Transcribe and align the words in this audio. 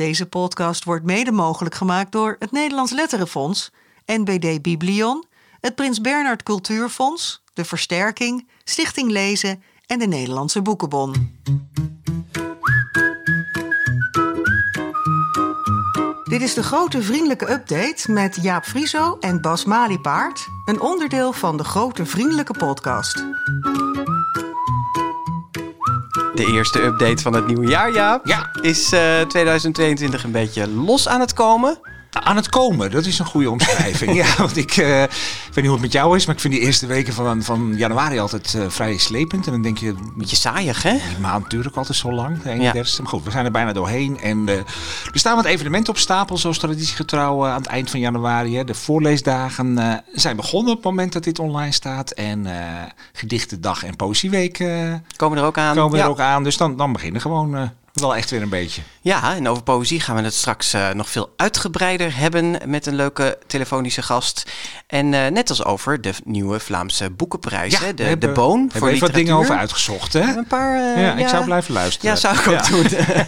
Deze 0.00 0.26
podcast 0.26 0.84
wordt 0.84 1.04
mede 1.04 1.32
mogelijk 1.32 1.74
gemaakt 1.74 2.12
door 2.12 2.36
het 2.38 2.52
Nederlands 2.52 2.92
Letterenfonds, 2.92 3.70
NBD 4.06 4.62
Biblion, 4.62 5.24
het 5.60 5.74
Prins 5.74 6.00
Bernhard 6.00 6.42
Cultuurfonds, 6.42 7.42
de 7.52 7.64
Versterking, 7.64 8.48
Stichting 8.64 9.10
Lezen 9.10 9.62
en 9.86 9.98
de 9.98 10.06
Nederlandse 10.06 10.62
Boekenbon. 10.62 11.40
Dit 16.24 16.42
is 16.42 16.54
de 16.54 16.62
grote 16.62 17.02
vriendelijke 17.02 17.50
update 17.50 18.12
met 18.12 18.38
Jaap 18.42 18.64
Frieso 18.64 19.16
en 19.18 19.40
Bas 19.40 19.64
Maliepaard, 19.64 20.46
een 20.64 20.80
onderdeel 20.80 21.32
van 21.32 21.56
de 21.56 21.64
grote 21.64 22.06
vriendelijke 22.06 22.54
podcast. 22.58 23.24
De 26.40 26.52
eerste 26.52 26.82
update 26.82 27.22
van 27.22 27.32
het 27.32 27.46
nieuwe 27.46 27.66
jaar, 27.66 27.92
Jaap. 27.92 28.26
Ja. 28.26 28.50
Is 28.62 28.92
eh, 28.92 29.20
2022 29.20 30.24
een 30.24 30.30
beetje 30.30 30.68
los 30.68 31.08
aan 31.08 31.20
het 31.20 31.32
komen? 31.32 31.78
Aan 32.12 32.36
het 32.36 32.48
komen, 32.48 32.90
dat 32.90 33.06
is 33.06 33.18
een 33.18 33.26
goede 33.26 33.50
omschrijving. 33.50 34.14
ja, 34.22 34.26
want 34.38 34.56
ik, 34.56 34.76
eh, 34.76 35.02
ik 35.02 35.08
weet 35.44 35.54
niet 35.54 35.64
hoe 35.64 35.72
het 35.72 35.80
met 35.80 35.92
jou 35.92 36.16
is, 36.16 36.26
maar 36.26 36.34
ik 36.34 36.40
vind 36.40 36.54
die 36.54 36.62
eerste 36.62 36.86
weken 36.86 37.12
van, 37.12 37.42
van 37.42 37.72
januari 37.76 38.18
altijd 38.18 38.54
eh, 38.54 38.68
vrij 38.68 38.96
slepend. 38.96 39.46
En 39.46 39.52
dan 39.52 39.62
denk 39.62 39.78
je, 39.78 39.94
Beetje 40.16 40.36
saaiig, 40.36 40.82
hè? 40.82 40.90
die 40.90 41.18
maand 41.20 41.54
ook 41.66 41.76
altijd 41.76 41.98
zo 41.98 42.12
lang, 42.12 42.42
de 42.42 42.50
31ste. 42.50 43.00
Maar 43.00 43.10
goed, 43.10 43.24
we 43.24 43.30
zijn 43.30 43.44
er 43.44 43.50
bijna 43.50 43.72
doorheen. 43.72 44.20
En 44.20 44.48
eh, 44.48 44.54
er 44.56 44.64
staan 45.12 45.36
wat 45.36 45.44
evenementen 45.44 45.92
op 45.92 45.98
stapel, 45.98 46.36
zoals 46.36 46.58
traditiegetrouw 46.58 47.46
aan 47.46 47.60
het 47.60 47.66
eind 47.66 47.90
van 47.90 48.00
januari. 48.00 48.56
Hè. 48.56 48.64
De 48.64 48.74
voorleesdagen 48.74 50.02
zijn 50.12 50.36
begonnen 50.36 50.70
op 50.70 50.76
het 50.76 50.86
moment 50.86 51.12
dat 51.12 51.24
dit 51.24 51.38
online 51.38 51.72
staat. 51.72 52.10
En 52.10 52.46
gedichtendag 53.12 53.84
en 53.84 53.96
poëzieweek 53.96 54.64
Komen 55.16 55.38
er 55.38 55.44
ook 55.44 55.58
aan. 55.58 55.76
komen 55.76 55.98
ja. 55.98 56.04
er 56.04 56.10
ook 56.10 56.20
aan. 56.20 56.44
Dus 56.44 56.56
dan, 56.56 56.76
dan 56.76 56.92
beginnen 56.92 57.20
gewoon 57.20 57.70
wel 57.92 58.16
echt 58.16 58.30
weer 58.30 58.42
een 58.42 58.48
beetje. 58.48 58.82
Ja, 59.00 59.34
en 59.36 59.48
over 59.48 59.62
poëzie 59.62 60.00
gaan 60.00 60.16
we 60.16 60.22
het 60.22 60.34
straks 60.34 60.72
eh, 60.72 60.90
nog 60.90 61.08
veel 61.10 61.32
uitgebreider 61.36 62.16
hebben 62.16 62.58
met 62.66 62.86
een 62.86 62.94
leuke 62.94 63.38
telefonische 63.46 64.02
gast. 64.02 64.50
En 64.86 65.14
eh, 65.14 65.30
net 65.30 65.48
als 65.48 65.64
over 65.64 66.00
de 66.00 66.12
nieuwe 66.24 66.60
Vlaamse 66.60 67.10
boekenprijs, 67.10 67.78
hè? 67.78 67.94
De, 67.94 68.02
hebben- 68.02 68.28
de 68.28 68.34
Boon 68.34 68.70
voor 68.72 68.80
we 68.88 68.94
even 68.94 69.06
wat 69.06 69.14
dingen 69.16 69.34
over 69.34 69.56
uitgezocht, 69.56 70.12
hè? 70.12 70.20
Een 70.36 70.46
paar. 70.46 70.94
eh, 70.94 71.02
Ja, 71.02 71.14
ik 71.16 71.28
zou 71.28 71.44
blijven 71.44 71.72
luisteren. 71.74 72.10
Ja, 72.10 72.16
zou 72.16 72.38
ik 72.38 72.46
ook 72.48 72.54
Ja. 72.54 72.68
doen. 72.70 72.84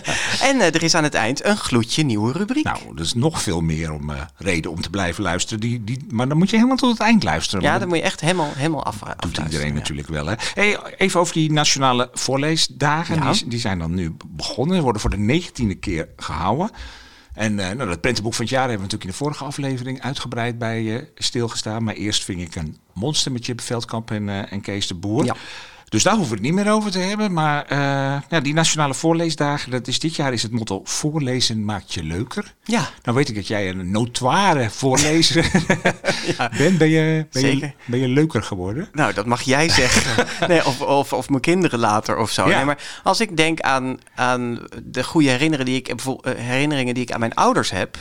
en 0.48 0.60
er 0.60 0.82
is 0.82 0.94
aan 0.94 1.04
het 1.04 1.14
eind 1.14 1.44
een 1.44 1.56
gloedje 1.56 2.02
nieuwe 2.02 2.32
rubriek. 2.32 2.64
Nou, 2.64 2.78
dat 2.94 3.04
is 3.04 3.14
nog 3.14 3.42
veel 3.42 3.60
meer 3.60 3.92
om, 3.92 4.10
reden 4.36 4.70
om 4.70 4.80
te 4.80 4.90
blijven 4.90 5.22
luisteren. 5.22 5.60
Die, 5.60 5.84
die, 5.84 6.06
maar 6.10 6.28
dan 6.28 6.36
moet 6.38 6.50
je 6.50 6.56
helemaal 6.56 6.76
tot 6.76 6.90
het 6.90 7.00
eind 7.00 7.22
luisteren. 7.22 7.64
ja, 7.64 7.78
dan 7.78 7.88
moet 7.88 7.96
je 7.96 8.02
echt 8.02 8.20
helemaal, 8.20 8.50
helemaal 8.56 8.84
af, 8.84 8.98
dat 8.98 9.22
doet 9.34 9.38
iedereen 9.38 9.74
natuurlijk 9.74 10.08
wel. 10.08 10.26
Hè? 10.26 10.34
Hey, 10.54 10.78
even 10.96 11.20
over 11.20 11.34
die 11.34 11.52
nationale 11.52 12.10
voorleesdagen. 12.12 13.32
Die, 13.32 13.48
die 13.48 13.58
zijn 13.60 13.78
dan 13.78 13.94
nu 13.94 14.16
begonnen. 14.26 14.60
Worden 14.68 15.00
voor 15.00 15.10
de 15.10 15.18
negentiende 15.18 15.74
keer 15.74 16.08
gehouden. 16.16 16.70
En 17.34 17.58
eh 17.58 17.76
nou, 17.76 17.88
dat 17.88 18.00
prentenboek 18.00 18.34
van 18.34 18.44
het 18.44 18.54
jaar 18.54 18.68
hebben 18.68 18.86
we 18.86 18.92
natuurlijk 18.92 19.10
in 19.10 19.18
de 19.18 19.24
vorige 19.24 19.44
aflevering 19.44 20.00
uitgebreid 20.00 20.58
bij 20.58 20.96
eh, 20.96 21.06
stilgestaan. 21.14 21.84
Maar 21.84 21.94
eerst 21.94 22.24
ving 22.24 22.40
ik 22.40 22.54
een 22.54 22.76
monster 22.92 23.32
met 23.32 23.44
Chip 23.44 23.60
Veldkamp 23.60 24.10
en, 24.10 24.28
eh, 24.28 24.52
en 24.52 24.60
Kees 24.60 24.86
de 24.86 24.94
Boer. 24.94 25.24
Ja. 25.24 25.36
Dus 25.92 26.02
daar 26.02 26.14
hoeven 26.14 26.36
we 26.36 26.38
het 26.38 26.54
niet 26.54 26.64
meer 26.64 26.72
over 26.72 26.90
te 26.90 26.98
hebben. 26.98 27.32
Maar 27.32 27.64
eh, 27.66 27.78
ja, 28.28 28.40
die 28.42 28.54
nationale 28.54 28.94
voorleesdagen, 28.94 29.70
dat 29.70 29.88
is 29.88 29.98
dit 29.98 30.16
jaar 30.16 30.32
is 30.32 30.42
het 30.42 30.52
motto 30.52 30.80
voorlezen 30.84 31.64
maakt 31.64 31.94
je 31.94 32.02
leuker. 32.02 32.54
Ja, 32.64 32.90
Nou 33.02 33.16
weet 33.16 33.28
ik 33.28 33.34
dat 33.34 33.46
jij 33.46 33.68
een 33.68 33.90
notoire 33.90 34.70
voorlezer 34.70 35.50
bent. 36.58 36.78
Ben 36.78 36.88
je, 36.88 37.26
ben, 37.32 37.58
je, 37.58 37.72
ben 37.84 38.00
je 38.00 38.08
leuker 38.08 38.42
geworden? 38.42 38.88
Nou, 38.92 39.12
dat 39.12 39.26
mag 39.26 39.42
jij 39.42 39.68
zeggen. 39.68 40.26
nee, 40.48 40.66
of, 40.66 40.80
of, 40.80 41.12
of 41.12 41.28
mijn 41.28 41.40
kinderen 41.40 41.78
later 41.78 42.16
of 42.16 42.30
zo. 42.30 42.48
Ja. 42.48 42.56
Nee, 42.56 42.64
maar 42.64 42.78
als 43.02 43.20
ik 43.20 43.36
denk 43.36 43.60
aan, 43.60 43.98
aan 44.14 44.66
de 44.82 45.04
goede 45.04 45.28
herinneringen 45.28 45.66
die, 45.66 45.76
ik, 45.76 45.86
bijvoorbeeld, 45.86 46.36
eh, 46.36 46.42
herinneringen 46.42 46.94
die 46.94 47.02
ik 47.02 47.12
aan 47.12 47.20
mijn 47.20 47.34
ouders 47.34 47.70
heb. 47.70 47.98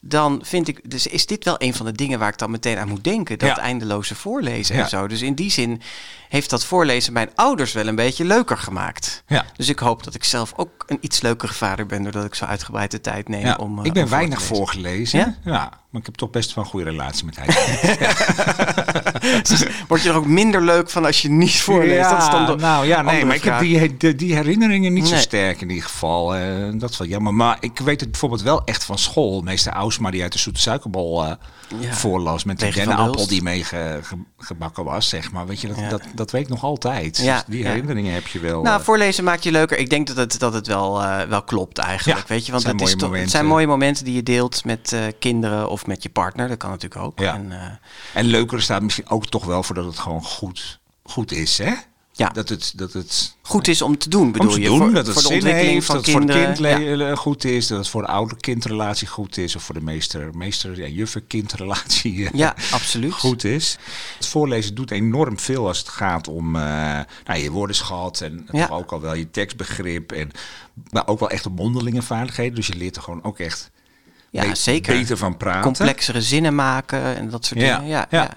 Dan 0.00 0.40
vind 0.42 0.68
ik, 0.68 0.90
dus 0.90 1.06
is 1.06 1.26
dit 1.26 1.44
wel 1.44 1.54
een 1.58 1.74
van 1.74 1.86
de 1.86 1.92
dingen 1.92 2.18
waar 2.18 2.28
ik 2.28 2.38
dan 2.38 2.50
meteen 2.50 2.78
aan 2.78 2.88
moet 2.88 3.04
denken. 3.04 3.38
Dat 3.38 3.48
Ja. 3.48 3.58
eindeloze 3.58 4.14
voorlezen 4.14 4.76
Ja. 4.76 4.82
en 4.82 4.88
zo. 4.88 5.06
Dus 5.06 5.22
in 5.22 5.34
die 5.34 5.50
zin 5.50 5.80
heeft 6.28 6.50
dat 6.50 6.64
voorlezen 6.64 7.12
mijn 7.12 7.30
ouders 7.34 7.72
wel 7.72 7.86
een 7.86 7.94
beetje 7.94 8.24
leuker 8.24 8.56
gemaakt. 8.56 9.22
Ja. 9.26 9.44
Dus 9.56 9.68
ik 9.68 9.78
hoop 9.78 10.04
dat 10.04 10.14
ik 10.14 10.24
zelf 10.24 10.52
ook 10.56 10.84
een 10.86 10.98
iets 11.00 11.20
leukere 11.20 11.52
vader 11.52 11.86
ben. 11.86 12.02
Doordat 12.02 12.24
ik 12.24 12.34
zo 12.34 12.44
uitgebreid 12.44 12.90
de 12.90 13.00
tijd 13.00 13.28
neem 13.28 13.46
Ja, 13.46 13.56
om. 13.56 13.78
eh, 13.78 13.84
ik 13.84 13.92
ben 13.92 14.02
om 14.04 14.08
weinig 14.10 14.38
lezen. 14.38 14.56
voorgelezen. 14.56 15.18
Ja? 15.18 15.36
Ja? 15.44 15.70
maar 15.90 16.00
ik 16.00 16.06
heb 16.06 16.14
toch 16.14 16.30
best 16.30 16.54
wel 16.54 16.64
een 16.64 16.70
goede 16.70 16.90
relatie 16.90 17.24
met 17.24 17.36
hij. 17.36 17.46
Dus 19.48 19.64
word 19.88 20.02
je 20.02 20.08
er 20.08 20.14
ook 20.14 20.26
minder 20.26 20.62
leuk 20.62 20.90
van 20.90 21.04
als 21.04 21.22
je 21.22 21.28
niet 21.30 21.60
voorleest? 21.60 22.10
dat 22.10 22.22
is 22.22 22.30
dan 22.30 22.46
de 22.46 22.56
nou 22.56 22.86
ja, 22.86 23.02
nee, 23.02 23.24
maar 23.24 23.34
ik 23.34 23.42
heb 23.44 23.58
die, 23.60 24.14
die, 24.16 24.34
herinneringen 24.34 24.92
niet 24.92 25.06
zo 25.08 25.16
sterk 25.16 25.60
in 25.60 25.68
ieder 25.68 25.84
geval. 25.88 26.34
Eh, 26.34 26.68
dat 26.72 26.90
is 26.90 26.98
wel 26.98 27.08
jammer. 27.08 27.34
Maar 27.34 27.56
ik 27.60 27.78
weet 27.78 28.00
het 28.00 28.10
bijvoorbeeld 28.10 28.42
wel 28.42 28.62
echt 28.64 28.84
van 28.84 28.98
school. 28.98 29.40
Meester 29.40 29.72
Ausma 29.98 30.10
die 30.12 30.22
uit 30.22 30.32
de 30.32 30.38
zoete 30.38 30.60
suikerbol 30.60 31.24
Ja. 31.24 31.36
voorlas 31.94 32.44
met 32.44 32.58
die 32.58 32.72
dennenappel 32.72 33.14
Hulst. 33.14 33.28
die 33.28 33.42
mee 33.42 33.64
ge- 33.64 33.98
ge- 34.02 34.24
gebakken 34.38 34.84
was, 34.84 35.08
zeg 35.08 35.32
maar. 35.32 35.46
Weet 35.46 35.60
je, 35.60 35.68
dat, 35.68 35.76
Ja. 35.78 35.88
dat, 35.88 36.02
dat 36.14 36.30
weet 36.30 36.42
ik 36.42 36.48
nog 36.48 36.62
altijd. 36.64 37.16
Ja, 37.16 37.34
Dus 37.34 37.44
die 37.46 37.66
herinneringen 37.66 38.14
heb 38.14 38.26
je 38.26 38.38
wel. 38.38 38.62
Nou, 38.62 38.78
eh, 38.78 38.84
voorlezen 38.84 39.24
maakt 39.24 39.44
je 39.44 39.50
leuker. 39.50 39.78
Ik 39.78 39.90
denk 39.90 40.06
dat 40.06 40.16
het, 40.16 40.38
dat 40.38 40.52
het 40.52 40.66
wel, 40.66 41.02
eh, 41.02 41.22
wel 41.28 41.42
klopt 41.42 41.78
eigenlijk. 41.78 42.28
Weet 42.28 42.46
je? 42.46 42.52
Want 42.52 42.64
het 42.64 42.74
is 42.80 42.80
toch, 42.80 42.90
het 42.90 43.00
momenten. 43.00 43.30
zijn 43.30 43.46
mooie 43.46 43.66
momenten 43.66 44.04
die 44.04 44.14
je 44.14 44.22
deelt 44.22 44.64
met 44.64 44.96
kinderen 45.18 45.70
of 45.70 45.86
met 45.86 46.02
je 46.02 46.08
partner. 46.08 46.48
Dat 46.48 46.56
kan 46.58 46.70
natuurlijk 46.70 47.02
ook. 47.02 47.20
En, 47.20 47.52
En 48.14 48.24
leuker 48.24 48.62
staat 48.62 48.82
misschien 48.82 49.08
ook 49.08 49.26
toch 49.26 49.44
wel 49.44 49.62
voor 49.62 49.74
dat 49.74 49.84
het 49.84 49.98
gewoon 49.98 50.22
goed, 50.22 50.80
goed 51.02 51.32
is, 51.32 51.58
hè? 51.58 51.72
Ja. 52.18 52.28
Dat 52.28 52.48
het, 52.48 52.72
dat 52.76 52.92
het 52.92 53.36
goed 53.42 53.68
is 53.68 53.82
om 53.82 53.98
te 53.98 54.08
doen, 54.08 54.32
bedoel 54.32 54.48
om 54.48 54.54
te 54.54 54.60
je? 54.60 54.66
doen, 54.66 54.78
voor, 54.78 54.92
dat 54.92 55.06
het 55.06 55.14
voor 55.14 55.22
de 55.22 55.34
ontwikkeling 55.34 55.72
heeft, 55.72 55.86
van 55.86 55.94
dat 55.96 56.04
het 56.04 56.14
voor 56.14 56.24
kinderen. 56.24 56.70
het 56.72 56.78
kind 56.78 56.98
Ja. 56.98 57.14
goed 57.14 57.44
is, 57.44 57.66
dat 57.66 57.78
het 57.78 57.88
voor 57.88 58.02
de 58.02 58.08
ouder-kindrelatie 58.08 59.08
goed 59.08 59.36
is, 59.36 59.56
of 59.56 59.62
voor 59.62 59.74
de 59.74 59.80
meester, 59.80 60.30
meester 60.36 60.78
ja, 60.78 60.86
juffen-kindrelatie 60.86 62.26
eh, 62.26 62.32
ja, 62.38 62.54
absoluut. 62.70 63.12
goed 63.12 63.44
is. 63.44 63.78
Het 64.16 64.26
voorlezen 64.26 64.74
doet 64.74 64.90
enorm 64.90 65.38
veel 65.38 65.66
als 65.66 65.78
het 65.78 65.88
gaat 65.88 66.28
om 66.28 66.56
eh, 66.56 66.62
nou, 67.24 67.40
je 67.40 67.50
woordenschat 67.50 68.20
en 68.20 68.48
Ja. 68.52 68.68
ook 68.70 68.92
al 68.92 69.00
wel 69.00 69.14
je 69.14 69.30
tekstbegrip 69.30 70.12
en 70.12 70.30
maar 70.90 71.06
ook 71.06 71.18
wel 71.18 71.30
echt 71.30 71.42
de 71.44 71.50
mondelinge 71.50 72.02
vaardigheden. 72.02 72.54
Dus 72.54 72.66
je 72.66 72.74
leert 72.76 72.96
er 72.96 73.02
gewoon 73.02 73.22
ook 73.24 73.38
echt 73.38 73.70
Ja, 74.30 74.42
be- 74.48 74.54
zeker. 74.54 74.94
beter 74.98 75.16
van 75.16 75.36
praten. 75.36 75.62
Complexere 75.62 76.22
zinnen 76.22 76.54
maken 76.54 77.16
en 77.16 77.30
dat 77.30 77.44
soort 77.46 77.60
Ja, 77.60 77.76
dingen. 77.76 77.90
Ja, 77.90 78.06
ja. 78.10 78.30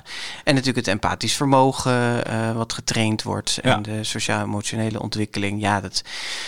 En 0.43 0.55
natuurlijk 0.55 0.85
het 0.85 0.87
empathisch 0.95 1.33
vermogen 1.35 2.25
eh, 2.25 2.51
wat 2.55 2.73
getraind 2.73 3.23
wordt. 3.23 3.57
En 3.61 3.81
de 3.81 4.03
sociaal-emotionele 4.03 5.01
ontwikkeling. 5.01 5.61
Ja, 5.61 5.81
dat 5.81 6.03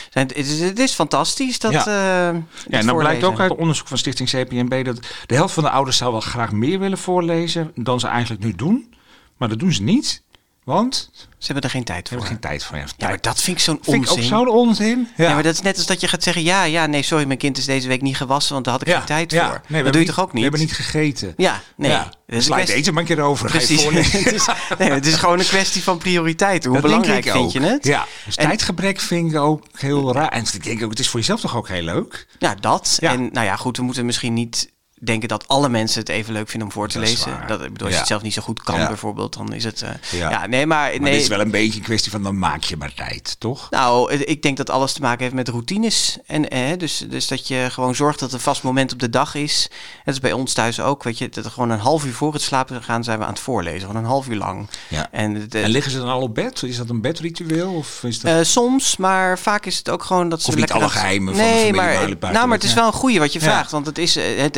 zijn, 0.10 0.28
het, 0.28 0.38
is, 0.38 0.60
het 0.60 0.80
is 0.80 0.92
fantastisch. 0.94 1.60
Dat, 1.60 1.72
Ja. 1.72 1.80
eh, 1.80 2.38
Ja, 2.68 2.78
en 2.80 2.86
dan 2.86 2.98
blijkt 2.98 3.24
ook 3.24 3.40
uit 3.40 3.56
onderzoek 3.56 3.88
van 3.88 3.98
Stichting 3.98 4.30
CPNB 4.30 4.86
dat 4.86 5.00
de 5.26 5.36
helft 5.36 5.54
van 5.54 5.64
de 5.64 5.70
ouders 5.70 5.98
zou 5.98 6.12
wel 6.12 6.22
graag 6.22 6.52
meer 6.52 6.80
willen 6.80 6.98
voorlezen 6.98 7.72
dan 7.76 8.00
ze 8.00 8.08
eigenlijk 8.08 8.44
nu 8.44 8.56
doen. 8.56 8.94
Maar 9.38 9.50
dat 9.50 9.60
doen 9.60 9.74
ze 9.74 9.84
niet, 9.84 10.22
want 10.64 11.10
ze 11.14 11.22
Ze 11.38 11.46
hebben 11.52 11.64
er 11.64 11.70
geen 11.70 11.84
tijd 11.84 12.08
voor. 12.10 12.18
hebben 12.18 12.28
geen 12.28 12.50
tijd 12.50 12.64
voor. 12.64 12.78
Ja, 12.78 12.84
Ja, 12.98 13.08
maar 13.08 13.22
dat 13.22 13.42
vind 13.42 13.58
ik 13.58 13.64
zo'n 13.64 13.80
vind 13.82 14.04
ik 14.04 14.10
ook 14.12 14.16
onzin. 14.16 14.30
zo'n 14.30 14.48
onzin. 14.50 15.08
Ja. 15.18 15.34
maar 15.34 15.44
dat 15.44 15.54
is 15.54 15.62
net 15.62 15.78
als 15.78 15.86
dat 15.86 16.02
je 16.02 16.08
gaat 16.08 16.24
zeggen... 16.24 16.44
ja, 16.44 16.64
ja, 16.64 16.86
nee, 16.86 17.02
sorry, 17.04 17.26
mijn 17.26 17.40
kind 17.40 17.58
is 17.58 17.66
deze 17.66 17.88
week 17.88 18.02
niet 18.02 18.18
gewassen... 18.18 18.54
want 18.54 18.66
daar 18.66 18.74
had 18.74 18.88
ik 18.88 18.94
geen 18.94 19.04
tijd 19.06 19.32
ja. 19.32 19.50
voor. 19.50 19.62
Nee, 19.68 19.84
dat 19.84 19.92
doe 19.94 20.02
je 20.02 20.08
toch 20.08 20.20
ook 20.20 20.26
niet? 20.34 20.36
We 20.36 20.42
hebben 20.42 20.60
niet 20.60 20.74
gegeten. 20.74 21.34
Ja, 21.38 21.62
nee. 21.76 21.92
Ja. 21.92 22.12
Slijt 22.28 22.48
kwestie- 22.48 22.76
eten 22.76 22.94
maar 22.94 23.02
een 23.04 23.08
keer 23.16 23.22
over. 23.22 23.50
Precies. 23.50 23.84
het, 23.90 24.32
is, 24.34 24.46
nee, 24.78 24.92
het 24.92 25.06
is 25.06 25.14
gewoon 25.14 25.40
een 25.40 25.46
kwestie 25.46 25.84
van 25.84 25.98
prioriteiten. 25.98 26.70
Hoe 26.72 26.82
Dat 26.82 26.90
belangrijk 26.90 27.24
vind 27.24 27.36
ook. 27.36 27.52
je 27.52 27.60
het? 27.60 27.86
Ja, 27.86 28.06
dus 28.26 28.36
En- 28.36 28.48
tijdgebrek 28.48 29.00
vind 29.00 29.32
ik 29.32 29.38
ook 29.40 29.64
heel 29.78 30.14
raar. 30.14 30.30
En 30.30 30.44
ik 30.54 30.64
denk 30.64 30.84
ook, 30.84 30.90
het 30.90 31.00
is 31.00 31.10
voor 31.10 31.20
jezelf 31.20 31.40
toch 31.40 31.56
ook 31.56 31.68
heel 31.68 31.82
leuk? 31.84 32.28
Ja, 32.40 32.56
dat. 32.60 32.98
Ja. 33.00 33.12
En 33.12 33.30
nou 33.32 33.46
ja, 33.46 33.56
goed, 33.56 33.78
we 33.78 33.84
moeten 33.84 34.06
misschien 34.06 34.34
niet 34.34 34.72
denken 35.04 35.28
dat 35.28 35.48
alle 35.48 35.70
mensen 35.70 36.00
het 36.00 36.10
even 36.10 36.34
leuk 36.34 36.50
vinden 36.50 36.68
om 36.68 36.74
voor 36.74 36.88
te 36.88 37.00
Dat 37.00 37.08
lezen. 37.08 37.40
Dat, 37.48 37.62
ik 37.62 37.72
bedoel, 37.72 37.86
als 37.86 37.92
je 37.94 38.00
het 38.00 38.08
zelf 38.08 38.22
niet 38.22 38.34
zo 38.34 38.42
goed 38.42 38.64
kan 38.64 38.88
bijvoorbeeld, 38.88 39.34
dan 39.38 39.54
is 39.54 39.64
het... 39.64 39.82
eh, 39.82 39.90
Ja. 40.20 40.48
nee, 40.48 40.66
maar... 40.66 40.90
Maar 40.92 41.00
nee, 41.00 41.12
dit 41.12 41.22
is 41.22 41.28
wel 41.28 41.40
een 41.40 41.52
beetje 41.52 41.80
een 41.80 41.86
kwestie 41.86 42.12
van 42.12 42.24
dan 42.24 42.40
maak 42.40 42.64
je 42.64 42.78
maar 42.78 42.94
tijd, 42.94 43.36
toch? 43.40 43.68
Nou, 43.70 44.12
het- 44.12 44.30
ik 44.30 44.42
denk 44.42 44.58
dat 44.58 44.70
alles 44.70 44.94
te 44.94 45.02
maken 45.02 45.22
heeft 45.24 45.34
met 45.36 45.48
routines. 45.50 46.18
En, 46.26 46.50
eh, 46.50 46.78
dus, 46.78 47.06
dus 47.10 47.28
dat 47.28 47.48
je 47.48 47.68
gewoon 47.72 47.96
zorgt 47.96 48.20
dat 48.20 48.30
er 48.30 48.36
een 48.36 48.42
vast 48.42 48.64
moment 48.64 48.94
op 48.94 49.00
de 49.00 49.10
dag 49.10 49.36
is. 49.36 49.70
Het 50.04 50.14
is 50.14 50.20
bij 50.20 50.32
ons 50.34 50.54
thuis 50.54 50.80
ook, 50.80 51.04
weet 51.04 51.18
je. 51.18 51.30
Dat 51.30 51.46
er 51.46 51.52
gewoon 51.52 51.70
een 51.70 51.80
half 51.80 52.06
uur 52.06 52.14
voor 52.14 52.34
het 52.34 52.42
slapen 52.42 52.84
gaan 52.84 53.04
zijn 53.04 53.18
we 53.18 53.24
aan 53.24 53.30
het 53.32 53.40
voorlezen. 53.40 53.82
Gewoon 53.88 53.96
een 54.04 54.10
half 54.10 54.28
uur 54.28 54.38
lang. 54.38 54.68
Ja. 54.88 55.08
En, 55.12 55.34
het, 55.36 55.56
eh, 55.56 55.64
En 55.64 55.70
liggen 55.70 55.92
ze 55.92 55.98
dan 55.98 56.08
al 56.10 56.22
op 56.22 56.36
bed? 56.36 56.64
Is 56.64 56.78
dat 56.78 56.90
een 56.90 57.02
bedritueel? 57.02 57.74
Of 57.74 58.04
is 58.04 58.20
dat... 58.20 58.46
soms, 58.46 58.98
maar 58.98 59.40
vaak 59.40 59.66
is 59.66 59.78
het 59.78 59.90
ook 59.90 60.04
gewoon 60.04 60.30
dat 60.30 60.42
ze 60.42 60.48
Of 60.48 60.56
niet 60.56 60.72
alle 60.72 60.84
het- 60.84 60.92
geheimen 60.92 61.36
van 61.36 61.44
de 61.46 61.70
maar, 61.74 62.32
nou, 62.34 62.48
maar 62.48 62.58
het 62.58 62.64
is 62.68 62.74
wel 62.74 62.88
een 62.88 62.94
goeie 62.94 63.20
wat 63.20 63.34
je 63.34 63.40
Ja. 63.40 63.46
vraagt. 63.46 63.72
Want 63.72 63.86
het 63.86 63.98
is 63.98 64.16
het, 64.16 64.58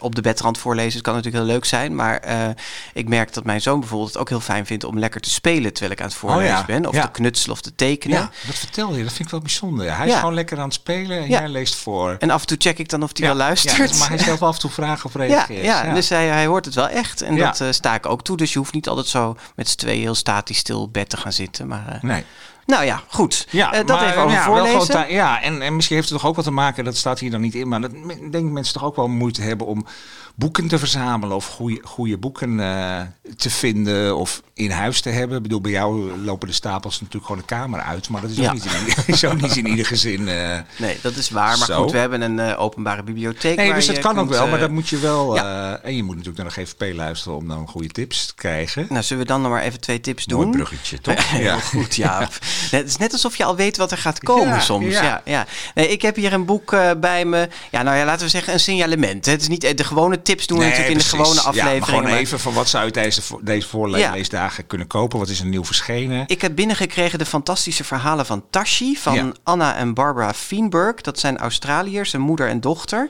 op 0.00 0.14
de 0.14 0.20
bedrand 0.20 0.58
voorlezen. 0.58 0.92
Het 0.92 1.02
kan 1.02 1.14
natuurlijk 1.14 1.44
heel 1.44 1.52
leuk 1.52 1.64
zijn. 1.64 1.94
Maar 1.94 2.16
eh, 2.18 2.48
ik 2.92 3.08
merk 3.08 3.34
dat 3.34 3.44
mijn 3.44 3.60
zoon 3.60 3.80
bijvoorbeeld 3.80 4.12
het 4.12 4.18
ook 4.20 4.28
heel 4.28 4.40
fijn 4.40 4.66
vindt 4.66 4.84
om 4.84 4.98
lekker 4.98 5.20
te 5.20 5.30
spelen 5.30 5.72
terwijl 5.72 5.92
ik 5.92 6.00
aan 6.00 6.06
het 6.06 6.16
voorlezen 6.16 6.42
Oh 6.52 6.58
ja, 6.58 6.64
ben. 6.64 6.86
Of 6.86 6.94
ja. 6.94 7.02
te 7.02 7.10
knutselen 7.10 7.54
of 7.54 7.60
te 7.60 7.74
tekenen. 7.74 8.18
ja, 8.18 8.30
dat 8.46 8.54
vertel 8.56 8.96
je. 8.96 9.02
Dat 9.02 9.12
vind 9.12 9.24
ik 9.24 9.30
wel 9.30 9.40
bijzonder. 9.40 9.96
Hij 9.96 10.06
is 10.08 10.14
gewoon 10.14 10.34
lekker 10.34 10.58
aan 10.58 10.64
het 10.64 10.74
spelen 10.74 11.18
en 11.18 11.28
jij 11.28 11.48
leest 11.48 11.74
voor. 11.74 12.16
En 12.18 12.30
af 12.30 12.40
en 12.40 12.46
toe 12.46 12.56
check 12.60 12.78
ik 12.78 12.88
dan 12.88 13.02
of 13.02 13.10
hij 13.18 13.26
wel 13.26 13.36
luistert. 13.36 13.76
ja, 13.76 13.86
dus 13.86 13.98
maar 13.98 14.08
hij 14.08 14.18
stelt 14.18 14.38
wel 14.40 14.48
af 14.48 14.54
en 14.54 14.60
toe 14.60 14.70
vragen 14.70 15.04
of 15.04 15.12
Ja, 15.18 15.20
reageert. 15.20 15.64
ja, 15.64 15.94
dus 15.94 16.08
hij, 16.08 16.26
hij 16.26 16.46
hoort 16.46 16.64
het 16.64 16.74
wel 16.74 16.88
echt. 16.88 17.22
En 17.22 17.36
dat 17.36 17.60
eh, 17.60 17.68
sta 17.70 17.94
ik 17.94 18.06
ook 18.06 18.22
toe. 18.22 18.36
Dus 18.36 18.52
je 18.52 18.58
hoeft 18.58 18.72
niet 18.72 18.88
altijd 18.88 19.06
zo 19.06 19.36
met 19.56 19.68
z'n 19.68 19.76
tweeën 19.76 20.00
heel 20.00 20.14
statisch 20.14 20.58
stil 20.58 20.80
op 20.80 20.92
bed 20.92 21.08
te 21.08 21.16
gaan 21.16 21.32
zitten. 21.32 21.66
Maar 21.66 21.88
eh, 21.88 22.02
Nee. 22.02 22.24
Nou 22.66 22.84
ja, 22.84 23.02
goed. 23.08 23.46
Ja, 23.50 23.72
Eh, 23.72 23.86
dat 23.86 24.00
maar, 24.00 24.08
even 24.08 24.22
over 24.22 24.36
ja, 24.36 24.44
voorlezen. 24.44 25.12
ja, 25.12 25.42
en, 25.42 25.62
en 25.62 25.74
misschien 25.76 25.96
heeft 25.96 26.08
het 26.08 26.18
toch 26.18 26.28
ook 26.28 26.36
wat 26.36 26.44
te 26.44 26.50
maken, 26.50 26.84
dat 26.84 26.96
staat 26.96 27.18
hier 27.18 27.30
dan 27.30 27.40
niet 27.40 27.54
in, 27.54 27.68
maar 27.68 27.80
dat 27.80 27.90
ik 27.92 28.32
denk 28.32 28.50
mensen 28.50 28.74
toch 28.74 28.84
ook 28.84 28.96
wel 28.96 29.08
moeite 29.08 29.42
hebben 29.42 29.66
om 29.66 29.86
boeken 30.36 30.68
te 30.68 30.78
verzamelen 30.78 31.36
of 31.36 31.46
goede, 31.46 31.80
goede 31.84 32.18
boeken 32.18 32.60
eh, 32.60 33.00
te 33.36 33.50
vinden 33.50 34.16
of 34.16 34.42
in 34.54 34.70
huis 34.70 35.00
te 35.00 35.08
hebben. 35.10 35.36
Ik 35.36 35.42
bedoel, 35.42 35.60
bij 35.60 35.70
jou 35.70 36.18
lopen 36.20 36.48
de 36.48 36.54
stapels 36.54 37.00
natuurlijk 37.00 37.26
gewoon 37.26 37.40
de 37.40 37.46
kamer 37.54 37.80
uit, 37.80 38.08
maar 38.08 38.20
dat 38.20 38.30
is 38.30 38.40
ook, 38.46 38.52
niet, 38.52 38.64
in, 38.64 39.02
is 39.14 39.24
ook 39.24 39.40
niet 39.40 39.56
in 39.56 39.66
ieder 39.66 39.86
gezin. 39.86 40.28
eh. 40.28 40.58
Nee, 40.76 40.98
dat 41.02 41.16
is 41.16 41.30
waar. 41.30 41.58
Maar 41.58 41.66
Zo. 41.66 41.82
goed, 41.82 41.92
we 41.92 41.98
hebben 41.98 42.20
een 42.22 42.38
eh, 42.38 42.60
openbare 42.60 43.02
bibliotheek. 43.02 43.56
Nee, 43.56 43.66
waar 43.66 43.76
dus 43.76 43.86
dat 43.86 43.98
kan 43.98 44.18
ook 44.18 44.28
wel, 44.28 44.46
maar 44.48 44.58
dat 44.58 44.70
moet 44.70 44.88
je 44.88 44.98
wel. 44.98 45.38
en 45.82 45.96
je 45.96 46.02
moet 46.02 46.16
natuurlijk 46.16 46.44
naar 46.44 46.54
de 46.54 46.72
GVP 46.72 46.96
luisteren 46.96 47.36
om 47.38 47.48
dan 47.48 47.68
goede 47.68 47.88
tips 47.88 48.26
te 48.26 48.34
krijgen. 48.34 48.86
Nou, 48.88 49.02
zullen 49.02 49.22
we 49.22 49.28
dan 49.28 49.42
nog 49.42 49.50
maar 49.50 49.62
even 49.62 49.80
twee 49.80 50.00
tips 50.00 50.24
doen? 50.24 50.40
Mooi 50.44 50.50
bruggetje, 50.56 51.00
toch? 51.00 51.30
Heel 51.30 51.60
goed, 51.60 51.94
ja. 51.94 52.28
Het 52.70 52.86
is 52.88 52.96
net 52.96 53.12
alsof 53.12 53.36
je 53.36 53.44
al 53.44 53.56
weet 53.56 53.76
wat 53.76 53.90
er 53.90 53.98
gaat 53.98 54.18
komen 54.18 54.46
Ja, 54.48 54.60
soms. 54.60 54.92
ja. 54.92 55.22
Ja. 55.24 55.46
Nee, 55.74 55.88
ik 55.88 56.02
heb 56.02 56.16
hier 56.16 56.32
een 56.32 56.44
boek 56.44 56.76
bij 57.00 57.24
me. 57.24 57.48
Ja, 57.70 57.82
nou 57.82 57.96
ja, 57.96 58.04
laten 58.04 58.24
we 58.24 58.30
zeggen 58.30 58.52
een 58.52 58.60
signalement. 58.60 59.26
hè. 59.26 59.32
Het 59.32 59.40
is 59.40 59.48
niet 59.48 59.76
de 59.78 59.84
gewone 59.84 60.22
tips 60.24 60.46
doen 60.46 60.58
we 60.58 60.64
natuurlijk 60.64 60.92
in 60.92 60.98
de 60.98 61.04
gewone 61.04 61.28
Ja, 61.28 61.34
maar 61.34 61.44
aflevering. 61.46 61.84
gewoon 61.84 62.02
maar 62.02 62.12
even 62.16 62.40
van 62.40 62.52
wat 62.54 62.68
zou 62.68 62.84
je 62.84 62.90
tijdens 62.90 63.16
de 63.16 63.22
vo- 63.22 63.40
deze 63.42 63.68
voorleesdagen 63.68 64.66
kunnen 64.66 64.86
kopen? 64.86 65.18
Wat 65.18 65.28
is 65.28 65.40
er 65.40 65.46
nieuw 65.46 65.64
verschenen? 65.64 66.24
Ik 66.26 66.42
heb 66.42 66.54
binnengekregen 66.54 67.18
de 67.18 67.26
fantastische 67.26 67.84
verhalen 67.84 68.26
van 68.26 68.44
Tashi, 68.50 68.96
van 68.96 69.14
Ja. 69.14 69.32
Anna 69.42 69.76
en 69.76 69.94
Barbara 69.94 70.34
Feenberg. 70.34 71.00
Dat 71.00 71.18
zijn 71.18 71.38
Australiërs, 71.38 72.12
een 72.12 72.20
moeder 72.20 72.48
en 72.48 72.60
dochter. 72.60 73.08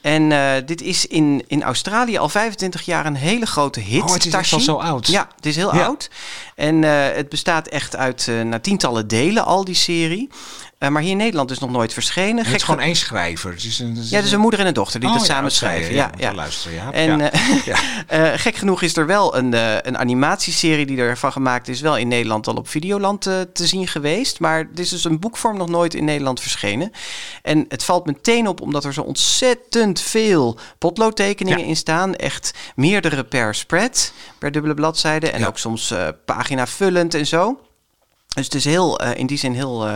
En 0.00 0.32
eh, 0.32 0.52
dit 0.66 0.82
is 0.82 1.06
in, 1.06 1.44
in 1.46 1.62
Australië 1.62 2.18
al 2.18 2.28
25 2.28 2.82
jaar 2.82 3.06
een 3.06 3.14
hele 3.14 3.46
grote 3.46 3.80
hit. 3.80 4.02
Oh, 4.02 4.12
het 4.12 4.18
is 4.26 4.32
echt 4.32 4.32
Tashi. 4.32 4.54
al 4.54 4.60
zo 4.60 4.74
oud. 4.76 5.06
Ja, 5.06 5.28
het 5.36 5.46
is 5.46 5.56
heel 5.56 5.74
Ja. 5.74 5.84
oud. 5.84 6.10
En 6.54 6.84
eh, 6.84 7.16
het 7.16 7.28
bestaat 7.28 7.66
echt 7.68 7.96
uit 7.96 8.28
eh, 8.28 8.40
nou, 8.40 8.60
tientallen 8.62 9.08
delen, 9.08 9.44
al 9.44 9.64
die 9.64 9.74
serie. 9.74 10.28
Eh, 10.78 10.88
maar 10.88 11.02
hier 11.02 11.10
in 11.10 11.16
Nederland 11.16 11.50
is 11.50 11.58
nog 11.58 11.70
nooit 11.70 11.92
verschenen. 11.92 12.44
Het 12.44 12.54
is 12.54 12.62
gewoon 12.62 12.80
één 12.80 12.96
schrijver. 12.96 13.50
Het 13.50 13.64
is 13.64 13.78
een, 13.78 13.88
het 13.94 14.04
is 14.04 14.10
ja, 14.10 14.20
dus 14.20 14.32
een 14.32 14.40
moeder 14.40 14.60
en 14.60 14.66
een 14.66 14.74
dochter 14.74 15.00
die 15.00 15.08
Oh, 15.08 15.14
dat 15.14 15.26
ja, 15.26 15.34
samen 15.34 15.50
schrijven. 15.50 15.94
ja, 15.94 16.10
Ja, 16.16 16.28
ja. 16.28 16.34
luisteren, 16.34 16.76
ja. 16.76 16.92
En 16.92 17.30
eh, 17.30 17.66
Ja. 17.66 17.76
eh, 18.06 18.38
gek 18.40 18.56
genoeg 18.56 18.82
is 18.82 18.96
er 18.96 19.06
wel 19.06 19.36
een, 19.36 19.52
een 19.86 19.98
animatieserie 19.98 20.86
die 20.86 20.98
ervan 20.98 21.32
gemaakt 21.32 21.68
is, 21.68 21.80
wel 21.80 21.96
in 21.96 22.08
Nederland 22.08 22.46
al 22.46 22.54
op 22.54 22.68
Videoland 22.68 23.22
te 23.22 23.66
zien 23.66 23.88
geweest. 23.88 24.40
Maar 24.40 24.68
dit 24.68 24.78
is 24.78 24.88
dus 24.88 25.04
een 25.04 25.18
boekvorm 25.18 25.56
nog 25.56 25.68
nooit 25.68 25.94
in 25.94 26.04
Nederland 26.04 26.40
verschenen. 26.40 26.90
En 27.42 27.64
het 27.68 27.84
valt 27.84 28.06
meteen 28.06 28.48
op 28.48 28.60
omdat 28.60 28.84
er 28.84 28.92
zo 28.92 29.00
ontzettend 29.00 30.00
veel 30.00 30.58
potloodtekeningen 30.78 31.64
in 31.64 31.76
staan. 31.76 32.14
Echt 32.14 32.54
meerdere 32.74 33.24
per 33.24 33.54
spread, 33.54 34.12
per 34.38 34.52
dubbele 34.52 34.74
bladzijde. 34.74 35.30
En 35.30 35.46
ook 35.46 35.58
soms 35.58 35.94
pagina 36.24 36.66
vullend 36.66 37.14
en 37.14 37.26
zo. 37.26 37.58
Dus 38.38 38.46
het 38.46 38.54
is 38.54 38.64
heel, 38.64 38.98
eh, 39.00 39.18
in 39.18 39.26
die 39.26 39.38
zin 39.38 39.52
heel 39.54 39.86
eh, 39.86 39.94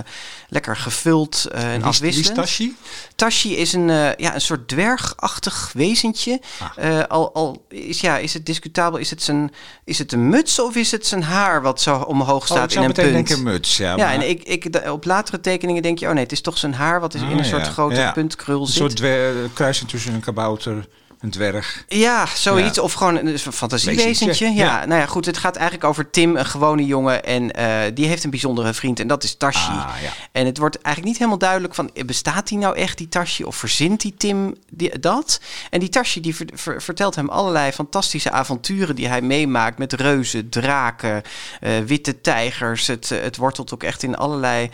lekker 0.48 0.76
gevuld 0.76 1.44
eh, 1.52 1.62
en 1.62 1.68
Wie 1.68 1.78
is 1.78 1.84
afwisselend. 1.84 2.34
Tashi? 2.34 2.76
Tashi 3.16 3.56
is 3.56 3.72
een, 3.72 3.88
ja, 4.16 4.34
een 4.34 4.40
soort 4.40 4.68
dwergachtig 4.68 5.70
wezentje. 5.74 6.40
Ah. 6.76 7.02
Al 7.08 7.34
al 7.34 7.64
is, 7.68 8.00
ja, 8.00 8.18
is 8.18 8.34
het 8.34 8.46
discutabel, 8.46 8.98
is 8.98 9.10
het, 9.10 9.22
zijn, 9.22 9.52
is 9.84 9.98
het 9.98 10.12
een 10.12 10.28
muts 10.28 10.58
of 10.60 10.74
is 10.76 10.90
het 10.90 11.06
zijn 11.06 11.22
haar 11.22 11.62
wat 11.62 11.80
zo 11.80 11.96
omhoog 11.96 12.40
Oh, 12.42 12.46
staat 12.56 12.70
ik 12.72 12.76
in 12.78 12.84
een 12.84 12.92
punt? 12.92 13.12
denken 13.12 13.42
muts. 13.42 13.76
Ja, 13.76 13.90
ja, 13.90 13.96
maar- 13.96 14.14
en 14.14 14.28
ik, 14.28 14.42
ik, 14.42 14.72
de- 14.72 14.92
op 14.92 15.04
latere 15.04 15.40
tekeningen 15.40 15.82
denk 15.82 15.98
je, 15.98 16.06
oh 16.06 16.12
nee, 16.12 16.22
het 16.22 16.32
is 16.32 16.40
toch 16.40 16.58
zijn 16.58 16.74
haar 16.74 17.00
wat 17.00 17.14
is 17.14 17.20
in 17.20 17.26
Ah, 17.32 17.38
een 17.38 17.44
soort 17.44 17.68
grote 17.68 17.94
Ja. 17.94 18.12
puntkrul 18.12 18.60
Een 18.60 18.66
zit. 18.66 18.76
soort 18.76 18.96
dwer- 18.96 19.48
kruising 19.54 19.90
tussen 19.90 20.14
een 20.14 20.20
kabouter, 20.20 20.86
een 21.22 21.30
dwerg. 21.30 21.84
Ja, 21.88 22.26
zoiets. 22.34 22.76
Ja. 22.76 22.82
Of 22.82 22.92
gewoon 22.92 23.16
een, 23.16 23.38
fantasiewezentje. 23.38 24.26
Wezentje, 24.26 24.54
Ja. 24.62 24.64
ja. 24.80 24.86
nou 24.86 25.00
ja, 25.00 25.06
goed. 25.06 25.26
Het 25.26 25.38
gaat 25.38 25.56
eigenlijk 25.56 25.86
over 25.88 26.10
Tim, 26.10 26.36
een 26.36 26.46
gewone 26.46 26.84
jongen. 26.86 27.24
En 27.24 27.50
eh, 27.52 27.80
die 27.94 28.06
heeft 28.06 28.24
een 28.24 28.30
bijzondere 28.30 28.74
vriend. 28.74 29.00
En 29.00 29.06
dat 29.06 29.24
is 29.24 29.34
Tashi. 29.36 29.70
Ah, 29.70 29.94
ja. 30.02 30.10
En 30.32 30.46
het 30.46 30.58
wordt 30.58 30.74
eigenlijk 30.74 31.06
niet 31.06 31.16
helemaal 31.16 31.38
duidelijk 31.38 31.74
van... 31.74 31.90
eh, 31.94 32.04
bestaat 32.04 32.48
die 32.48 32.58
nou 32.58 32.76
echt, 32.76 32.98
die 32.98 33.08
Tashi? 33.08 33.44
Of 33.44 33.56
verzint 33.56 34.00
die 34.00 34.14
Tim 34.16 34.54
die, 34.70 34.98
dat? 34.98 35.40
En 35.70 35.80
die 35.80 35.88
Tashi 35.88 36.20
die 36.20 36.34
ver- 36.36 36.46
ver- 36.54 36.82
vertelt 36.82 37.14
hem 37.14 37.28
allerlei 37.28 37.72
fantastische 37.72 38.30
avonturen... 38.30 38.94
die 38.96 39.08
hij 39.08 39.20
meemaakt 39.20 39.78
met 39.78 39.92
reuzen, 39.92 40.48
draken, 40.48 41.22
eh, 41.60 41.70
witte 41.86 42.20
tijgers. 42.20 42.86
Het, 42.86 43.08
het 43.08 43.36
wortelt 43.36 43.74
ook 43.74 43.82
echt 43.82 44.02
in 44.02 44.16
allerlei 44.16 44.70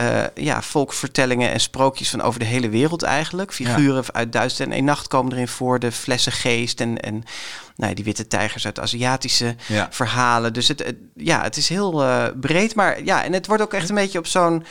eh, 0.00 0.24
ja, 0.44 0.62
volksvertellingen 0.62 1.50
en 1.50 1.60
sprookjes... 1.60 2.10
van 2.10 2.22
over 2.22 2.40
de 2.40 2.46
hele 2.46 2.68
wereld 2.68 3.02
eigenlijk. 3.02 3.52
Figuren 3.52 4.04
uit 4.12 4.32
Duitsland 4.32 4.70
en 4.70 4.76
één 4.76 4.84
nacht 4.86 5.08
komen 5.08 5.32
erin 5.32 5.48
voor. 5.48 5.78
De 5.78 5.92
flessengeest 5.92 6.80
en... 6.80 7.00
en 7.00 7.12
nou, 7.76 7.88
ja, 7.90 7.94
die 7.94 8.04
witte 8.04 8.26
tijgers 8.26 8.64
uit 8.66 8.80
Aziatische 8.80 9.54
Ja. 9.66 9.88
verhalen. 9.90 10.52
Dus 10.52 10.68
het, 10.68 10.78
het- 10.84 10.96
ja, 11.14 11.42
het 11.42 11.56
is 11.56 11.68
heel 11.68 12.02
eh, 12.04 12.24
breed. 12.40 12.74
Maar 12.74 13.04
ja, 13.04 13.24
en 13.24 13.32
het 13.32 13.46
wordt 13.46 13.62
ook 13.62 13.72
echt 13.74 13.88
een 13.88 13.94
beetje 13.94 14.18
op 14.18 14.26
zo'n 14.26 14.64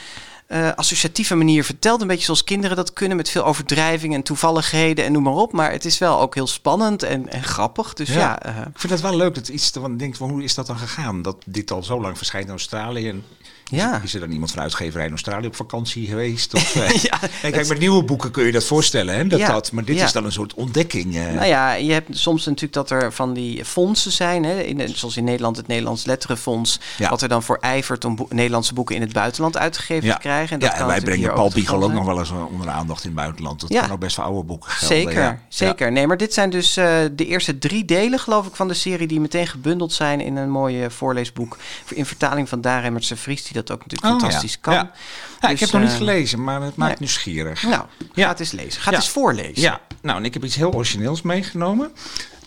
eh, 0.47 0.69
associatieve 0.75 1.35
manier 1.35 1.63
verteld. 1.63 2.01
Een 2.01 2.07
beetje 2.07 2.23
zoals 2.25 2.43
kinderen 2.43 2.75
dat 2.75 2.93
kunnen, 2.93 3.17
met 3.17 3.29
veel 3.29 3.45
overdrijvingen 3.45 4.17
en 4.17 4.23
toevalligheden 4.23 5.05
en 5.05 5.11
noem 5.11 5.23
maar 5.23 5.33
op. 5.33 5.51
Maar 5.53 5.71
het 5.71 5.85
is 5.85 5.97
wel 5.97 6.19
ook 6.19 6.35
heel 6.35 6.47
spannend 6.47 7.03
en, 7.03 7.29
en 7.31 7.43
grappig. 7.43 7.93
Dus 7.93 8.09
ja, 8.09 8.39
Ja. 8.45 8.49
Ik 8.73 8.79
vind 8.79 8.93
het 8.93 9.01
wel 9.01 9.15
leuk 9.15 9.35
dat 9.35 9.47
iets 9.47 9.69
te- 9.71 9.79
van 9.79 9.97
denkt 9.97 10.17
van 10.17 10.29
hoe 10.29 10.43
is 10.43 10.55
dat 10.55 10.67
dan 10.67 10.77
gegaan? 10.77 11.21
Dat 11.21 11.35
dit 11.45 11.71
al 11.71 11.83
zo 11.83 12.01
lang 12.01 12.17
verschijnt 12.17 12.45
in 12.45 12.51
Australië. 12.51 13.09
En 13.09 13.23
Ja. 13.69 14.01
Is, 14.03 14.13
er 14.13 14.19
dan 14.19 14.31
iemand 14.31 14.51
van 14.51 14.61
uitgeverij 14.61 15.05
in 15.05 15.11
Australië 15.11 15.47
op 15.47 15.55
vakantie 15.55 16.07
geweest? 16.07 16.53
Of, 16.53 16.75
eh, 16.75 16.89
Ja, 16.89 17.19
en 17.41 17.51
kijk, 17.51 17.67
met 17.67 17.79
nieuwe 17.79 18.03
boeken 18.03 18.31
kun 18.31 18.45
je 18.45 18.51
dat 18.51 18.63
voorstellen, 18.63 19.15
hè? 19.15 19.27
Dat, 19.27 19.39
Ja, 19.39 19.51
dat, 19.51 19.71
maar 19.71 19.83
dit 19.85 19.97
ja. 19.97 20.05
is 20.05 20.11
dan 20.11 20.25
een 20.25 20.31
soort 20.31 20.53
ontdekking. 20.53 21.15
eh. 21.15 21.33
Nou 21.33 21.45
ja, 21.45 21.73
je 21.73 21.91
hebt 21.91 22.17
soms 22.17 22.45
natuurlijk 22.45 22.73
dat 22.73 22.89
er 22.89 23.13
van 23.13 23.33
die 23.33 23.65
fondsen 23.65 24.11
zijn. 24.11 24.43
Hè, 24.43 24.61
in, 24.61 24.89
zoals 24.95 25.17
in 25.17 25.23
Nederland 25.23 25.57
het 25.57 25.67
Nederlands 25.67 26.05
Letterenfonds. 26.05 26.79
Ja. 26.97 27.09
Wat 27.09 27.21
er 27.21 27.29
dan 27.29 27.43
voor 27.43 27.57
ijvert 27.61 28.05
om 28.05 28.25
Nederlandse 28.29 28.73
boeken 28.73 28.95
in 28.95 29.01
het 29.01 29.13
buitenland 29.13 29.57
uitgegeven 29.57 30.07
ja. 30.07 30.13
te 30.13 30.19
krijgen. 30.19 30.53
En 30.55 30.59
ja, 30.59 30.65
dat 30.65 30.73
en 30.73 30.79
kan 30.79 30.87
wij 30.87 31.01
brengen 31.01 31.33
Paul 31.33 31.51
Biegel 31.53 31.83
ook 31.83 31.93
nog 31.93 32.05
wel 32.05 32.19
eens 32.19 32.31
onder 32.31 32.65
de 32.65 32.71
aandacht 32.71 33.03
in 33.03 33.09
het 33.09 33.19
buitenland. 33.19 33.59
Dat 33.61 33.69
Ja. 33.69 33.81
kan 33.81 33.91
ook 33.91 33.99
best 33.99 34.15
voor 34.15 34.23
oude 34.23 34.43
boeken 34.43 34.71
gelden. 34.71 34.97
Zeker, 34.97 35.21
ja. 35.21 35.39
zeker. 35.47 35.91
Nee, 35.91 36.07
maar 36.07 36.17
dit 36.17 36.33
zijn 36.33 36.49
dus 36.49 36.77
eh, 36.77 36.97
de 37.11 37.25
eerste 37.25 37.57
drie 37.57 37.85
delen, 37.85 38.19
geloof 38.19 38.47
ik, 38.47 38.55
van 38.55 38.67
de 38.67 38.73
serie... 38.73 39.07
die 39.07 39.19
meteen 39.19 39.47
gebundeld 39.47 39.93
zijn 39.93 40.21
in 40.21 40.35
een 40.35 40.49
mooi 40.49 40.83
eh, 40.83 40.89
voorleesboek... 40.89 41.57
in 41.87 42.05
vertaling 42.05 42.49
van 42.49 42.61
Daan 42.61 42.81
Remmertse 42.81 43.15
Vries... 43.15 43.43
die 43.43 43.57
dat 43.65 43.71
ook 43.71 43.83
natuurlijk 43.85 44.13
Oh, 44.13 44.19
fantastisch 44.19 44.51
ja. 44.53 44.57
kan. 44.61 44.73
Ja. 44.73 44.81
Ik 45.41 45.49
Dus, 45.49 45.59
heb 45.59 45.71
nog 45.71 45.81
niet 45.81 45.91
eh, 45.91 45.97
gelezen, 45.97 46.43
maar 46.43 46.61
het 46.61 46.75
maakt 46.75 46.89
nee. 46.91 46.99
nieuwsgierig. 46.99 47.63
Nou, 47.63 47.83
Ja. 48.13 48.23
ga 48.23 48.29
het 48.29 48.39
eens 48.39 48.51
lezen. 48.51 48.81
Ga 48.81 48.89
het 48.89 48.99
eens 48.99 49.09
voorlezen. 49.09 49.61
Ja, 49.61 49.81
nou, 50.01 50.17
en 50.17 50.25
ik 50.25 50.33
heb 50.33 50.43
iets 50.43 50.55
heel 50.55 50.73
origineels 50.73 51.21
meegenomen. 51.21 51.91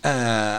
Eh, 0.01 0.55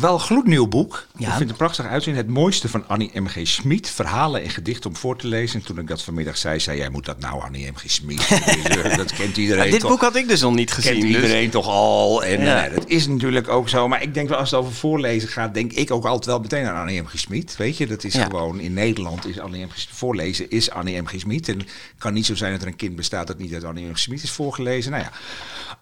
wel 0.00 0.14
een 0.14 0.20
gloednieuw 0.20 0.66
boek. 0.66 1.06
Ja. 1.16 1.20
Ik 1.20 1.26
vind 1.28 1.38
het 1.40 1.48
een 1.50 1.56
prachtig 1.56 1.86
uitzien. 1.86 2.16
Het 2.16 2.28
mooiste 2.28 2.68
van 2.68 2.88
Annie 2.88 3.20
M.G. 3.20 3.38
Schmid. 3.42 3.90
Verhalen 3.90 4.42
en 4.42 4.50
gedichten 4.50 4.90
om 4.90 4.96
voor 4.96 5.16
te 5.16 5.26
lezen. 5.26 5.60
En 5.60 5.66
toen 5.66 5.78
ik 5.78 5.86
dat 5.88 6.02
vanmiddag 6.02 6.36
zei, 6.36 6.60
zei 6.60 6.78
jij 6.78 6.88
moet 6.88 7.04
dat 7.04 7.20
nou 7.20 7.42
Annie 7.42 7.70
M.G. 7.70 7.82
Schmid. 7.86 8.30
lezen. 8.30 8.96
dat 8.96 9.12
kent 9.12 9.36
iedereen 9.36 9.58
Nou, 9.58 9.70
dit 9.70 9.80
toch? 9.80 9.90
boek 9.90 10.00
had 10.00 10.16
ik 10.16 10.28
dus 10.28 10.40
nog 10.40 10.54
niet 10.54 10.72
gezien. 10.72 10.92
kent 10.92 11.04
dus- 11.06 11.14
iedereen 11.14 11.50
toch 11.50 11.66
al. 11.66 12.24
En 12.24 12.40
Ja. 12.40 12.66
eh, 12.66 12.74
dat 12.74 12.88
is 12.88 13.06
natuurlijk 13.06 13.48
ook 13.48 13.68
zo. 13.68 13.88
Maar 13.88 14.02
ik 14.02 14.14
denk 14.14 14.28
wel, 14.28 14.38
als 14.38 14.50
het 14.50 14.60
over 14.60 14.72
voorlezen 14.72 15.28
gaat, 15.28 15.54
denk 15.54 15.72
ik 15.72 15.90
ook 15.90 16.04
altijd 16.04 16.26
wel 16.26 16.40
meteen 16.40 16.66
aan 16.66 16.80
Annie 16.80 17.02
M. 17.02 17.06
G. 17.06 17.18
Schmid. 17.18 17.56
Weet 17.56 17.76
je, 17.76 17.86
dat 17.86 18.04
is 18.04 18.14
Ja. 18.14 18.24
gewoon 18.24 18.60
in 18.60 18.72
Nederland 18.72 19.26
is 19.26 19.38
Annie 19.38 19.64
M. 19.64 19.70
G. 19.70 19.86
Voorlezen 19.90 20.50
is 20.50 20.70
Annie 20.70 21.02
M. 21.02 21.06
G. 21.06 21.12
Schmid. 21.16 21.48
En 21.48 21.58
het 21.58 21.68
kan 21.98 22.12
niet 22.12 22.26
zo 22.26 22.34
zijn 22.34 22.52
dat 22.52 22.60
er 22.62 22.66
een 22.68 22.76
kind 22.76 22.96
bestaat 22.96 23.26
dat 23.26 23.38
niet 23.38 23.54
uit 23.54 23.64
Annie 23.64 23.86
M. 23.88 23.94
G. 23.94 23.98
Schmid 23.98 24.22
is 24.22 24.30
voorgelezen. 24.30 24.90
Nou 24.90 25.02
ja, 25.02 25.10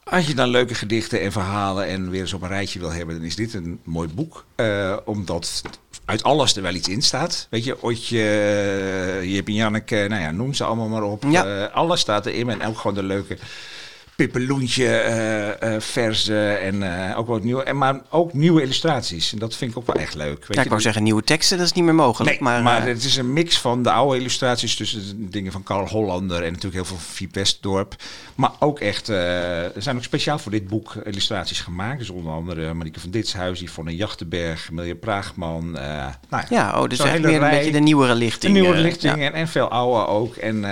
als 0.05 0.27
je 0.27 0.35
dan 0.35 0.49
leuke 0.49 0.75
gedichten 0.75 1.21
en 1.21 1.33
verhalen 1.33 1.87
en 1.87 2.11
weer 2.11 2.21
eens 2.21 2.33
op 2.33 2.43
een 2.43 2.49
rijtje 2.49 2.79
wil 2.79 2.93
hebben, 2.93 3.15
dan 3.17 3.25
is 3.25 3.37
dit 3.37 3.55
een 3.55 3.81
mooi 3.85 4.02
boek. 4.11 4.45
Eh, 4.55 4.97
omdat 5.05 5.63
uit 6.05 6.23
alles 6.23 6.57
er 6.57 6.63
wel 6.63 6.75
iets 6.75 6.89
in 6.89 7.03
staat. 7.03 7.47
Weet 7.51 7.65
je, 7.65 7.83
Otje, 7.83 8.19
uh, 8.19 9.35
Jip 9.35 9.47
en 9.47 9.55
Janneke, 9.55 10.07
nou 10.09 10.23
ja, 10.23 10.31
noem 10.31 10.55
ze 10.55 10.65
allemaal 10.65 10.89
maar 10.89 11.03
op. 11.03 11.25
Ja. 11.29 11.45
Eh, 11.45 11.75
alles 11.75 12.01
staat 12.01 12.27
erin 12.27 12.49
en 12.49 12.67
ook 12.67 12.79
gewoon 12.79 12.95
de 12.95 13.03
leuke 13.03 13.39
Pippeloentje 14.23 14.87
eh, 14.87 15.75
eh, 15.75 15.81
verzen 15.81 16.61
en 16.61 17.09
eh, 17.09 17.19
ook 17.19 17.27
wat 17.27 17.43
nieuwe, 17.43 17.63
en 17.63 17.79
maar 17.79 18.01
ook 18.09 18.33
nieuwe 18.33 18.63
illustraties. 18.63 19.33
En 19.33 19.39
dat 19.39 19.57
vind 19.57 19.71
ik 19.71 19.79
ook 19.79 19.87
wel 19.87 19.97
echt 19.97 20.15
leuk. 20.15 20.39
Weet 20.39 20.47
Ja, 20.49 20.55
je, 20.55 20.63
ik 20.63 20.69
wou 20.69 20.81
zeggen, 20.81 21.03
nieuwe 21.03 21.23
teksten, 21.23 21.57
dat 21.59 21.67
is 21.67 21.73
niet 21.73 21.85
meer 21.85 21.95
mogelijk. 21.95 22.31
Nee, 22.31 22.41
maar, 22.41 22.63
maar, 22.63 22.87
het 22.87 23.05
is 23.05 23.17
een 23.17 23.33
mix 23.33 23.59
van 23.59 23.83
de 23.83 23.91
oude 23.91 24.19
illustraties 24.19 24.77
tussen 24.77 25.31
dingen 25.31 25.53
van 25.53 25.63
Carl 25.63 25.89
Hollander 25.89 26.37
en 26.43 26.53
natuurlijk 26.53 26.75
heel 26.87 26.97
veel 26.97 27.27
Westdorp. 27.33 27.95
Maar 28.35 28.51
ook 28.59 28.81
echt, 28.81 29.09
er 29.09 29.73
zijn 29.77 29.97
ook 29.97 30.03
speciaal 30.03 30.39
voor 30.39 30.53
dit 30.53 30.69
boek 30.69 30.95
illustraties 31.05 31.61
gemaakt. 31.61 31.99
Dus 31.99 32.11
onder 32.11 32.33
andere 32.33 32.75
Marieke 32.75 33.01
van 33.01 33.11
Ditshuis, 33.11 33.61
Yvonne 33.61 33.97
Jachtenberg, 33.97 34.71
Milje 34.71 34.95
Praagman. 34.95 35.71
nou 36.29 36.45
ja, 36.49 36.81
oh, 36.81 36.89
dus 36.89 36.99
echt 36.99 37.21
meer 37.21 37.43
een 37.43 37.51
beetje 37.51 37.73
de 37.73 37.79
nieuwere 37.79 38.15
lichting. 38.15 38.53
Nieuwe 38.53 38.77
lichting 38.77 39.17
ja. 39.17 39.23
en, 39.23 39.33
en 39.33 39.49
veel 39.49 39.69
oude 39.69 40.07
ook. 40.07 40.37
En 40.37 40.65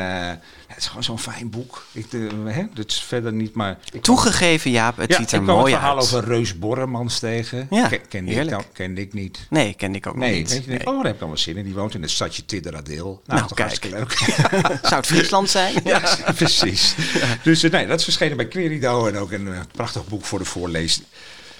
is 0.80 0.86
gewoon 0.86 1.02
zo'n 1.04 1.18
fijn 1.18 1.50
boek. 1.50 1.86
Ik, 1.92 2.10
de, 2.10 2.28
hè, 2.46 2.64
dat 2.74 2.88
is 2.90 3.02
verder 3.02 3.32
niet, 3.32 3.54
maar... 3.54 3.78
Toegegeven, 4.00 4.70
Jaap, 4.70 4.96
het 4.96 5.10
ja, 5.10 5.16
ziet 5.16 5.32
er 5.32 5.38
ik 5.38 5.44
kwam 5.44 5.56
mooi 5.56 5.72
het 5.72 5.80
verhaal 5.80 5.98
uit. 5.98 6.06
over 6.14 6.24
Reus 6.24 6.58
Borremans 6.58 7.18
tegen. 7.18 7.66
Ja, 7.70 7.88
Ken, 7.88 8.08
kende, 8.08 8.32
ik, 8.32 8.56
kende 8.72 9.00
ik 9.00 9.12
niet. 9.12 9.46
Nee, 9.50 9.74
ken 9.74 9.94
ik 9.94 10.06
ook 10.06 10.16
Nee, 10.16 10.36
niet. 10.36 10.66
Nee. 10.66 10.78
oh, 10.86 10.94
daar 10.94 11.04
heb 11.04 11.12
ik 11.14 11.18
dan 11.20 11.28
wel 11.28 11.38
zin 11.38 11.56
in. 11.56 11.64
Die 11.64 11.74
woont 11.74 11.94
in 11.94 12.02
het 12.02 12.10
stadje 12.10 12.44
Tidderadeel. 12.44 13.04
Nou, 13.26 13.40
Nou, 13.40 13.40
toch 13.40 13.56
kijk. 13.56 13.68
hartstikke 13.68 13.96
leuk. 13.98 14.12
Zou 14.88 14.94
het 14.94 15.06
Friesland 15.06 15.50
zijn? 15.50 15.74
ja, 15.84 16.16
precies. 16.36 16.94
Dus 17.42 17.62
eh, 17.62 17.70
nee, 17.70 17.86
dat 17.86 17.98
is 17.98 18.04
verschenen 18.04 18.36
bij 18.36 18.46
Querido 18.48 19.06
en 19.06 19.16
ook 19.16 19.32
een 19.32 19.52
eh, 19.52 19.60
prachtig 19.72 20.06
boek 20.08 20.24
voor 20.24 20.38
de 20.38 20.44
voorlees. 20.44 21.02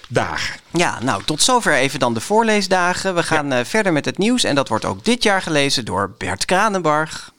dagen. 0.09 0.59
Ja, 0.71 1.03
nou, 1.03 1.23
tot 1.23 1.41
zover 1.41 1.73
even 1.73 1.99
dan 1.99 2.13
de 2.13 2.19
voorleesdagen. 2.21 3.15
We 3.15 3.23
gaan 3.23 3.51
eh, 3.51 3.65
verder 3.65 3.93
met 3.93 4.05
het 4.05 4.17
nieuws 4.17 4.43
en 4.43 4.55
dat 4.55 4.67
wordt 4.67 4.85
ook 4.85 5.05
dit 5.05 5.23
jaar 5.23 5.41
gelezen 5.41 5.85
door 5.85 6.15
Bert 6.17 6.45
Kranenbarg. 6.45 7.30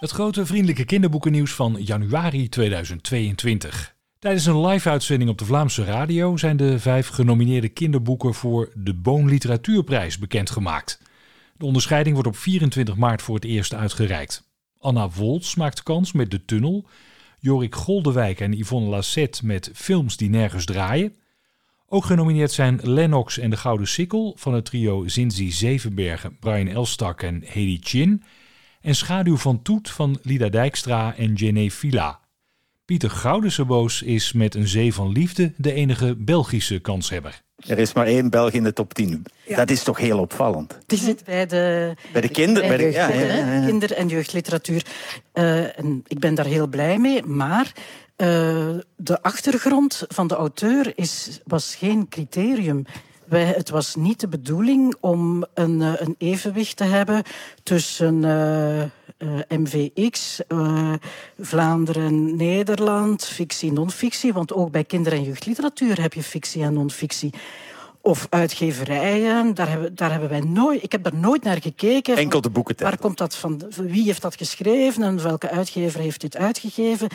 Het 0.00 0.10
grote 0.10 0.46
vriendelijke 0.46 0.84
kinderboekennieuws 0.84 1.52
van 1.52 1.76
januari 1.78 2.48
2022. 2.48 3.94
Tijdens 4.18 4.46
een 4.46 4.66
live-uitzending 4.66 5.30
op 5.30 5.38
de 5.38 5.44
Vlaamse 5.44 5.84
radio 5.84 6.36
zijn 6.36 6.56
de 6.56 6.78
vijf 6.78 7.08
genomineerde 7.08 7.68
kinderboeken 7.68 8.34
voor 8.34 8.72
de 8.74 8.94
Boon 8.94 9.28
Literatuurprijs 9.28 10.18
bekendgemaakt. 10.18 11.00
De 11.56 11.64
onderscheiding 11.64 12.14
wordt 12.14 12.30
op 12.30 12.36
24 12.36 12.96
maart 12.96 13.22
voor 13.22 13.34
het 13.34 13.44
eerst 13.44 13.74
uitgereikt. 13.74 14.50
Anna 14.78 15.08
Woltz 15.08 15.54
maakt 15.54 15.82
kans 15.82 16.12
met 16.12 16.30
De 16.30 16.44
Tunnel. 16.44 16.86
Jorik 17.38 17.74
Goldewijk 17.74 18.40
en 18.40 18.58
Yvonne 18.58 18.88
Lassette 18.88 19.46
met 19.46 19.70
Films 19.74 20.16
die 20.16 20.30
nergens 20.30 20.64
draaien. 20.64 21.14
Ook 21.88 22.04
genomineerd 22.04 22.52
zijn 22.52 22.80
Lennox 22.82 23.38
en 23.38 23.50
de 23.50 23.56
Gouden 23.56 23.88
Sikkel 23.88 24.34
van 24.38 24.54
het 24.54 24.64
trio 24.64 25.08
Zinzi 25.08 25.50
Zevenbergen, 25.50 26.36
Brian 26.38 26.68
Elstak 26.68 27.22
en 27.22 27.42
Hedy 27.44 27.78
Chin. 27.80 28.22
En 28.80 28.94
Schaduw 28.94 29.36
van 29.36 29.62
Toet 29.62 29.90
van 29.90 30.18
Lida 30.22 30.48
Dijkstra 30.48 31.14
en 31.16 31.32
Jenny 31.32 31.70
Villa. 31.70 32.20
Pieter 32.84 33.10
Goudenseboos 33.10 34.02
is 34.02 34.32
met 34.32 34.54
een 34.54 34.68
zee 34.68 34.94
van 34.94 35.12
liefde 35.12 35.52
de 35.56 35.72
enige 35.72 36.16
Belgische 36.16 36.78
kanshebber. 36.78 37.42
Er 37.66 37.78
is 37.78 37.92
maar 37.92 38.06
één 38.06 38.30
Belg 38.30 38.52
in 38.52 38.62
de 38.62 38.72
top 38.72 38.94
10. 38.94 39.24
Dat 39.46 39.70
is 39.70 39.82
toch 39.82 39.98
heel 39.98 40.18
opvallend. 40.18 40.78
Die 40.86 40.98
zit 40.98 41.24
bij 41.24 41.46
de, 41.46 41.94
bij 42.12 42.20
de 42.20 42.28
kinder, 42.28 42.66
bij 42.66 42.76
de, 42.76 42.82
jeugd, 42.82 42.94
ja, 42.94 43.08
ja, 43.08 43.34
ja, 43.34 43.66
kinder- 43.66 43.92
en 43.92 44.08
jeugdliteratuur. 44.08 44.84
Uh, 45.34 45.78
en 45.78 46.02
ik 46.06 46.18
ben 46.18 46.34
daar 46.34 46.46
heel 46.46 46.66
blij 46.66 46.98
mee, 46.98 47.22
maar 47.22 47.72
uh, 48.16 48.26
de 48.96 49.22
achtergrond 49.22 50.04
van 50.08 50.26
de 50.26 50.34
auteur 50.34 50.92
is, 50.94 51.40
was 51.44 51.74
geen 51.74 52.08
criterium. 52.08 52.84
Wij, 53.30 53.44
het 53.44 53.70
was 53.70 53.94
niet 53.94 54.20
de 54.20 54.28
bedoeling 54.28 54.94
om 55.00 55.44
een, 55.54 55.80
uh, 55.80 55.92
een 55.96 56.14
evenwicht 56.18 56.76
te 56.76 56.84
hebben 56.84 57.22
tussen 57.62 58.24
MVX, 59.48 60.40
Vlaanderen, 61.38 62.36
Nederland, 62.36 63.24
fictie, 63.24 63.72
non-fictie. 63.72 64.32
Want 64.32 64.52
ook 64.52 64.70
bij 64.70 64.84
kinder- 64.84 65.12
en 65.12 65.22
jeugdliteratuur 65.22 66.00
heb 66.00 66.12
je 66.12 66.22
fictie 66.22 66.62
en 66.62 66.72
non-fictie 66.72 67.32
of 68.00 68.26
uitgeverijen. 68.30 69.54
Daar 69.54 69.68
hebben, 69.68 69.94
daar 69.94 70.10
hebben 70.10 70.28
wij 70.28 70.40
nooit, 70.40 70.82
ik 70.82 70.92
heb 70.92 71.02
daar 71.02 71.14
nooit 71.14 71.42
naar 71.42 71.62
gekeken. 71.62 72.16
Enkel 72.16 72.40
de 72.40 72.50
boeken. 72.50 72.76
Waar 72.78 72.98
komt 72.98 73.18
dat 73.18 73.36
van? 73.36 73.62
Wie 73.76 74.04
heeft 74.04 74.22
dat 74.22 74.36
geschreven 74.36 75.02
en 75.02 75.22
welke 75.22 75.50
uitgever 75.50 76.00
heeft 76.00 76.20
dit 76.20 76.36
uitgegeven? 76.36 77.08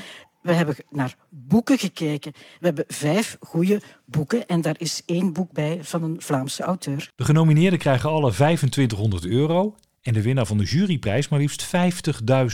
We 0.46 0.54
hebben 0.54 0.76
naar 0.90 1.16
boeken 1.30 1.78
gekeken. 1.78 2.32
We 2.60 2.66
hebben 2.66 2.86
vijf 2.88 3.38
goede 3.40 3.82
boeken 4.06 4.48
en 4.48 4.62
daar 4.62 4.76
is 4.78 5.02
één 5.06 5.34
boek 5.34 5.52
bij 5.52 5.84
van 5.84 6.04
een 6.04 6.22
Vlaamse 6.22 6.64
auteur. 6.64 7.12
De 7.16 7.24
genomineerden 7.24 7.80
krijgen 7.80 8.10
alle 8.10 8.32
2500 8.32 9.26
euro 9.26 9.76
en 10.02 10.14
de 10.14 10.22
winnaar 10.22 10.46
van 10.46 10.58
de 10.58 10.64
juryprijs 10.64 11.30
maar 11.30 11.40
liefst 11.40 11.66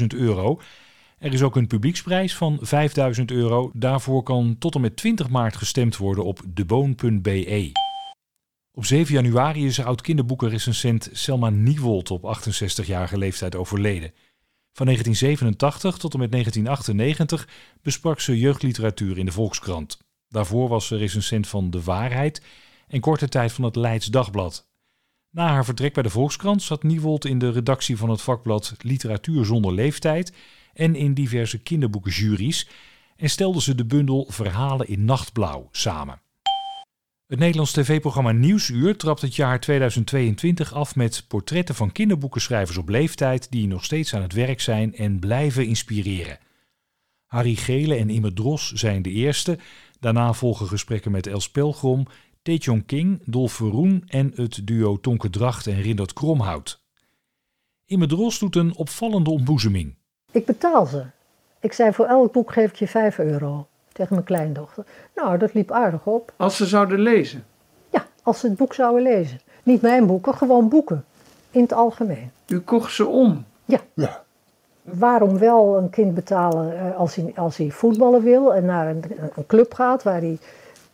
50.000 0.02 0.06
euro. 0.08 0.62
Er 1.18 1.34
is 1.34 1.42
ook 1.42 1.56
een 1.56 1.68
publieksprijs 1.68 2.36
van 2.36 2.58
5000 2.62 3.32
euro. 3.32 3.72
Daarvoor 3.74 4.24
kan 4.24 4.56
tot 4.60 4.76
en 4.76 4.82
met 4.82 4.96
20 4.96 5.30
maart 5.30 5.56
gestemd 5.56 5.98
worden 5.98 6.24
op 6.24 6.42
deboon.be. 6.48 7.72
Op 8.72 8.86
7 8.86 9.14
januari 9.14 9.66
is 9.66 9.84
oud-kinderboekenrecensent 9.84 11.10
Selma 11.12 11.50
Niewold 11.50 12.12
op 12.12 12.38
68-jarige 12.38 13.18
leeftijd 13.18 13.56
overleden. 13.56 14.12
Van 14.74 14.86
1987 14.86 15.98
tot 15.98 16.13
en 16.13 16.20
met 16.20 16.32
1998 16.32 17.48
besprak 17.82 18.20
ze 18.20 18.40
jeugdliteratuur 18.40 19.18
in 19.18 19.25
de 19.25 19.32
Volkskrant. 19.32 20.00
Daarvoor 20.28 20.70
was 20.70 20.88
ze 20.88 20.98
recensent 20.98 21.48
van 21.48 21.70
De 21.70 21.84
Waarheid 21.84 22.42
en 22.88 23.00
korte 23.00 23.28
tijd 23.28 23.51
van 23.51 23.63
het 23.63 23.75
Leids 23.75 24.06
Dagblad. 24.06 24.70
Na 25.30 25.48
haar 25.48 25.66
vertrek 25.66 25.94
bij 25.94 26.04
de 26.04 26.10
Volkskrant 26.10 26.63
zat 26.63 26.84
Niewold 26.84 27.25
in 27.25 27.40
de 27.40 27.51
redactie 27.51 27.98
van 27.98 28.10
het 28.10 28.22
vakblad 28.22 28.75
Literatuur 28.78 29.46
zonder 29.46 29.74
leeftijd 29.74 30.34
en 30.74 30.96
in 30.96 31.13
diverse 31.13 31.58
kinderboekenjuries 31.58 32.68
en 33.16 33.30
stelde 33.30 33.62
ze 33.62 33.75
de 33.75 33.86
bundel 33.86 34.25
Verhalen 34.30 34.88
in 34.88 35.06
Nachtblauw 35.06 35.68
samen. 35.72 36.22
Het 37.32 37.40
Nederlands 37.40 37.72
tv-programma 37.72 38.32
Nieuwsuur 38.32 38.98
trapt 38.98 39.22
het 39.22 39.36
jaar 39.36 39.60
2022 39.60 40.74
af 40.74 40.96
met 40.96 41.26
portretten 41.28 41.76
van 41.76 41.92
kinderboekenschrijvers 41.92 42.78
op 42.78 42.90
leeftijd 42.90 43.52
die 43.52 43.68
nog 43.68 43.84
steeds 43.84 44.16
aan 44.16 44.22
het 44.22 44.34
werk 44.34 44.62
zijn 44.62 44.96
en 44.96 45.20
blijven 45.20 45.66
inspireren. 45.66 46.38
Harry 47.26 47.56
Gele 47.56 47.96
en 47.96 48.10
Immer 48.10 48.34
Dros 48.34 48.72
zijn 48.72 49.02
de 49.02 49.10
eerste. 49.10 49.58
Daarna 50.00 50.34
volgen 50.34 50.68
gesprekken 50.68 51.12
met 51.12 51.28
Els 51.28 51.50
Pelgrom, 51.50 52.08
Taejong 52.42 52.86
King, 52.86 53.22
Dolf 53.26 53.54
Verroen 53.54 54.04
en 54.08 54.32
het 54.36 54.68
duo 54.68 55.00
Tonke 55.00 55.30
Dracht 55.30 55.68
en 55.68 55.82
Rindert 55.82 56.14
Kromhout. 56.14 56.84
Immer 57.86 58.08
Dros 58.08 58.40
doet 58.40 58.56
een 58.56 58.76
opvallende 58.76 59.30
ontboezeming. 59.30 59.96
Ik 60.32 60.46
betaal 60.46 60.86
ze. 60.86 61.06
Ik 61.60 61.74
zei 61.74 61.94
voor 61.94 62.06
elk 62.06 62.32
boek 62.32 62.52
geef 62.54 62.70
ik 62.70 62.76
je 62.76 62.88
5 62.88 63.18
euro 63.18 63.68
tegen 63.92 64.14
mijn 64.14 64.26
kleindochter. 64.26 64.86
Nou, 65.16 65.38
dat 65.38 65.54
liep 65.54 65.72
aardig 65.72 66.06
op. 66.06 66.34
Als 66.36 66.56
ze 66.56 66.66
zouden 66.66 67.00
lezen? 67.00 67.46
Ja, 67.90 68.06
als 68.24 68.40
ze 68.40 68.48
het 68.48 68.58
boek 68.58 68.74
zouden 68.74 69.04
lezen. 69.04 69.40
Niet 69.64 69.82
mijn 69.82 70.06
boeken, 70.06 70.34
gewoon 70.34 70.70
boeken. 70.70 71.06
In 71.52 71.62
het 71.62 71.74
algemeen. 71.74 72.32
U 72.48 72.60
kocht 72.60 72.94
ze 72.94 73.06
om? 73.06 73.46
Ja. 73.66 73.80
ja. 73.94 74.24
Waarom 74.82 75.38
wel 75.38 75.78
een 75.78 75.90
kind 75.90 76.14
betalen 76.14 76.96
als 76.96 77.16
hij, 77.16 77.34
als 77.36 77.58
hij 77.58 77.70
voetballen 77.72 78.24
wil 78.24 78.54
en 78.54 78.66
naar 78.66 78.88
een, 78.88 79.04
een 79.36 79.46
club 79.46 79.74
gaat 79.74 80.04
waar 80.04 80.20
hij 80.20 80.38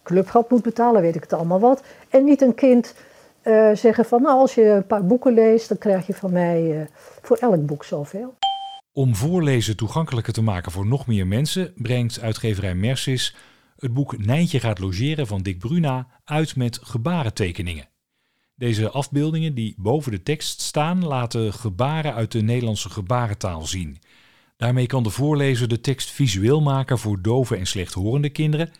clubgeld 0.03 0.49
moet 0.49 0.61
betalen, 0.61 1.01
weet 1.01 1.15
ik 1.15 1.21
het 1.21 1.33
allemaal 1.33 1.59
wat. 1.59 1.83
En 2.09 2.23
niet 2.23 2.41
een 2.41 2.55
kind 2.55 2.93
uh, 3.43 3.69
zeggen 3.73 4.05
van 4.05 4.21
nou 4.21 4.39
als 4.39 4.55
je 4.55 4.63
een 4.63 4.87
paar 4.87 5.05
boeken 5.05 5.33
leest, 5.33 5.67
dan 5.67 5.77
krijg 5.77 6.07
je 6.07 6.13
van 6.13 6.31
mij 6.31 6.61
uh, 6.61 6.81
voor 7.21 7.37
elk 7.37 7.65
boek 7.65 7.83
zoveel. 7.83 8.33
Om 8.97 9.15
voorlezen 9.15 9.75
toegankelijker 9.75 10.33
te 10.33 10.41
maken 10.41 10.71
voor 10.71 10.85
nog 10.85 11.07
meer 11.07 11.27
mensen, 11.27 11.73
brengt 11.75 12.19
uitgeverij 12.19 12.75
Mercis 12.75 13.35
het 13.75 13.93
boek 13.93 14.17
Nijntje 14.17 14.59
gaat 14.59 14.79
logeren 14.79 15.27
van 15.27 15.41
Dick 15.41 15.59
Bruna 15.59 16.07
uit 16.25 16.55
met 16.55 16.79
gebarentekeningen. 16.81 17.89
Deze 18.55 18.89
afbeeldingen 18.89 19.53
die 19.53 19.75
boven 19.77 20.11
de 20.11 20.23
tekst 20.23 20.61
staan, 20.61 21.05
laten 21.05 21.53
gebaren 21.53 22.13
uit 22.13 22.31
de 22.31 22.41
Nederlandse 22.41 22.89
gebarentaal 22.89 23.65
zien. 23.65 23.97
Daarmee 24.55 24.85
kan 24.85 25.03
de 25.03 25.09
voorlezer 25.09 25.67
de 25.67 25.81
tekst 25.81 26.11
visueel 26.11 26.61
maken 26.61 26.99
voor 26.99 27.21
dove 27.21 27.55
en 27.55 27.67
slechthorende 27.67 28.29
kinderen, 28.29 28.71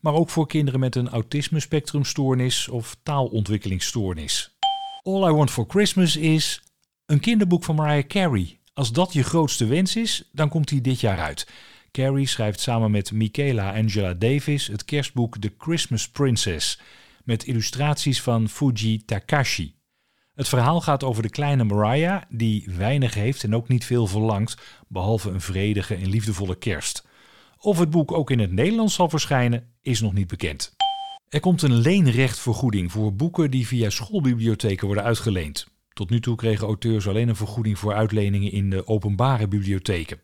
maar 0.00 0.14
ook 0.14 0.30
voor 0.30 0.46
kinderen 0.46 0.80
met 0.80 0.96
een 0.96 1.08
autisme-spectrumstoornis 1.08 2.68
of 2.68 2.96
taalontwikkelingsstoornis. 3.02 4.56
All 5.02 5.28
I 5.28 5.32
Want 5.32 5.50
for 5.50 5.64
Christmas 5.68 6.16
is 6.16 6.62
een 7.06 7.20
kinderboek 7.20 7.64
van 7.64 7.74
Mariah 7.74 8.06
Carey. 8.06 8.58
Als 8.74 8.92
dat 8.92 9.12
je 9.12 9.22
grootste 9.22 9.66
wens 9.66 9.96
is, 9.96 10.28
dan 10.32 10.48
komt 10.48 10.70
hij 10.70 10.80
dit 10.80 11.00
jaar 11.00 11.18
uit. 11.18 11.48
Carrie 11.90 12.26
schrijft 12.26 12.60
samen 12.60 12.90
met 12.90 13.12
Michaela 13.12 13.74
Angela 13.74 14.14
Davis 14.14 14.66
het 14.66 14.84
kerstboek 14.84 15.38
The 15.38 15.52
Christmas 15.58 16.08
Princess 16.08 16.80
met 17.24 17.44
illustraties 17.44 18.22
van 18.22 18.48
Fuji 18.48 19.04
Takashi. 19.04 19.74
Het 20.34 20.48
verhaal 20.48 20.80
gaat 20.80 21.04
over 21.04 21.22
de 21.22 21.30
kleine 21.30 21.64
Mariah 21.64 22.22
die 22.28 22.68
weinig 22.76 23.14
heeft 23.14 23.44
en 23.44 23.54
ook 23.54 23.68
niet 23.68 23.84
veel 23.84 24.06
verlangt, 24.06 24.56
behalve 24.88 25.30
een 25.30 25.40
vredige 25.40 25.94
en 25.94 26.08
liefdevolle 26.08 26.56
kerst. 26.56 27.06
Of 27.58 27.78
het 27.78 27.90
boek 27.90 28.12
ook 28.12 28.30
in 28.30 28.38
het 28.38 28.52
Nederlands 28.52 28.94
zal 28.94 29.08
verschijnen, 29.08 29.72
is 29.82 30.00
nog 30.00 30.12
niet 30.12 30.28
bekend. 30.28 30.74
Er 31.28 31.40
komt 31.40 31.62
een 31.62 31.74
leenrechtvergoeding 31.74 32.92
voor 32.92 33.14
boeken 33.14 33.50
die 33.50 33.66
via 33.66 33.90
schoolbibliotheken 33.90 34.86
worden 34.86 35.04
uitgeleend. 35.04 35.72
Tot 35.94 36.10
nu 36.10 36.20
toe 36.20 36.36
kregen 36.36 36.66
auteurs 36.66 37.08
alleen 37.08 37.28
een 37.28 37.36
vergoeding 37.36 37.78
voor 37.78 37.94
uitleningen 37.94 38.52
in 38.52 38.70
de 38.70 38.86
openbare 38.86 39.48
bibliotheken. 39.48 40.20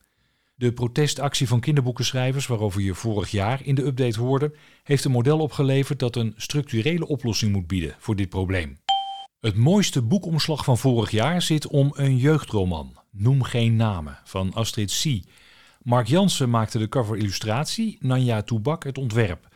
De 0.54 0.72
protestactie 0.72 1.48
van 1.48 1.60
kinderboekenschrijvers, 1.60 2.46
waarover 2.46 2.80
je 2.80 2.94
vorig 2.94 3.30
jaar 3.30 3.64
in 3.64 3.74
de 3.74 3.84
update 3.84 4.20
hoorde, 4.20 4.54
heeft 4.82 5.04
een 5.04 5.10
model 5.10 5.38
opgeleverd 5.38 5.98
dat 5.98 6.16
een 6.16 6.34
structurele 6.36 7.06
oplossing 7.06 7.52
moet 7.52 7.66
bieden 7.66 7.94
voor 7.98 8.16
dit 8.16 8.28
probleem. 8.28 8.78
Het 9.40 9.56
mooiste 9.56 10.02
boekomslag 10.02 10.64
van 10.64 10.78
vorig 10.78 11.10
jaar 11.10 11.42
zit 11.42 11.66
om 11.66 11.92
een 11.94 12.16
jeugdroman, 12.16 12.98
Noem 13.12 13.42
geen 13.42 13.76
namen, 13.76 14.18
van 14.24 14.54
Astrid 14.54 15.00
C. 15.02 15.28
Mark 15.82 16.06
Jansen 16.06 16.50
maakte 16.50 16.78
de 16.78 16.88
cover-illustratie, 16.88 17.96
Nanja 18.00 18.42
Toebak 18.42 18.84
het 18.84 18.98
ontwerp. 18.98 19.48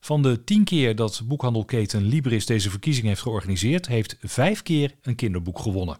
Van 0.00 0.22
de 0.22 0.44
tien 0.44 0.64
keer 0.64 0.96
dat 0.96 1.22
boekhandelketen 1.24 2.02
Libris 2.02 2.46
deze 2.46 2.70
verkiezing 2.70 3.06
heeft 3.06 3.22
georganiseerd, 3.22 3.86
heeft 3.86 4.16
vijf 4.20 4.62
keer 4.62 4.94
een 5.02 5.14
kinderboek 5.14 5.58
gewonnen. 5.58 5.98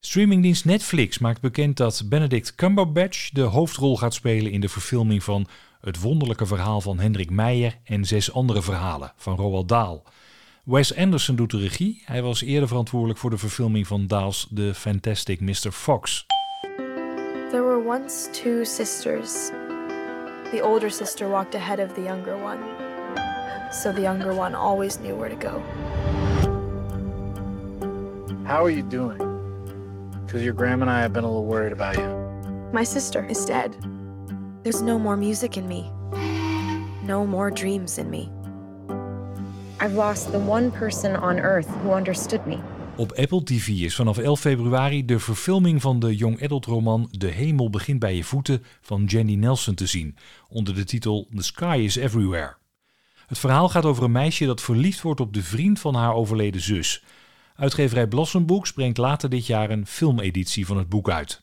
Streamingdienst 0.00 0.64
Netflix 0.64 1.18
maakt 1.18 1.40
bekend 1.40 1.76
dat 1.76 2.02
Benedict 2.06 2.54
Cumberbatch 2.54 3.30
de 3.30 3.40
hoofdrol 3.40 3.96
gaat 3.96 4.14
spelen 4.14 4.52
in 4.52 4.60
de 4.60 4.68
verfilming 4.68 5.24
van 5.24 5.46
Het 5.80 6.00
wonderlijke 6.00 6.46
verhaal 6.46 6.80
van 6.80 6.98
Hendrik 6.98 7.30
Meijer 7.30 7.78
en 7.84 8.04
zes 8.04 8.32
andere 8.32 8.62
verhalen 8.62 9.12
van 9.16 9.36
Roald 9.36 9.68
Dahl. 9.68 10.02
Wes 10.64 10.96
Anderson 10.96 11.36
doet 11.36 11.50
de 11.50 11.58
regie. 11.58 12.02
Hij 12.04 12.22
was 12.22 12.42
eerder 12.42 12.68
verantwoordelijk 12.68 13.18
voor 13.18 13.30
de 13.30 13.38
verfilming 13.38 13.86
van 13.86 14.06
Dahls 14.06 14.48
The 14.54 14.72
Fantastic 14.74 15.40
Mr. 15.40 15.72
Fox. 15.72 16.26
There 17.50 17.62
were 17.62 17.84
once 17.86 18.30
two 18.30 18.64
sisters. 18.64 19.32
The 20.50 20.60
older 20.62 20.90
sister 20.90 21.28
walked 21.28 21.54
ahead 21.54 21.78
of 21.78 21.94
the 21.94 22.02
younger 22.02 22.34
one. 22.34 22.83
So 23.74 23.92
the 23.92 24.00
younger 24.00 24.32
one 24.32 24.54
always 24.54 25.00
knew 25.00 25.14
where 25.16 25.28
to 25.28 25.36
go. 25.36 25.62
How 28.46 28.64
are 28.64 28.70
you 28.70 28.82
doing? 28.82 29.18
Because 30.24 30.44
your 30.44 30.54
grandma 30.54 30.82
and 30.82 30.90
I 30.90 31.00
have 31.00 31.12
been 31.12 31.24
a 31.24 31.28
little 31.28 31.46
worried 31.46 31.72
about 31.72 31.96
you. 31.96 32.08
My 32.72 32.84
sister 32.84 33.24
is 33.26 33.44
dead. 33.44 33.76
There's 34.62 34.82
no 34.82 34.98
more 34.98 35.16
music 35.16 35.56
in 35.56 35.66
me, 35.68 35.90
no 37.02 37.26
more 37.26 37.50
dreams 37.50 37.98
in 37.98 38.10
me. 38.10 38.30
I've 39.80 39.94
lost 39.94 40.32
the 40.32 40.38
one 40.38 40.70
person 40.70 41.16
on 41.16 41.38
earth 41.38 41.68
who 41.82 41.92
understood 41.92 42.46
me. 42.46 42.60
Op 42.96 43.12
Apple 43.12 43.42
TV 43.42 43.68
is 43.68 43.94
vanaf 43.94 44.18
11 44.18 44.40
februari 44.40 45.04
de 45.04 45.18
verfilming 45.18 45.80
van 45.80 45.98
de 45.98 46.16
young 46.16 46.42
adult 46.42 46.64
roman 46.64 47.08
De 47.10 47.26
hemel 47.26 47.70
begint 47.70 47.98
bij 47.98 48.16
je 48.16 48.24
voeten 48.24 48.62
van 48.80 49.04
Jenny 49.04 49.34
Nelson 49.34 49.74
te 49.74 49.86
zien, 49.86 50.16
onder 50.48 50.74
de 50.74 50.84
titel 50.84 51.28
The 51.34 51.42
Sky 51.42 51.80
is 51.84 51.96
Everywhere. 51.96 52.63
Het 53.26 53.38
verhaal 53.38 53.68
gaat 53.68 53.84
over 53.84 54.04
een 54.04 54.12
meisje 54.12 54.46
dat 54.46 54.62
verliefd 54.62 55.00
wordt 55.00 55.20
op 55.20 55.34
de 55.34 55.42
vriend 55.42 55.80
van 55.80 55.94
haar 55.94 56.14
overleden 56.14 56.60
zus. 56.60 57.04
Uitgeverij 57.54 58.06
Blossom 58.06 58.46
brengt 58.74 58.98
later 58.98 59.28
dit 59.28 59.46
jaar 59.46 59.70
een 59.70 59.86
filmeditie 59.86 60.66
van 60.66 60.76
het 60.76 60.88
boek 60.88 61.10
uit. 61.10 61.42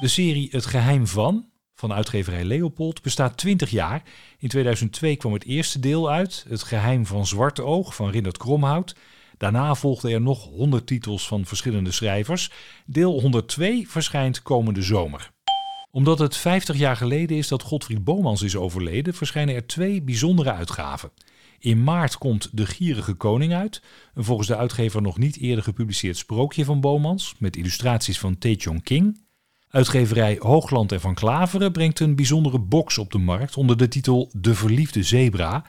De 0.00 0.08
serie 0.08 0.48
Het 0.50 0.66
geheim 0.66 1.06
van, 1.06 1.46
van 1.74 1.92
uitgeverij 1.92 2.44
Leopold, 2.44 3.02
bestaat 3.02 3.36
20 3.36 3.70
jaar. 3.70 4.02
In 4.38 4.48
2002 4.48 5.16
kwam 5.16 5.32
het 5.32 5.44
eerste 5.44 5.80
deel 5.80 6.10
uit, 6.10 6.44
Het 6.48 6.62
geheim 6.62 7.06
van 7.06 7.26
Zwarte 7.26 7.62
Oog 7.62 7.94
van 7.94 8.10
Rindert 8.10 8.38
Kromhout. 8.38 8.94
Daarna 9.36 9.74
volgden 9.74 10.10
er 10.10 10.20
nog 10.20 10.44
100 10.44 10.86
titels 10.86 11.26
van 11.26 11.44
verschillende 11.44 11.92
schrijvers. 11.92 12.50
Deel 12.86 13.20
102 13.20 13.88
verschijnt 13.88 14.42
komende 14.42 14.82
zomer. 14.82 15.30
Omdat 15.98 16.18
het 16.18 16.36
50 16.36 16.76
jaar 16.76 16.96
geleden 16.96 17.36
is 17.36 17.48
dat 17.48 17.62
Godfried 17.62 18.04
Bomans 18.04 18.42
is 18.42 18.56
overleden, 18.56 19.14
verschijnen 19.14 19.54
er 19.54 19.66
twee 19.66 20.02
bijzondere 20.02 20.52
uitgaven. 20.52 21.10
In 21.58 21.84
maart 21.84 22.18
komt 22.18 22.48
De 22.52 22.66
Gierige 22.66 23.14
Koning 23.14 23.54
uit, 23.54 23.82
een 24.14 24.24
volgens 24.24 24.48
de 24.48 24.56
uitgever 24.56 25.02
nog 25.02 25.18
niet 25.18 25.38
eerder 25.38 25.64
gepubliceerd 25.64 26.16
sprookje 26.16 26.64
van 26.64 26.80
Bomans, 26.80 27.34
met 27.38 27.56
illustraties 27.56 28.18
van 28.18 28.38
Tae 28.38 28.80
King. 28.82 29.20
Uitgeverij 29.68 30.36
Hoogland 30.40 30.92
en 30.92 31.00
Van 31.00 31.14
Klaveren 31.14 31.72
brengt 31.72 32.00
een 32.00 32.16
bijzondere 32.16 32.58
box 32.58 32.98
op 32.98 33.12
de 33.12 33.18
markt 33.18 33.56
onder 33.56 33.76
de 33.76 33.88
titel 33.88 34.30
De 34.32 34.54
Verliefde 34.54 35.02
Zebra, 35.02 35.64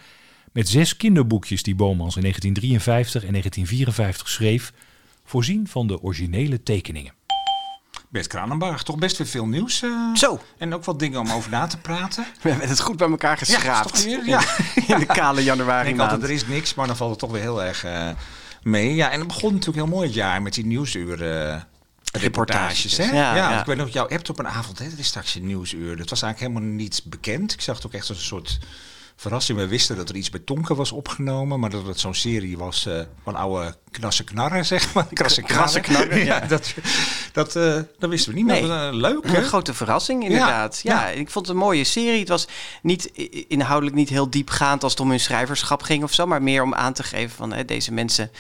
met 0.52 0.70
zes 0.70 0.98
kinderboekjes 0.98 1.64
die 1.64 1.76
Bomans 1.76 2.16
in 2.16 2.22
1953 2.22 3.24
en 3.24 3.32
1954 3.32 4.30
schreef, 4.30 4.74
voorzien 5.24 5.68
van 5.68 5.88
de 5.88 6.02
originele 6.02 6.64
tekeningen. 6.64 7.18
Bert 8.10 8.28
Kranenbarg, 8.28 8.84
toch 8.84 8.96
best 8.98 9.18
weer 9.18 9.28
veel 9.28 9.46
nieuws. 9.46 9.82
eh, 9.82 9.90
Zo. 10.14 10.40
En 10.58 10.74
ook 10.74 10.84
wat 10.84 11.00
dingen 11.00 11.20
om 11.20 11.32
over 11.32 11.52
na 11.52 11.68
te 11.68 11.78
praten. 11.78 12.26
We 12.42 12.50
hebben 12.50 12.68
het 12.70 12.80
goed 12.80 12.98
bij 12.98 13.10
elkaar 13.10 13.30
Ja, 13.32 13.36
geschraapt. 13.38 13.94
toch 13.94 14.04
weer? 14.04 14.26
Ja. 14.26 14.42
In 14.88 15.00
de 15.00 15.06
kale 15.06 15.44
januari 15.44 15.80
Ik 15.90 15.96
denk 15.96 16.00
altijd, 16.00 16.20
maand. 16.20 16.24
er 16.32 16.36
is 16.38 16.48
niks, 16.48 16.74
maar 16.74 16.88
dan 16.88 16.98
valt 16.98 17.10
het 17.10 17.20
toch 17.20 17.32
weer 17.32 17.42
heel 17.42 17.64
erg 17.64 17.84
eh, 17.84 18.10
mee. 18.64 18.96
Ja, 18.96 19.10
en 19.12 19.20
het 19.20 19.28
begon 19.28 19.52
natuurlijk 19.54 19.78
heel 19.86 19.96
mooi 19.96 20.06
het 20.08 20.16
jaar 20.16 20.42
met 20.42 20.54
die 20.54 20.66
nieuwsuur... 20.66 21.32
eh, 21.52 21.62
reportages, 22.12 22.98
hè? 22.98 23.04
Ja, 23.04 23.12
Ja, 23.14 23.36
ja. 23.52 23.60
ik 23.60 23.66
weet 23.66 23.78
nog, 23.78 23.90
jouw 23.90 24.08
hebt 24.08 24.30
op 24.30 24.40
een 24.40 24.48
avond, 24.48 24.80
hè, 24.80 24.90
dat 24.90 25.00
is 25.00 25.08
straks 25.08 25.36
een 25.36 25.46
nieuwsuur. 25.46 25.98
Dat 25.98 26.10
was 26.10 26.22
eigenlijk 26.22 26.54
helemaal 26.54 26.76
niets 26.76 27.04
bekend. 27.04 27.54
Ik 27.54 27.62
zag 27.62 27.76
het 27.76 27.86
ook 27.86 27.94
echt 27.94 28.10
als 28.10 28.18
een 28.18 28.24
soort 28.24 28.60
verrassing. 29.20 29.58
We 29.58 29.68
wisten 29.68 29.96
dat 29.96 30.10
er 30.10 30.16
iets 30.16 30.30
bij 30.30 30.40
Tonken 30.40 30.76
was 30.76 30.92
opgenomen, 30.92 31.60
maar 31.60 31.70
dat 31.70 31.86
het 31.86 32.00
zo'n 32.00 32.14
serie 32.14 32.58
was 32.58 32.86
eh, 32.86 33.00
van 33.24 33.36
oude 33.36 33.76
knasse 33.92 34.24
knarren, 34.24 34.66
zeg 34.66 34.94
maar. 34.94 35.06
Krasse 35.14 35.42
Krasse 35.42 35.80
knarren, 35.80 36.26
ja. 36.26 36.40
dat, 36.40 36.74
dat, 37.34 37.56
eh, 37.56 37.80
dat 38.00 38.10
wisten 38.10 38.32
we 38.34 38.38
niet, 38.38 38.48
Nee. 38.48 38.68
was, 38.68 38.70
eh, 38.70 38.90
leuk, 38.92 39.28
hè? 39.28 39.38
Een 39.38 39.44
grote 39.44 39.74
verrassing, 39.74 40.24
inderdaad. 40.24 40.80
Ja, 40.84 40.94
Ja. 41.02 41.08
ik 41.10 41.30
vond 41.30 41.48
het 41.48 41.56
een 41.56 41.62
mooie 41.62 41.84
serie. 41.84 42.20
Het 42.20 42.30
was 42.30 42.48
niet 42.82 43.06
inhoudelijk 43.48 43.98
niet 43.98 44.10
heel 44.10 44.30
diepgaand 44.30 44.84
als 44.84 44.92
het 44.92 45.02
om 45.02 45.10
hun 45.10 45.20
schrijverschap 45.20 45.82
ging 45.82 46.04
of 46.04 46.14
zo, 46.14 46.26
maar 46.26 46.42
meer 46.44 46.64
om 46.64 46.74
aan 46.74 46.94
te 46.94 47.04
geven 47.04 47.36
van 47.36 47.54
hè, 47.54 47.66
deze 47.66 47.92
mensen. 47.94 48.32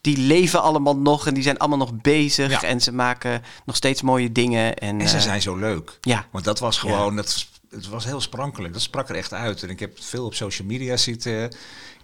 Die 0.00 0.18
leven 0.18 0.62
allemaal 0.62 0.96
nog 0.96 1.26
en 1.26 1.34
die 1.34 1.42
zijn 1.42 1.58
allemaal 1.58 1.78
nog 1.78 2.00
bezig. 2.00 2.50
Ja. 2.50 2.62
En 2.62 2.80
ze 2.80 2.92
maken 2.92 3.42
nog 3.64 3.76
steeds 3.76 4.02
mooie 4.02 4.32
dingen. 4.32 4.74
En, 4.76 5.00
En 5.00 5.08
ze 5.08 5.20
zijn 5.20 5.42
zo 5.42 5.56
leuk. 5.56 5.98
Ja. 6.00 6.26
Want 6.30 6.44
dat 6.44 6.58
was 6.58 6.78
gewoon, 6.78 7.16
dat, 7.16 7.46
het 7.70 7.88
was 7.88 8.04
heel 8.04 8.20
sprankelijk. 8.20 8.72
Dat 8.72 8.82
sprak 8.82 9.08
er 9.08 9.16
echt 9.16 9.32
uit. 9.32 9.62
En 9.62 9.70
ik 9.70 9.80
heb 9.80 10.02
veel 10.02 10.24
op 10.24 10.34
social 10.34 10.68
media 10.68 10.96
zitten 10.96 11.50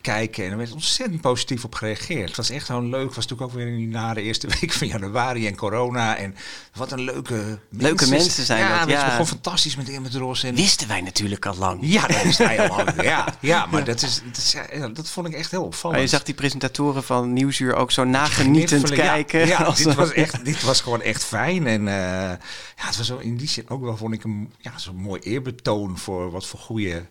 kijken. 0.03 0.45
En 0.45 0.51
er 0.51 0.57
werd 0.57 0.73
ontzettend 0.73 1.21
positief 1.21 1.65
op 1.65 1.75
gereageerd. 1.75 2.29
Het 2.29 2.37
was 2.37 2.51
echt 2.51 2.67
gewoon 2.67 2.89
leuk. 2.89 3.07
Het 3.07 3.15
was 3.15 3.27
natuurlijk 3.27 3.51
ook 3.51 3.57
weer 3.57 3.67
in 3.67 3.77
die 3.77 3.89
nare 3.89 4.23
eerste 4.23 4.49
week 4.61 4.73
van 4.73 4.87
januari 4.87 5.47
en 5.47 5.57
corona. 5.57 6.17
En 6.17 6.35
wat 6.75 6.93
een 6.93 7.01
leuke 7.01 7.59
Leuke 7.71 8.09
mensen 8.09 8.45
zijn 8.45 8.59
ja, 8.61 8.71
dat, 8.71 8.81
Het 8.81 8.91
ja. 8.91 9.07
begon 9.09 9.27
fantastisch 9.27 9.77
met 9.77 9.89
Immert 9.89 10.15
Ros. 10.15 10.43
En 10.43 10.55
Wisten 10.55 10.89
wij 10.89 11.01
natuurlijk 11.01 11.47
al 11.47 11.55
lang. 11.57 11.79
ja, 11.83 12.07
dat 12.07 12.37
hij 12.37 12.69
al 12.69 12.77
lang. 12.77 13.03
Ja, 13.03 13.35
ja, 13.41 13.67
maar 13.67 13.85
dat, 13.85 14.03
is, 14.03 14.23
dat, 14.27 14.37
is- 14.37 14.57
dat 14.95 15.09
vond 15.11 15.27
ik 15.27 15.35
echt 15.35 15.51
heel 15.51 15.65
opvallend. 15.65 15.93
Maar 16.01 16.11
je 16.11 16.17
zag 16.17 16.23
die 16.23 16.35
presentatoren 16.35 17.03
van 17.05 17.33
Nieuwsuur 17.33 17.75
ook 17.75 17.91
zo 17.91 18.05
nagenietend 18.05 18.89
ja. 18.89 18.95
kijken. 18.95 19.47
Ja, 19.47 19.57
Als- 19.65 19.79
dit, 19.79 19.95
was 19.95 20.13
echt, 20.13 20.45
dit 20.45 20.63
was 20.63 20.81
gewoon 20.81 21.03
echt 21.03 21.25
fijn. 21.25 21.67
En 21.67 21.89
eh, 21.89 21.95
ja, 21.95 22.87
het 22.87 22.97
was 22.97 23.07
zo 23.07 23.17
in 23.19 23.37
die 23.37 23.49
zin 23.49 23.69
ook 23.69 23.83
wel, 23.83 23.97
vond 23.97 24.15
ik, 24.15 24.25
een 24.25 24.53
ja, 24.59 24.79
zo'n 24.79 24.97
mooi 24.97 25.21
eerbetoon 25.21 25.99
voor 25.99 26.31
wat 26.31 26.47
voor 26.47 26.61
goede 26.61 27.07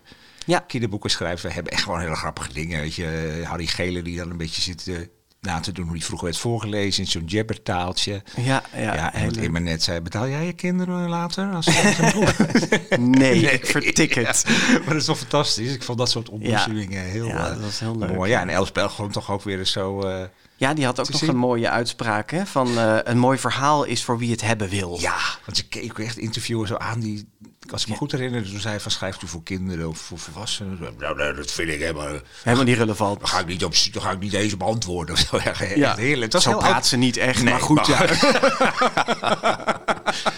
Ja. 0.45 0.59
kinderboekenschrijvers. 0.59 1.41
We 1.41 1.51
hebben 1.51 1.71
echt 1.73 1.83
gewoon 1.83 1.99
hele 1.99 2.15
grappige 2.15 2.53
dingen. 2.53 2.81
Weet 2.81 2.95
je, 2.95 3.41
Harry 3.45 3.65
Gele 3.67 4.01
die 4.01 4.17
dan 4.17 4.29
een 4.29 4.37
beetje 4.37 4.61
zit 4.61 4.87
eh, 4.87 4.95
na 5.41 5.59
te 5.59 5.71
doen 5.71 5.85
hoe 5.85 5.93
die 5.95 6.05
vroeger 6.05 6.27
werd 6.27 6.39
voorgelezen 6.39 7.03
in 7.03 7.09
zo'n 7.09 7.25
jabbertaaltje. 7.25 8.23
Ja, 8.37 8.63
ja, 8.75 8.93
Ja, 8.93 9.13
en 9.13 9.25
wat 9.25 9.35
Emma 9.35 9.59
net 9.59 9.83
zei, 9.83 9.99
betaal 10.01 10.27
jij 10.27 10.45
je 10.45 10.53
kinderen 10.53 11.09
later? 11.09 11.51
Als 11.53 11.65
boek- 12.13 12.97
Nee, 12.99 13.51
ik 13.51 13.65
vertik 13.65 14.13
het. 14.13 14.43
Ja, 14.47 14.77
maar 14.77 14.87
dat 14.87 14.95
is 14.95 15.05
toch 15.05 15.17
fantastisch. 15.17 15.73
Ik 15.73 15.83
vond 15.83 15.97
dat 15.97 16.09
soort 16.09 16.29
ontmoetingen 16.29 17.03
heel, 17.03 17.27
Ja, 17.27 17.37
eh, 17.45 17.49
dat 17.53 17.59
was 17.61 17.79
heel 17.79 17.97
leuk. 17.97 18.13
mooi. 18.15 18.31
Ja, 18.31 18.41
en 18.41 18.49
Els 18.49 18.71
Belgrom 18.71 19.11
toch 19.11 19.31
ook 19.31 19.43
weer 19.43 19.59
eens 19.59 19.71
zo... 19.71 20.01
eh, 20.01 20.23
Ja, 20.55 20.73
die 20.73 20.85
had 20.85 20.99
ook 20.99 21.09
nog 21.09 21.19
zien. 21.19 21.29
een 21.29 21.35
mooie 21.37 21.69
uitspraak. 21.69 22.31
Hè? 22.31 22.45
Van 22.45 22.77
een 22.77 23.17
mooi 23.17 23.37
verhaal 23.37 23.83
is 23.83 24.03
voor 24.03 24.17
wie 24.17 24.31
het 24.31 24.41
hebben 24.41 24.69
wil. 24.69 24.97
Ja, 24.99 25.17
want 25.45 25.57
ze 25.57 25.67
keek 25.67 25.91
ook 25.91 25.99
echt 25.99 26.17
interviewen 26.17 26.67
zo 26.67 26.75
aan 26.75 26.99
die... 26.99 27.29
Als 27.69 27.81
ik 27.81 27.87
me 27.87 27.95
goed 27.95 28.11
herinner, 28.11 28.41
toen 28.49 28.59
zei 28.59 28.73
hij 28.73 28.79
van 28.79 28.91
schrijft 28.91 29.21
u 29.21 29.27
voor 29.27 29.43
kinderen 29.43 29.87
of 29.89 29.97
voor 29.97 30.17
volwassenen? 30.19 30.95
Nou, 30.99 31.15
nee, 31.15 31.33
dat 31.33 31.51
vind 31.51 31.69
ik 31.69 31.79
helemaal... 31.79 32.19
Helemaal 32.43 32.65
niet 32.65 32.77
relevant. 32.77 33.19
Daar 33.19 33.27
ga 33.27 33.39
ik 33.39 33.45
niet, 33.45 33.63
op, 33.63 33.73
daar 33.91 34.01
ga 34.03 34.11
ik 34.11 34.19
niet 34.19 34.33
eens 34.33 34.53
op 34.53 34.63
antwoorden. 34.63 35.13
Of 35.15 35.19
zo. 35.29 35.39
Ja, 35.43 35.53
Ja, 35.75 35.95
heerlijk. 35.95 36.31
Was 36.31 36.43
zo 36.43 36.57
praat 36.57 36.87
ze 36.87 36.97
niet 36.97 37.17
echt, 37.17 37.43
Nee, 37.43 37.53
maar 37.53 37.61
goed, 37.61 37.85
ja. 37.87 37.97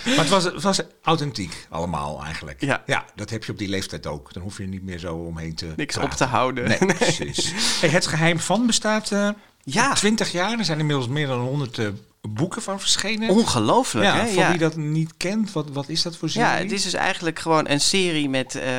maar 0.05 0.15
het 0.15 0.29
was, 0.29 0.43
het 0.43 0.61
was 0.61 0.81
authentiek 1.01 1.67
allemaal 1.69 2.23
eigenlijk. 2.23 2.61
Ja. 2.61 2.83
ja, 2.85 3.05
dat 3.15 3.29
heb 3.29 3.43
je 3.43 3.51
op 3.51 3.57
die 3.57 3.69
leeftijd 3.69 4.07
ook. 4.07 4.33
Dan 4.33 4.43
hoef 4.43 4.57
je 4.57 4.67
niet 4.67 4.83
meer 4.83 4.99
zo 4.99 5.15
omheen 5.15 5.55
te 5.55 5.73
Niks 5.75 5.93
praten. 5.95 6.11
op 6.11 6.17
te 6.17 6.23
houden. 6.25 6.67
Nee, 6.67 6.95
precies. 6.95 7.51
Hey, 7.81 7.89
het 7.89 8.07
geheim 8.07 8.39
van 8.39 8.65
bestaat 8.65 9.11
eh 9.11 9.29
Ja. 9.63 9.93
20 9.93 10.31
jaar. 10.31 10.59
Er 10.59 10.65
zijn 10.65 10.79
inmiddels 10.79 11.07
meer 11.07 11.27
dan 11.27 11.39
100 11.39 11.77
eh, 11.77 11.87
boeken 12.29 12.61
van 12.61 12.79
verschenen. 12.79 13.29
Ongelooflijk, 13.29 14.05
ja, 14.05 14.15
hè? 14.15 14.25
voor 14.27 14.41
Ja. 14.41 14.49
wie 14.49 14.57
dat 14.59 14.75
niet 14.75 15.13
kent, 15.17 15.51
wat, 15.51 15.69
wat 15.71 15.89
is 15.89 16.01
dat 16.01 16.17
voor 16.17 16.29
serie? 16.29 16.47
Ja, 16.47 16.55
het 16.55 16.71
is 16.71 16.83
dus 16.83 16.93
eigenlijk 16.93 17.39
gewoon 17.39 17.69
een 17.69 17.79
serie 17.81 18.29
met 18.29 18.55
eh, 18.55 18.71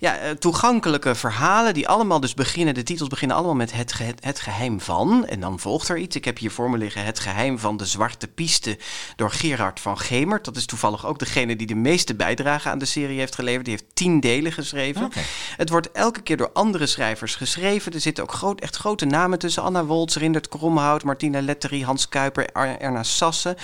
ja, 0.00 0.16
eh, 0.16 0.30
toegankelijke 0.30 1.14
verhalen. 1.14 1.74
Die 1.74 1.88
allemaal 1.88 2.20
dus 2.20 2.34
beginnen. 2.34 2.74
De 2.74 2.82
titels 2.82 3.08
beginnen 3.08 3.36
allemaal 3.36 3.54
met 3.54 3.72
het, 3.72 3.92
ge- 3.92 4.14
het 4.20 4.40
geheim 4.40 4.80
van. 4.80 5.26
En 5.26 5.40
dan 5.40 5.58
volgt 5.58 5.88
er 5.88 5.98
iets. 5.98 6.16
Ik 6.16 6.24
heb 6.24 6.38
hier 6.38 6.50
voor 6.50 6.70
me 6.70 6.78
liggen 6.78 7.04
Het 7.04 7.18
geheim 7.20 7.58
van 7.58 7.76
de 7.76 7.86
zwarte 7.86 8.26
piste. 8.28 8.78
Door 9.16 9.30
Gerard 9.30 9.80
van 9.80 9.98
Gemert. 9.98 10.44
Dat 10.44 10.56
is 10.56 10.66
toevallig 10.66 11.06
ook 11.06 11.18
degene 11.18 11.56
die 11.56 11.66
de 11.66 11.74
meeste 11.74 12.14
bijdrage 12.14 12.68
aan 12.68 12.78
de 12.78 12.84
serie 12.84 13.18
heeft 13.18 13.34
geleverd. 13.34 13.64
Die 13.64 13.74
heeft 13.74 13.94
tien 13.94 14.20
delen 14.20 14.52
geschreven. 14.52 15.10
Het 15.56 15.68
wordt 15.70 15.92
elke 15.92 16.20
keer 16.22 16.36
door 16.36 16.50
andere 16.52 16.86
schrijvers 16.86 17.34
geschreven. 17.34 17.92
Er 17.92 18.00
zitten 18.00 18.24
ook 18.24 18.32
groot, 18.32 18.60
echt 18.60 18.76
grote 18.76 19.04
namen 19.04 19.38
tussen. 19.38 19.62
Anna 19.62 19.84
Woltz, 19.84 20.16
Rindert 20.16 20.48
Kromhout, 20.48 21.04
Martina 21.04 21.40
Letterie, 21.42 21.84
Hans 21.84 22.08
Kuiper, 22.08 22.46
Ar- 22.52 22.73
Erna 22.80 23.04
Sassen. 23.04 23.56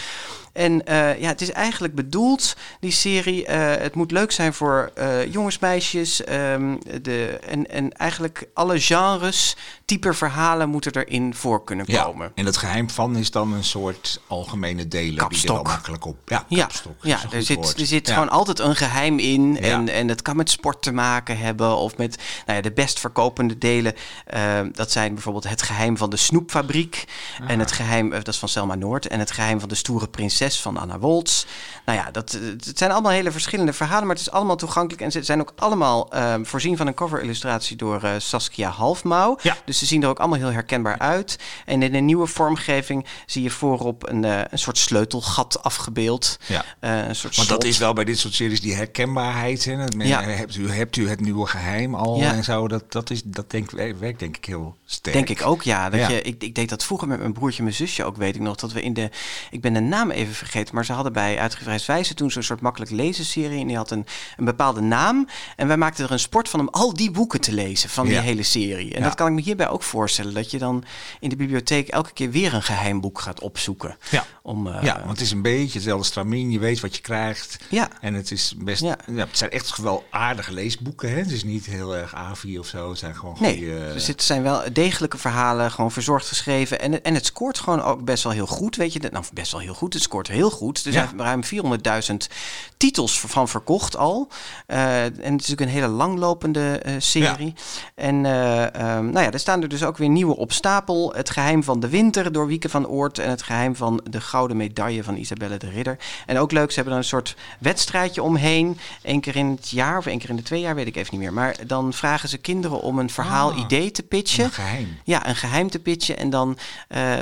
En 0.53 0.87
eh, 0.87 1.21
ja, 1.21 1.29
het 1.29 1.41
is 1.41 1.51
eigenlijk 1.53 1.95
bedoeld, 1.95 2.57
die 2.81 2.91
serie. 2.91 3.47
eh, 3.47 3.83
het 3.83 3.95
moet 3.95 4.11
leuk 4.11 4.33
zijn 4.33 4.55
voor 4.55 4.91
eh, 4.95 5.33
jongens, 5.33 5.59
meisjes. 5.59 6.25
ehm, 6.25 6.77
de, 7.03 7.27
en, 7.47 7.71
en 7.71 7.93
eigenlijk 7.93 8.49
alle 8.55 8.81
genres, 8.81 9.57
type 9.85 10.13
verhalen 10.15 10.69
moeten 10.69 10.93
erin 10.97 11.35
voor 11.35 11.65
kunnen 11.65 11.85
Ja, 11.89 12.03
komen. 12.03 12.33
en 12.35 12.47
het 12.47 12.57
geheim 12.57 12.91
van 12.91 13.17
is 13.17 13.31
dan 13.31 13.53
een 13.53 13.65
soort 13.65 14.21
algemene 14.27 14.89
delen 14.89 15.29
die 15.29 15.41
er 15.41 15.47
dan 15.47 15.63
makkelijk 15.63 16.05
op. 16.05 16.17
Ja, 16.27 16.45
Ja, 16.49 16.61
kapstok. 16.61 16.95
ja 17.03 17.19
een 17.25 17.31
er 17.33 17.43
zit, 17.43 17.57
woord. 17.57 17.81
er 17.81 17.87
zit 17.87 18.07
Ja. 18.09 18.13
gewoon 18.15 18.29
altijd 18.29 18.59
een 18.59 18.77
geheim 18.77 19.19
in. 19.19 19.55
Ja. 19.55 19.61
En, 19.61 19.89
en 19.89 20.09
het 20.09 20.23
kan 20.23 20.37
met 20.37 20.51
sport 20.51 20.83
te 20.83 20.93
maken 20.93 21.39
hebben. 21.39 21.77
Of 21.77 21.97
met 21.97 22.19
nou 22.47 22.57
ja, 22.57 22.63
de 22.63 22.73
best 22.73 23.01
verkopende 23.01 23.59
delen. 23.59 23.95
eh, 24.27 24.61
dat 24.73 24.91
zijn 24.93 25.15
bijvoorbeeld 25.15 25.49
het 25.49 25.63
geheim 25.63 25.97
van 25.97 26.11
de 26.11 26.17
snoepfabriek. 26.17 27.05
En 27.47 27.59
het 27.59 27.73
geheim, 27.73 28.07
eh, 28.13 28.19
dat 28.19 28.29
is 28.29 28.39
van 28.39 28.49
Selma 28.49 28.75
Noord 28.75 29.07
en 29.07 29.19
Het 29.19 29.31
geheim 29.31 29.61
van 29.61 29.69
de 29.69 29.75
stoere 29.75 30.09
prinses 30.09 30.39
van 30.48 30.76
Anna 30.76 30.98
Woltz. 30.98 31.44
Nou 31.85 31.98
ja, 31.98 32.11
dat, 32.11 32.38
het 32.66 32.79
zijn 32.79 32.90
allemaal 32.90 33.12
hele 33.12 33.31
verschillende 33.31 33.72
verhalen, 33.72 34.07
maar 34.07 34.16
het 34.16 34.26
is 34.26 34.31
allemaal 34.33 34.57
toegankelijk. 34.57 35.03
En 35.03 35.11
ze 35.12 35.22
zijn 35.22 35.40
ook 35.40 35.53
allemaal 35.57 36.12
ehm, 36.12 36.44
voorzien 36.44 36.76
van 36.76 36.87
een 36.87 36.94
cover-illustratie 36.94 37.76
door 37.76 38.03
eh, 38.03 38.12
Saskia 38.18 38.70
Halfmouw. 38.70 39.38
Ja. 39.42 39.57
Dus 39.64 39.79
ze 39.79 39.87
zien 39.87 40.03
er 40.03 40.09
ook 40.09 40.18
allemaal 40.18 40.38
heel 40.38 40.53
herkenbaar 40.53 40.98
uit. 40.98 41.38
En 41.66 41.83
in 41.83 41.94
een 41.94 42.05
nieuwe 42.05 42.26
vormgeving 42.26 43.07
zie 43.26 43.42
je 43.42 43.50
voorop 43.50 44.09
een, 44.09 44.24
eh, 44.24 44.40
een 44.50 44.59
soort 44.59 44.79
sleutelgat 44.79 45.62
afgebeeld. 45.62 46.38
Ja. 46.46 46.64
Eh, 46.81 47.07
een 47.09 47.16
soort 47.16 47.37
Want 47.37 47.48
dat 47.48 47.64
is 47.64 47.79
wel 47.79 47.92
bij 47.92 48.05
dit 48.05 48.18
soort 48.18 48.35
series 48.35 48.61
die 48.61 48.74
herkenbaarheid. 48.74 49.64
Hè? 49.64 49.76
Men- 49.76 50.07
Ja. 50.07 50.22
hebt, 50.22 50.57
u, 50.57 50.70
hebt 50.70 50.96
u 50.96 51.09
het 51.09 51.20
nieuwe 51.20 51.46
geheim 51.46 51.94
al 51.94 52.16
Ja. 52.16 52.33
en 52.33 52.44
zo? 52.44 52.68
Dat, 52.68 52.92
dat, 52.92 53.11
is, 53.11 53.22
dat 53.24 53.50
denk, 53.50 53.70
werkt 53.70 54.18
denk 54.18 54.37
ik 54.37 54.44
heel 54.44 54.76
sterk. 54.85 55.16
Denk 55.16 55.29
ik 55.29 55.46
ook, 55.46 55.62
ja. 55.62 55.90
Dat 55.90 56.00
Ja. 56.00 56.09
Je, 56.09 56.22
ik, 56.22 56.42
ik 56.42 56.55
deed 56.55 56.68
dat 56.68 56.85
vroeger 56.85 57.09
met 57.09 57.18
mijn 57.18 57.33
broertje 57.33 57.59
en 57.59 57.64
mijn 57.64 57.76
zusje 57.76 58.05
ook, 58.05 58.16
weet 58.16 58.35
ik 58.35 58.40
nog. 58.40 58.57
Dat 58.57 58.72
we 58.72 58.83
in 58.83 58.94
de, 58.94 59.11
ik 59.50 59.61
ben 59.61 59.72
de 59.72 59.81
naam 59.81 60.11
even 60.11 60.30
vergeten, 60.35 60.75
maar 60.75 60.85
ze 60.85 60.93
hadden 60.93 61.12
bij 61.12 61.38
Uitgeverij 61.38 61.81
Wijze 61.87 62.14
toen 62.14 62.31
zo'n 62.31 62.43
soort 62.43 62.61
makkelijk 62.61 62.90
lezen 62.90 63.25
serie. 63.25 63.61
En 63.61 63.66
die 63.66 63.77
had 63.77 63.90
een, 63.90 64.07
een 64.37 64.45
bepaalde 64.45 64.81
naam. 64.81 65.29
En 65.57 65.66
wij 65.66 65.77
maakten 65.77 66.05
er 66.05 66.12
een 66.12 66.19
sport 66.19 66.49
van 66.49 66.61
om 66.61 66.69
al 66.69 66.95
die 66.95 67.11
boeken 67.11 67.40
te 67.40 67.53
lezen 67.53 67.88
van 67.90 68.07
die 68.07 68.19
hele 68.19 68.43
serie. 68.43 68.93
En 68.95 68.99
Ja. 69.01 69.07
dat 69.07 69.14
kan 69.14 69.27
ik 69.27 69.33
me 69.33 69.40
hierbij 69.40 69.69
ook 69.69 69.83
voorstellen. 69.83 70.35
Dat 70.35 70.51
je 70.51 70.59
dan 70.59 70.85
in 71.21 71.29
de 71.29 71.37
bibliotheek 71.37 71.88
elke 71.88 72.12
keer 72.12 72.31
weer 72.31 72.55
een 72.55 72.62
geheim 72.62 73.01
boek 73.01 73.21
gaat 73.21 73.40
opzoeken. 73.40 73.97
Ja. 74.11 74.25
Om, 74.43 74.66
eh, 74.66 74.83
ja, 74.83 74.99
want 74.99 75.11
het 75.11 75.21
is 75.21 75.31
een 75.31 75.43
beetje 75.43 75.73
hetzelfde 75.79 76.07
stramien. 76.07 76.51
Je 76.51 76.59
weet 76.59 76.81
wat 76.81 76.97
je 76.97 77.03
krijgt. 77.03 77.57
Ja. 77.71 77.88
En 78.01 78.14
het 78.14 78.31
is 78.31 78.55
best. 78.59 78.83
Ja. 78.83 78.99
Ja. 79.07 79.14
het 79.27 79.38
zijn 79.38 79.51
echt 79.51 79.77
wel 79.77 80.05
aardige 80.11 80.53
leesboeken. 80.53 81.11
Hè? 81.11 81.16
Het 81.19 81.31
is 81.31 81.45
niet 81.45 81.66
heel 81.66 81.97
erg 81.97 82.14
AVI 82.14 82.59
of 82.59 82.66
zo. 82.66 82.88
Het 82.90 82.99
zijn 82.99 83.16
gewoon 83.16 83.37
Nee, 83.40 83.57
goede. 83.57 83.93
dus 83.93 84.07
het 84.07 84.23
zijn 84.23 84.43
wel 84.43 84.62
degelijke 84.73 85.19
verhalen, 85.19 85.71
gewoon 85.71 85.90
verzorgd 85.93 86.27
geschreven. 86.29 86.81
En, 86.81 86.93
het- 86.93 87.03
en 87.03 87.14
het 87.14 87.27
scoort 87.27 87.59
gewoon 87.59 87.83
ook 87.83 88.05
best 88.05 88.23
wel 88.23 88.33
heel 88.33 88.47
goed, 88.47 88.77
weet 88.77 88.93
je. 88.93 88.99
Nou, 89.12 89.25
best 89.33 89.53
wel 89.53 89.61
heel 89.61 89.75
goed, 89.75 89.93
het 89.95 90.03
scoort 90.03 90.20
heel 90.29 90.51
goed. 90.51 90.85
Er 90.85 90.93
Ja. 90.93 91.07
zijn 91.07 91.21
ruim 91.21 91.45
400.000 91.45 92.29
titels 92.77 93.21
van 93.21 93.49
verkocht 93.49 93.97
al. 93.97 94.29
Eh, 94.67 95.05
en 95.05 95.13
het 95.13 95.23
is 95.23 95.29
natuurlijk 95.31 95.61
een 95.61 95.69
hele 95.69 95.89
langlopende 95.89 96.79
eh, 96.79 96.95
serie. 96.99 97.55
En 97.95 98.27
eh, 98.27 98.75
ehm, 98.75 99.05
nou 99.11 99.25
ja, 99.25 99.31
er 99.33 99.39
staan 99.39 99.63
er 99.63 99.69
dus 99.69 99.83
ook 99.85 99.97
weer 99.97 100.09
nieuwe 100.09 100.37
op 100.37 100.53
stapel. 100.53 101.13
Het 101.17 101.31
geheim 101.31 101.63
van 101.65 101.81
de 101.81 101.89
winter 101.89 102.33
door 102.33 102.47
Wieke 102.47 102.69
van 102.69 102.87
Oort. 102.87 103.19
En 103.19 103.31
het 103.31 103.43
geheim 103.43 103.77
van 103.77 104.01
de 104.11 104.21
gouden 104.21 104.57
medaille 104.57 105.05
van 105.05 105.17
Isabelle 105.17 105.57
de 105.57 105.69
Ridder. 105.71 105.97
En 106.27 106.39
ook 106.39 106.53
leuk, 106.53 106.69
ze 106.69 106.75
hebben 106.75 106.93
er 106.93 106.99
een 106.99 107.05
soort 107.05 107.37
wedstrijdje 107.59 108.23
omheen. 108.23 108.79
Eén 109.03 109.21
keer 109.21 109.37
in 109.37 109.47
het 109.47 109.71
jaar 109.71 109.99
of 109.99 110.07
één 110.07 110.19
keer 110.19 110.31
in 110.31 110.37
de 110.37 110.43
twee 110.43 110.61
jaar, 110.61 110.75
weet 110.75 110.87
ik 110.87 110.97
even 110.97 111.09
niet 111.11 111.21
meer. 111.21 111.33
Maar 111.33 111.57
dan 111.67 111.93
vragen 111.93 112.29
ze 112.29 112.39
kinderen 112.39 112.81
om 112.81 112.99
een 112.99 113.11
verhaal 113.11 113.51
Ah, 113.51 113.59
idee 113.59 113.91
te 113.91 114.03
pitchen. 114.03 114.45
Een 114.45 114.51
geheim. 114.51 114.99
Ja, 115.05 115.29
een 115.29 115.37
geheim 115.37 115.71
te 115.71 115.79
pitchen. 115.79 116.17
En 116.19 116.31
dan 116.31 116.59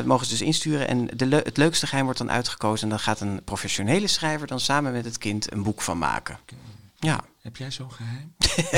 mogen 0.05 0.27
ze 0.27 0.33
dus 0.33 0.43
insturen. 0.43 0.89
En 0.89 1.09
de 1.17 1.27
het 1.45 1.57
leukste 1.57 1.87
geheim 1.87 2.05
wordt 2.05 2.19
dan 2.19 2.31
uitgekozen. 2.31 2.88
En 2.88 2.94
dan 2.94 3.03
gaat 3.03 3.20
een 3.20 3.44
professionele 3.44 4.07
schrijver 4.07 4.46
dan 4.46 4.61
samen 4.61 4.92
met 4.92 5.05
het 5.05 5.18
kind 5.18 5.53
een 5.53 5.62
boek 5.62 5.83
van 5.83 5.98
maken. 5.98 6.38
Ja, 6.98 7.20
Heb 7.49 7.57
jij 7.57 7.71
zo'n 7.71 7.91
geheim? 7.93 8.35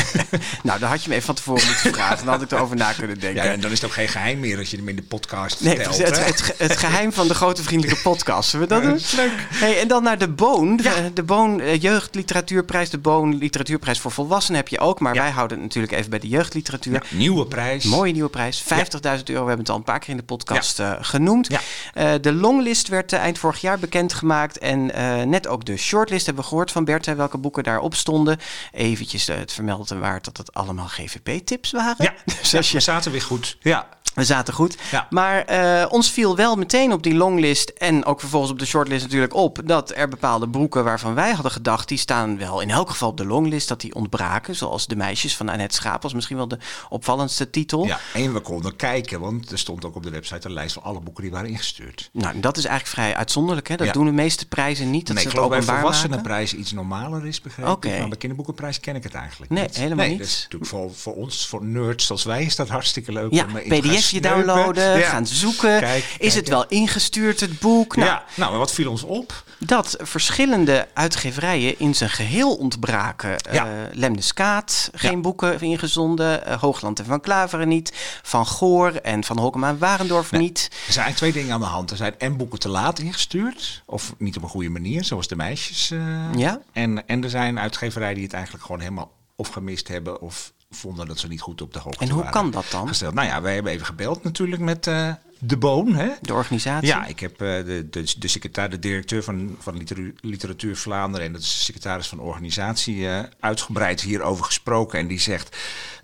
nou, 0.63 0.79
dan 0.79 0.89
had 0.89 1.03
je 1.03 1.09
me 1.09 1.15
even 1.15 1.27
van 1.27 1.35
tevoren 1.35 1.67
moeten 1.67 1.95
vragen. 1.95 2.25
Dan 2.25 2.35
had 2.35 2.43
ik 2.43 2.51
erover 2.51 2.77
na 2.77 2.93
kunnen 2.93 3.21
denken. 3.21 3.45
Ja, 3.45 3.51
en 3.53 3.61
dan 3.61 3.71
is 3.71 3.81
het 3.81 3.91
ook 3.91 3.95
geen 3.95 4.09
geheim 4.09 4.41
meer 4.41 4.59
als 4.59 4.71
je 4.71 4.77
hem 4.77 4.89
in 4.89 4.97
de 4.97 5.03
podcast 5.03 5.61
Nee, 5.61 5.75
vertelt. 5.75 5.97
het, 5.99 6.25
het, 6.27 6.55
het 6.59 6.77
geheim 6.77 7.13
van 7.13 7.29
de 7.29 7.35
grote 7.35 7.63
vriendelijke 7.63 8.03
podcast. 8.03 8.51
Zullen 8.51 8.69
we 8.69 8.75
dat 8.75 8.83
doen? 8.83 9.01
Leuk. 9.17 9.33
Hey, 9.49 9.81
en 9.81 9.89
dan 9.89 10.03
naar 10.03 10.19
de 10.19 10.29
Boon. 10.29 10.77
De, 10.77 11.11
de 11.15 11.23
Boon 11.23 11.61
eh, 11.61 11.81
Jeugdliteratuurprijs. 11.81 12.91
De 12.91 12.99
Boon 12.99 13.37
Literatuurprijs 13.37 13.99
voor 14.01 14.11
volwassenen 14.11 14.61
heb 14.61 14.69
je 14.69 14.79
ook. 14.79 15.01
Maar 15.01 15.15
wij 15.15 15.31
houden 15.31 15.57
het 15.57 15.67
natuurlijk 15.67 15.93
even 15.93 16.11
bij 16.11 16.19
de 16.19 16.29
jeugdliteratuur. 16.29 16.93
Ja, 16.93 17.17
nieuwe 17.17 17.47
prijs. 17.47 17.85
Mooie 17.85 18.13
nieuwe 18.13 18.31
prijs. 18.31 18.63
50.000 18.63 18.69
euro. 19.03 19.23
We 19.25 19.35
hebben 19.35 19.59
het 19.59 19.69
al 19.69 19.77
een 19.77 19.83
paar 19.83 19.99
keer 19.99 20.09
in 20.11 20.17
de 20.17 20.23
podcast 20.23 20.81
eh, 20.81 20.93
genoemd. 21.01 21.49
Ja. 21.49 21.61
Eh, 21.95 22.13
de 22.21 22.33
longlist 22.33 22.89
werd 22.89 23.13
eind 23.13 23.39
vorig 23.39 23.61
jaar 23.61 23.79
bekendgemaakt. 23.79 24.59
En 24.59 24.87
net 25.31 25.47
ook 25.47 25.65
de 25.65 25.77
shortlist 25.77 26.27
hebben 26.27 26.43
we 26.43 26.49
gehoord 26.49 26.73
van 26.73 26.85
Bert. 26.85 27.07
hè, 27.07 27.15
welke 27.15 27.39
boeken 27.39 27.63
daarop 27.63 27.95
stonden. 27.95 28.39
Eventjes 28.73 29.29
eh, 29.29 29.37
het 29.37 29.53
vermelden 29.53 30.01
waard 30.01 30.25
dat 30.25 30.37
het 30.37 30.55
allemaal 30.55 30.87
GVP-tips 30.89 31.73
waren. 31.73 32.05
Ja, 32.05 32.15
Dus 32.41 32.51
ja, 32.51 32.59
als 32.59 32.71
je 32.71 32.81
zaten 32.81 33.13
weer 33.13 33.23
goed. 33.23 33.57
Ja. 33.61 33.89
We 34.15 34.25
zaten 34.25 34.55
goed. 34.55 34.77
Ja. 34.91 35.07
Maar 35.11 35.45
eh, 35.45 35.87
ons 35.93 36.11
viel 36.11 36.37
wel 36.37 36.57
meteen 36.57 36.93
op 36.93 37.03
die 37.03 37.15
longlist 37.15 37.69
en 37.69 38.05
ook 38.05 38.21
vervolgens 38.21 38.53
op 38.53 38.59
de 38.59 38.65
shortlist 38.67 39.03
natuurlijk 39.03 39.35
op 39.35 39.59
dat 39.65 39.93
er 39.97 40.09
bepaalde 40.09 40.47
boeken 40.47 40.85
waarvan 40.85 41.15
wij 41.15 41.33
hadden 41.33 41.53
gedacht, 41.53 41.89
die 41.89 41.99
staan 41.99 42.39
wel 42.39 42.61
in 42.61 42.71
elk 42.71 42.91
geval 42.91 43.09
op 43.09 43.17
de 43.17 43.25
longlist, 43.27 43.69
dat 43.69 43.81
die 43.81 43.95
ontbraken. 43.95 44.57
Zoals 44.57 44.87
De 44.87 44.97
Meisjes 44.97 45.37
van 45.37 45.49
Annette 45.49 45.75
Schaap 45.75 46.03
was 46.03 46.15
misschien 46.15 46.37
wel 46.37 46.49
de 46.49 46.59
opvallendste 46.89 47.51
titel. 47.51 47.87
ja, 47.87 47.99
en 48.15 48.33
we 48.33 48.41
konden 48.41 48.77
kijken, 48.77 49.21
want 49.21 49.51
er 49.51 49.59
stond 49.59 49.85
ook 49.85 49.95
op 49.97 50.03
de 50.03 50.11
website 50.11 50.47
een 50.47 50.53
lijst 50.55 50.75
van 50.75 50.83
alle 50.83 51.01
boeken 51.01 51.23
die 51.23 51.33
waren 51.33 51.49
ingestuurd. 51.49 52.11
Nou, 52.13 52.41
dat 52.41 52.57
is 52.57 52.65
eigenlijk 52.65 52.99
vrij 53.01 53.17
uitzonderlijk. 53.17 53.69
Hè? 53.69 53.77
Dat 53.77 53.87
Ja. 53.87 53.93
doen 53.93 54.05
de 54.05 54.13
meeste 54.13 54.49
prijzen 54.49 54.91
niet. 54.91 55.07
Dat 55.07 55.15
nee, 55.15 55.25
ze 55.25 55.31
ik 55.31 55.35
geloof 55.35 55.51
bij 55.51 55.63
volwassenenprijs 55.63 56.55
iets 56.55 56.73
normaler 56.73 57.27
is 57.27 57.41
begrepen. 57.41 57.73
Oké. 57.73 57.99
Maar 57.99 58.09
bij 58.09 58.19
kinderboekenprijs 58.19 58.81
ken 58.81 58.97
ik 58.97 59.03
het 59.03 59.15
eigenlijk 59.15 59.51
Nee, 59.53 59.63
niet. 59.63 59.77
helemaal 59.77 59.97
nee, 59.97 60.09
niet. 60.09 60.19
Dat 60.19 60.27
is 60.29 60.43
natuurlijk 60.43 60.71
voor, 60.71 60.95
voor 60.95 61.15
ons, 61.15 61.47
voor 61.47 61.65
nerds 61.65 62.07
zoals 62.07 62.25
wij, 62.25 62.45
is 62.45 62.57
dat 62.57 62.69
hartstikke 62.69 63.13
leuk. 63.13 63.33
Ja, 63.33 63.45
om 63.45 63.57
eh, 63.57 63.69
sneupen. 64.03 64.31
downloaden, 64.47 64.99
Ja. 64.99 65.09
gaan 65.09 65.27
zoeken. 65.27 65.81
Kijk, 65.81 66.05
is 66.05 66.17
kijk, 66.19 66.33
het 66.35 66.49
wel 66.49 66.67
ingestuurd, 66.69 67.41
het 67.41 67.59
boek? 67.59 67.97
Nou, 67.97 68.09
ja, 68.09 68.25
nou, 68.37 68.59
wat 68.59 68.73
viel 68.73 68.91
ons 68.91 69.03
op? 69.03 69.45
dat 69.63 69.97
verschillende 70.01 70.89
uitgeverijen 70.95 71.79
in 71.79 71.95
zijn 71.95 72.11
geheel 72.11 72.55
ontbraken. 72.57 73.37
Ja. 73.53 73.65
Eh, 73.67 73.71
Lemnes 73.93 74.35
Kaat, 74.35 74.91
geen 74.95 75.11
Ja. 75.11 75.17
boeken 75.21 75.61
ingezonden. 75.61 76.47
Eh, 76.47 76.61
Hoogland 76.61 76.99
en 76.99 77.05
Van 77.05 77.21
Klaveren 77.21 77.69
niet. 77.69 77.93
Van 78.23 78.47
Goor 78.47 78.93
en 78.95 79.25
Van 79.25 79.39
Holkema 79.39 79.69
en 79.69 79.79
Warendorf 79.79 80.31
Nee. 80.31 80.41
niet. 80.41 80.69
Er 80.87 80.93
zijn 80.93 81.05
eigenlijk 81.05 81.17
twee 81.17 81.33
dingen 81.33 81.53
aan 81.55 81.61
de 81.61 81.67
hand. 81.77 81.91
Er 81.91 81.97
zijn 81.97 82.15
en 82.19 82.37
boeken 82.37 82.59
te 82.59 82.69
laat 82.69 82.99
ingestuurd, 82.99 83.83
of 83.87 84.15
niet 84.19 84.37
op 84.37 84.43
een 84.43 84.49
goede 84.49 84.69
manier, 84.69 85.05
zoals 85.05 85.29
de 85.29 85.37
meisjes. 85.37 85.91
eh. 85.91 85.99
Ja. 86.37 86.61
en, 86.73 87.07
en 87.07 87.23
er 87.25 87.31
zijn 87.31 87.59
uitgeverijen 87.59 88.15
die 88.15 88.25
het 88.25 88.33
eigenlijk 88.33 88.65
gewoon 88.65 88.81
helemaal 88.81 89.11
of 89.37 89.49
gemist 89.49 89.89
hebben 89.89 90.21
of 90.21 90.53
vonden 90.71 91.07
dat 91.07 91.19
ze 91.19 91.29
niet 91.29 91.41
goed 91.41 91.63
op 91.63 91.73
de 91.73 91.79
hoogte 91.79 92.05
En 92.05 92.11
hoe 92.11 92.17
waren 92.17 92.33
kan 92.33 92.51
dat 92.51 92.67
dan? 92.71 92.89
gesteld. 92.89 93.15
Nou 93.15 93.27
ja, 93.29 93.43
wij 93.43 93.55
hebben 93.55 93.73
even 93.73 93.87
gebeld 93.87 94.23
natuurlijk 94.23 94.63
met 94.63 94.87
eh, 94.87 95.13
de 95.39 95.57
Boon. 95.57 95.95
Hè? 95.95 96.09
De 96.21 96.35
organisatie? 96.35 96.89
Ja, 96.89 97.07
ik 97.07 97.21
heb 97.21 97.33
eh, 97.33 97.65
de, 97.65 97.87
de, 97.91 98.15
de, 98.19 98.29
secretaris, 98.29 98.71
de 98.71 98.79
directeur 98.79 99.23
van, 99.23 99.57
van 99.59 99.77
literatuur, 99.77 100.15
literatuur 100.21 100.77
Vlaanderen 100.77 101.27
en 101.27 101.33
de 101.33 101.41
secretaris 101.41 102.09
van 102.09 102.19
de 102.19 102.25
organisatie 102.25 103.09
eh, 103.09 103.23
uitgebreid 103.41 104.01
hierover 104.01 104.45
gesproken. 104.45 104.99
En 104.99 105.07
die 105.07 105.21
zegt. 105.21 105.57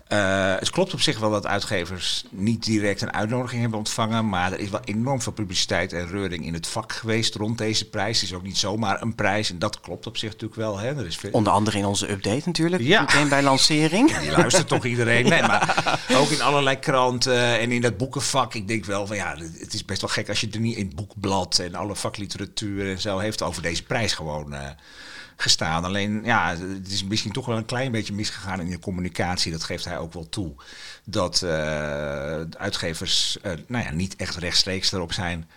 Eh, 0.07 0.55
het 0.59 0.69
klopt 0.69 0.93
op 0.93 1.01
zich 1.01 1.19
wel 1.19 1.31
dat 1.31 1.45
uitgevers 1.45 2.25
niet 2.29 2.63
direct 2.63 3.01
een 3.01 3.13
uitnodiging 3.13 3.61
hebben 3.61 3.79
ontvangen. 3.79 4.29
Maar 4.29 4.51
er 4.51 4.59
is 4.59 4.69
wel 4.69 4.79
enorm 4.83 5.21
veel 5.21 5.31
publiciteit 5.31 5.93
en 5.93 6.07
reuring 6.07 6.45
in 6.45 6.53
het 6.53 6.67
vak 6.67 6.93
geweest 6.93 7.35
rond 7.35 7.57
deze 7.57 7.89
prijs. 7.89 8.21
Het 8.21 8.29
is 8.29 8.35
ook 8.35 8.43
niet 8.43 8.57
zomaar 8.57 9.01
een 9.01 9.15
prijs. 9.15 9.49
En 9.49 9.59
dat 9.59 9.79
klopt 9.79 10.07
op 10.07 10.17
zich 10.17 10.31
natuurlijk 10.31 10.59
wel. 10.59 10.77
Hè. 10.77 10.95
Er 10.95 11.05
is 11.05 11.17
veel, 11.17 11.29
Onder 11.31 11.53
andere 11.53 11.77
in 11.77 11.85
onze 11.85 12.11
update 12.11 12.41
natuurlijk. 12.45 12.83
Ja. 12.83 13.01
Meteen 13.01 13.29
bij 13.29 13.43
lancering. 13.43 14.17
die 14.17 14.31
luistert 14.31 14.67
toch 14.67 14.85
iedereen. 14.85 15.29
Nee, 15.29 15.41
maar 15.41 15.97
ook 16.21 16.29
in 16.29 16.41
allerlei 16.41 16.79
kranten 16.79 17.59
en 17.59 17.71
in 17.71 17.81
dat 17.81 17.97
boekenvak. 17.97 18.53
Ik 18.53 18.67
denk 18.67 18.85
wel 18.85 19.07
van 19.07 19.15
ja, 19.15 19.35
het 19.59 19.73
is 19.73 19.85
best 19.85 20.01
wel 20.01 20.09
gek 20.09 20.29
als 20.29 20.41
je 20.41 20.49
er 20.51 20.59
niet 20.59 20.77
in 20.77 20.85
het 20.85 20.95
boekblad 20.95 21.59
en 21.59 21.75
alle 21.75 21.95
vakliteratuur 21.95 22.89
en 22.89 23.01
zo 23.01 23.17
heeft 23.17 23.41
over 23.41 23.61
deze 23.61 23.83
prijs 23.83 24.13
gewoon 24.13 24.53
eh, 24.53 24.69
gestaan. 25.37 25.85
Alleen 25.85 26.21
ja, 26.23 26.55
het 26.55 26.91
is 26.91 27.03
misschien 27.03 27.31
toch 27.31 27.45
wel 27.45 27.57
een 27.57 27.65
klein 27.65 27.91
beetje 27.91 28.13
misgegaan 28.13 28.59
in 28.59 28.69
de 28.69 28.79
communicatie. 28.79 29.51
Dat 29.51 29.63
geeft 29.63 29.85
hij 29.85 29.97
ook 29.97 30.13
wel 30.13 30.29
toe. 30.29 30.51
Dat 31.03 31.37
de 31.37 32.57
uitgevers 32.57 33.37
eh, 33.41 33.51
nou 33.67 33.83
ja, 33.83 33.91
niet 33.91 34.15
echt 34.15 34.35
rechtstreeks 34.35 34.91
erop 34.91 35.13
zijn 35.13 35.49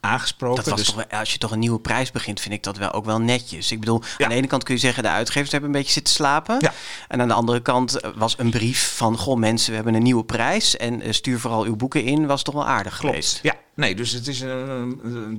aangesproken. 0.00 0.64
Dat 0.64 0.68
was 0.68 0.84
Dus- 0.84 0.94
toch, 0.94 1.18
als 1.18 1.32
je 1.32 1.38
toch 1.38 1.50
een 1.50 1.58
nieuwe 1.58 1.80
prijs 1.80 2.10
begint, 2.10 2.40
vind 2.40 2.54
ik 2.54 2.62
dat 2.62 2.76
wel 2.76 2.92
ook 2.92 3.04
wel 3.04 3.20
netjes. 3.20 3.72
Ik 3.72 3.80
bedoel, 3.80 4.02
aan 4.18 4.28
de 4.28 4.34
ene 4.34 4.46
kant 4.46 4.64
kun 4.64 4.74
je 4.74 4.80
zeggen, 4.80 5.02
de 5.02 5.08
uitgevers 5.08 5.50
hebben 5.50 5.70
een 5.70 5.76
beetje 5.76 5.92
zitten 5.92 6.14
slapen. 6.14 6.56
Ja. 6.58 6.72
En 7.08 7.20
aan 7.20 7.28
de 7.28 7.34
andere 7.34 7.60
kant 7.60 8.00
was 8.14 8.38
een 8.38 8.50
brief 8.50 8.96
van, 8.96 9.18
goh 9.18 9.38
mensen, 9.38 9.68
we 9.70 9.76
hebben 9.76 9.94
een 9.94 10.02
nieuwe 10.02 10.24
prijs. 10.24 10.76
En 10.76 11.00
eh, 11.00 11.12
stuur 11.12 11.40
vooral 11.40 11.64
uw 11.64 11.76
boeken 11.76 12.04
in, 12.04 12.26
was 12.26 12.42
toch 12.42 12.54
wel 12.54 12.66
aardig 12.66 12.96
geweest. 12.96 13.38
Ja, 13.42 13.54
nee, 13.80 13.94
dus 13.94 14.12
het, 14.12 14.26
is, 14.26 14.42
uh, 14.42 14.84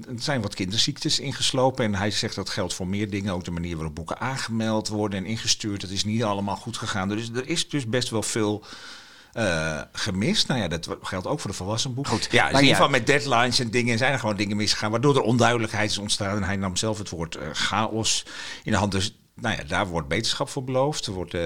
het 0.07 0.23
zijn 0.23 0.41
wat 0.41 0.55
kinderziektes 0.55 1.19
ingeslopen. 1.19 1.85
En 1.85 1.95
hij 1.95 2.11
zegt 2.11 2.35
dat 2.35 2.49
geldt 2.49 2.73
voor 2.73 2.87
meer 2.87 3.09
dingen. 3.09 3.33
Ook 3.33 3.43
de 3.43 3.51
manier 3.51 3.75
waarop 3.75 3.95
boeken 3.95 4.19
aangemeld 4.19 4.87
worden 4.87 5.19
en 5.19 5.25
ingestuurd. 5.25 5.81
Dat 5.81 5.89
is 5.89 6.03
niet 6.03 6.23
allemaal 6.23 6.55
goed 6.55 6.77
gegaan. 6.77 7.09
Dus 7.09 7.29
er 7.29 7.47
is 7.47 7.69
dus 7.69 7.87
best 7.87 8.09
wel 8.09 8.23
veel 8.23 8.63
eh, 9.33 9.81
gemist. 9.93 10.47
Nou 10.47 10.59
ja, 10.59 10.67
dat 10.67 10.87
geldt 11.01 11.27
ook 11.27 11.39
voor 11.39 11.49
de 11.49 11.57
volwassen 11.57 11.93
boeken. 11.93 12.13
Goed, 12.13 12.27
ja, 12.31 12.49
in 12.49 12.59
ieder 12.59 12.75
geval 12.75 12.89
met 12.89 13.05
deadlines 13.05 13.59
en 13.59 13.71
dingen 13.71 13.97
zijn 13.97 14.13
er 14.13 14.19
gewoon 14.19 14.35
dingen 14.35 14.57
misgegaan. 14.57 14.91
Waardoor 14.91 15.15
er 15.15 15.21
onduidelijkheid 15.21 15.89
is 15.89 15.97
ontstaan. 15.97 16.35
En 16.35 16.43
hij 16.43 16.55
nam 16.55 16.75
zelf 16.75 16.97
het 16.97 17.09
woord 17.09 17.35
eh, 17.35 17.47
chaos 17.51 18.25
in 18.63 18.71
de 18.71 18.77
hand. 18.77 18.91
Dus 18.91 19.20
nou 19.41 19.55
ja, 19.55 19.63
daar 19.67 19.87
wordt 19.87 20.07
beterschap 20.07 20.49
voor 20.49 20.63
beloofd. 20.63 21.05
Er 21.05 21.13
wordt... 21.13 21.33
eh, 21.33 21.41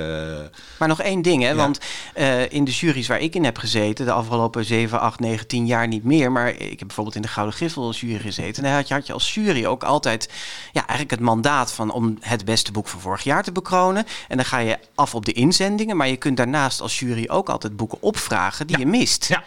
Maar 0.80 0.88
nog 0.88 1.02
één 1.02 1.22
ding, 1.22 1.44
hè? 1.44 1.56
want 1.56 1.80
eh, 2.14 2.52
in 2.52 2.64
de 2.64 2.72
juries 2.72 3.08
waar 3.08 3.20
ik 3.20 3.36
in 3.36 3.44
heb 3.44 3.58
gezeten, 3.58 4.06
de 4.06 4.12
afgelopen 4.12 4.66
7, 4.66 5.00
8, 5.00 5.20
9, 5.20 5.48
10 5.48 5.66
jaar 5.66 5.88
niet 5.88 6.04
meer, 6.04 6.32
maar 6.32 6.50
ik 6.50 6.80
heb 6.80 6.88
bijvoorbeeld 6.88 7.16
in 7.16 7.22
de 7.22 7.28
Gouden 7.28 7.56
Griffel 7.56 7.84
als 7.84 8.00
jury 8.00 8.20
gezeten. 8.20 8.64
En 8.64 8.70
daar 8.70 8.78
had 8.80 8.88
je, 8.88 8.94
had 8.94 9.08
je 9.08 9.14
als 9.14 9.34
jury 9.34 9.66
ook 9.66 9.84
altijd 9.84 10.30
ja, 10.72 10.80
eigenlijk 10.80 11.12
het 11.12 11.20
mandaat 11.20 11.72
van 11.72 11.92
om 11.92 12.18
het 12.20 12.46
beste 12.46 12.72
boek 12.72 12.88
van 12.88 13.00
vorig 13.00 13.24
jaar 13.24 13.44
te 13.44 13.52
bekronen. 13.52 14.06
En 14.28 14.36
dan 14.38 14.46
ga 14.46 14.58
je 14.58 14.78
af 14.96 15.16
op 15.16 15.26
de 15.26 15.32
inzendingen, 15.34 15.98
maar 15.98 16.08
je 16.08 16.18
kunt 16.18 16.38
daarnaast 16.38 16.82
als 16.82 17.00
jury 17.00 17.26
ook 17.28 17.50
altijd 17.50 17.76
boeken 17.76 18.02
opvragen 18.02 18.68
die 18.68 18.78
je 18.78 18.86
mist. 18.86 19.28
Ja. 19.28 19.44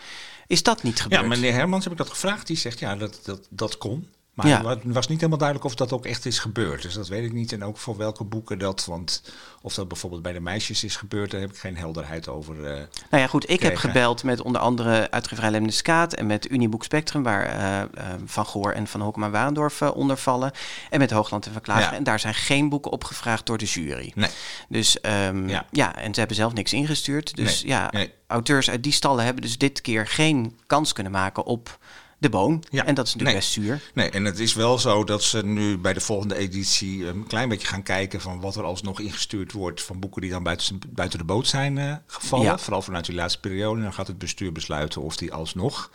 Is 0.47 0.63
dat 0.63 0.83
niet 0.83 1.01
gebeurd? 1.01 1.23
Ja, 1.23 1.29
meneer 1.29 1.53
Hermans 1.53 1.85
heb 1.85 1.93
ik 1.93 1.99
dat 1.99 2.11
gevraagd. 2.11 2.47
Die 2.47 2.57
zegt 2.57 2.79
ja, 2.79 2.97
dat, 2.97 3.21
dat, 3.25 3.47
dat 3.51 3.79
kon. 3.79 4.09
Maar 4.39 4.47
Ja. 4.49 4.69
het 4.69 4.81
was 4.85 5.07
niet 5.09 5.17
helemaal 5.17 5.39
duidelijk 5.39 5.69
of 5.69 5.75
dat 5.75 5.93
ook 5.93 6.07
echt 6.07 6.27
is 6.27 6.39
gebeurd. 6.39 6.83
Dus 6.83 6.95
dat 6.95 7.09
weet 7.09 7.25
ik 7.25 7.33
niet. 7.33 7.53
En 7.53 7.65
ook 7.65 7.79
voor 7.79 7.97
welke 7.97 8.25
boeken 8.25 8.59
dat. 8.59 8.85
Want 8.85 9.23
of 9.63 9.75
dat 9.75 9.89
bijvoorbeeld 9.89 10.23
bij 10.23 10.33
de 10.33 10.41
meisjes 10.41 10.85
is 10.85 10.97
gebeurd, 10.97 11.31
daar 11.31 11.41
heb 11.41 11.51
ik 11.51 11.57
geen 11.59 11.77
helderheid 11.77 12.29
over. 12.29 12.65
eh, 12.67 12.73
Nou 13.11 13.23
ja, 13.23 13.27
goed, 13.27 13.51
ik 13.51 13.61
heb 13.63 13.77
gebeld 13.77 14.23
met 14.23 14.41
onder 14.41 14.61
andere 14.61 15.11
uitgeverij 15.11 15.51
Lemniskaat 15.51 16.15
en 16.15 16.27
met 16.27 16.51
Uniboek 16.51 16.85
Spectrum, 16.85 17.23
waar 17.23 17.47
eh, 17.47 17.81
eh, 17.81 17.89
Van 18.25 18.47
Goor 18.47 18.73
en 18.73 18.87
Van 18.87 19.01
Hoekema 19.01 19.31
Waandorf 19.31 19.81
eh, 19.81 19.91
onder 19.97 20.17
vallen. 20.17 20.53
En 20.91 20.99
met 20.99 21.11
Hoogland 21.11 21.47
en 21.47 21.53
Van. 21.53 21.63
Ja. 21.81 21.93
En 21.95 22.05
daar 22.05 22.21
zijn 22.21 22.35
geen 22.35 22.69
boeken 22.69 22.91
opgevraagd 22.93 23.47
door 23.47 23.59
de 23.59 23.65
jury. 23.65 24.13
Nee. 24.15 24.31
Dus 24.69 25.01
ehm, 25.01 25.49
Ja. 25.49 25.67
ja. 25.71 25.97
en 25.97 26.13
ze 26.15 26.19
hebben 26.19 26.37
zelf 26.37 26.53
niks 26.53 26.73
ingestuurd. 26.73 27.37
Dus 27.37 27.63
Nee, 27.63 27.71
ja, 27.73 27.89
nee. 27.91 28.13
auteurs 28.27 28.71
uit 28.71 28.83
die 28.83 28.93
stallen 28.93 29.25
hebben 29.25 29.43
dus 29.43 29.59
dit 29.59 29.81
keer 29.81 30.07
geen 30.07 30.59
kans 30.67 30.93
kunnen 30.93 31.13
maken 31.13 31.45
op 31.45 31.79
de 32.19 32.29
boon. 32.29 32.65
Ja. 32.71 32.85
En 32.85 32.95
dat 32.95 33.07
is 33.07 33.15
natuurlijk 33.15 33.25
Nee. 33.25 33.35
best 33.35 33.53
zuur. 33.53 33.91
Nee, 33.95 34.11
en 34.11 34.25
het 34.25 34.39
is 34.39 34.55
wel 34.55 34.79
zo 34.79 35.05
dat 35.05 35.23
ze 35.23 35.45
nu 35.45 35.79
bij 35.79 35.93
de 35.93 36.01
volgende 36.01 36.37
editie 36.37 37.07
een 37.07 37.27
klein 37.27 37.49
beetje 37.49 37.67
gaan 37.67 37.83
kijken 37.83 38.21
van 38.21 38.41
wat 38.41 38.57
er 38.57 38.63
alsnog 38.65 39.01
ingestuurd 39.01 39.53
wordt 39.53 39.83
van 39.83 39.99
boeken 39.99 40.21
die 40.23 40.31
dan 40.31 40.43
buiten, 40.43 40.81
buiten 40.89 41.19
de 41.19 41.25
boot 41.25 41.47
zijn 41.47 41.79
eh, 41.79 41.95
gevallen. 42.07 42.45
Ja. 42.47 42.59
Vooral 42.59 42.83
vanuit 42.83 43.05
die 43.07 43.15
laatste 43.15 43.41
periode. 43.41 43.77
En 43.77 43.83
dan 43.83 43.93
gaat 43.93 44.07
het 44.07 44.19
bestuur 44.19 44.53
besluiten 44.53 45.03
of 45.03 45.17
die 45.17 45.33
alsnog 45.33 45.91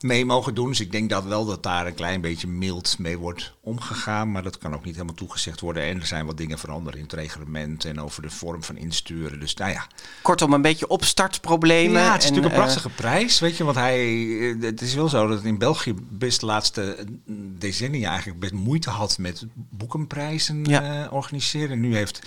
mee 0.00 0.24
mogen 0.24 0.54
doen. 0.54 0.68
Dus 0.68 0.80
ik 0.80 0.92
denk 0.92 1.10
dat 1.10 1.24
wel 1.24 1.44
dat 1.44 1.62
daar 1.62 1.86
een 1.86 1.94
klein 1.94 2.20
beetje 2.20 2.46
mild 2.46 2.98
mee 2.98 3.18
wordt 3.18 3.52
omgegaan. 3.60 4.30
Maar 4.32 4.42
dat 4.42 4.58
kan 4.58 4.74
ook 4.74 4.84
niet 4.84 4.94
helemaal 4.94 5.14
toegezegd 5.16 5.60
worden. 5.60 5.82
En 5.82 6.00
er 6.00 6.06
zijn 6.06 6.26
wat 6.26 6.36
dingen 6.36 6.58
veranderd 6.58 6.96
in 6.96 7.02
het 7.02 7.12
reglement 7.12 7.84
en 7.84 8.00
over 8.00 8.22
de 8.22 8.30
vorm 8.30 8.62
van 8.62 8.76
insturen. 8.76 9.40
Dus 9.40 9.54
nou 9.54 9.70
ja, 9.72 9.86
Kortom, 10.22 10.52
een 10.52 10.62
beetje 10.62 10.88
opstartproblemen. 10.88 12.02
ja, 12.02 12.12
het 12.12 12.22
is 12.22 12.28
en, 12.28 12.34
natuurlijk 12.34 12.54
een 12.54 12.60
eh, 12.60 12.66
prachtige 12.74 13.02
prijs, 13.02 13.38
weet 13.40 13.56
je. 13.56 13.64
Want 13.64 13.76
hij, 13.76 13.98
eh, 14.38 14.54
het 14.60 14.80
is 14.80 14.94
wel 14.94 15.08
zo 15.08 15.26
dat 15.26 15.44
in 15.44 15.58
België 15.58 15.94
best 16.10 16.40
de 16.40 16.46
laatste 16.46 16.96
decennia 17.58 18.08
eigenlijk 18.10 18.40
best 18.40 18.52
moeite 18.52 18.90
had 18.90 19.18
met 19.18 19.44
boekenprijzen 19.54 20.64
Ja. 20.64 21.04
eh, 21.04 21.12
organiseren. 21.12 21.70
En 21.70 21.80
nu 21.80 21.96
heeft 21.96 22.20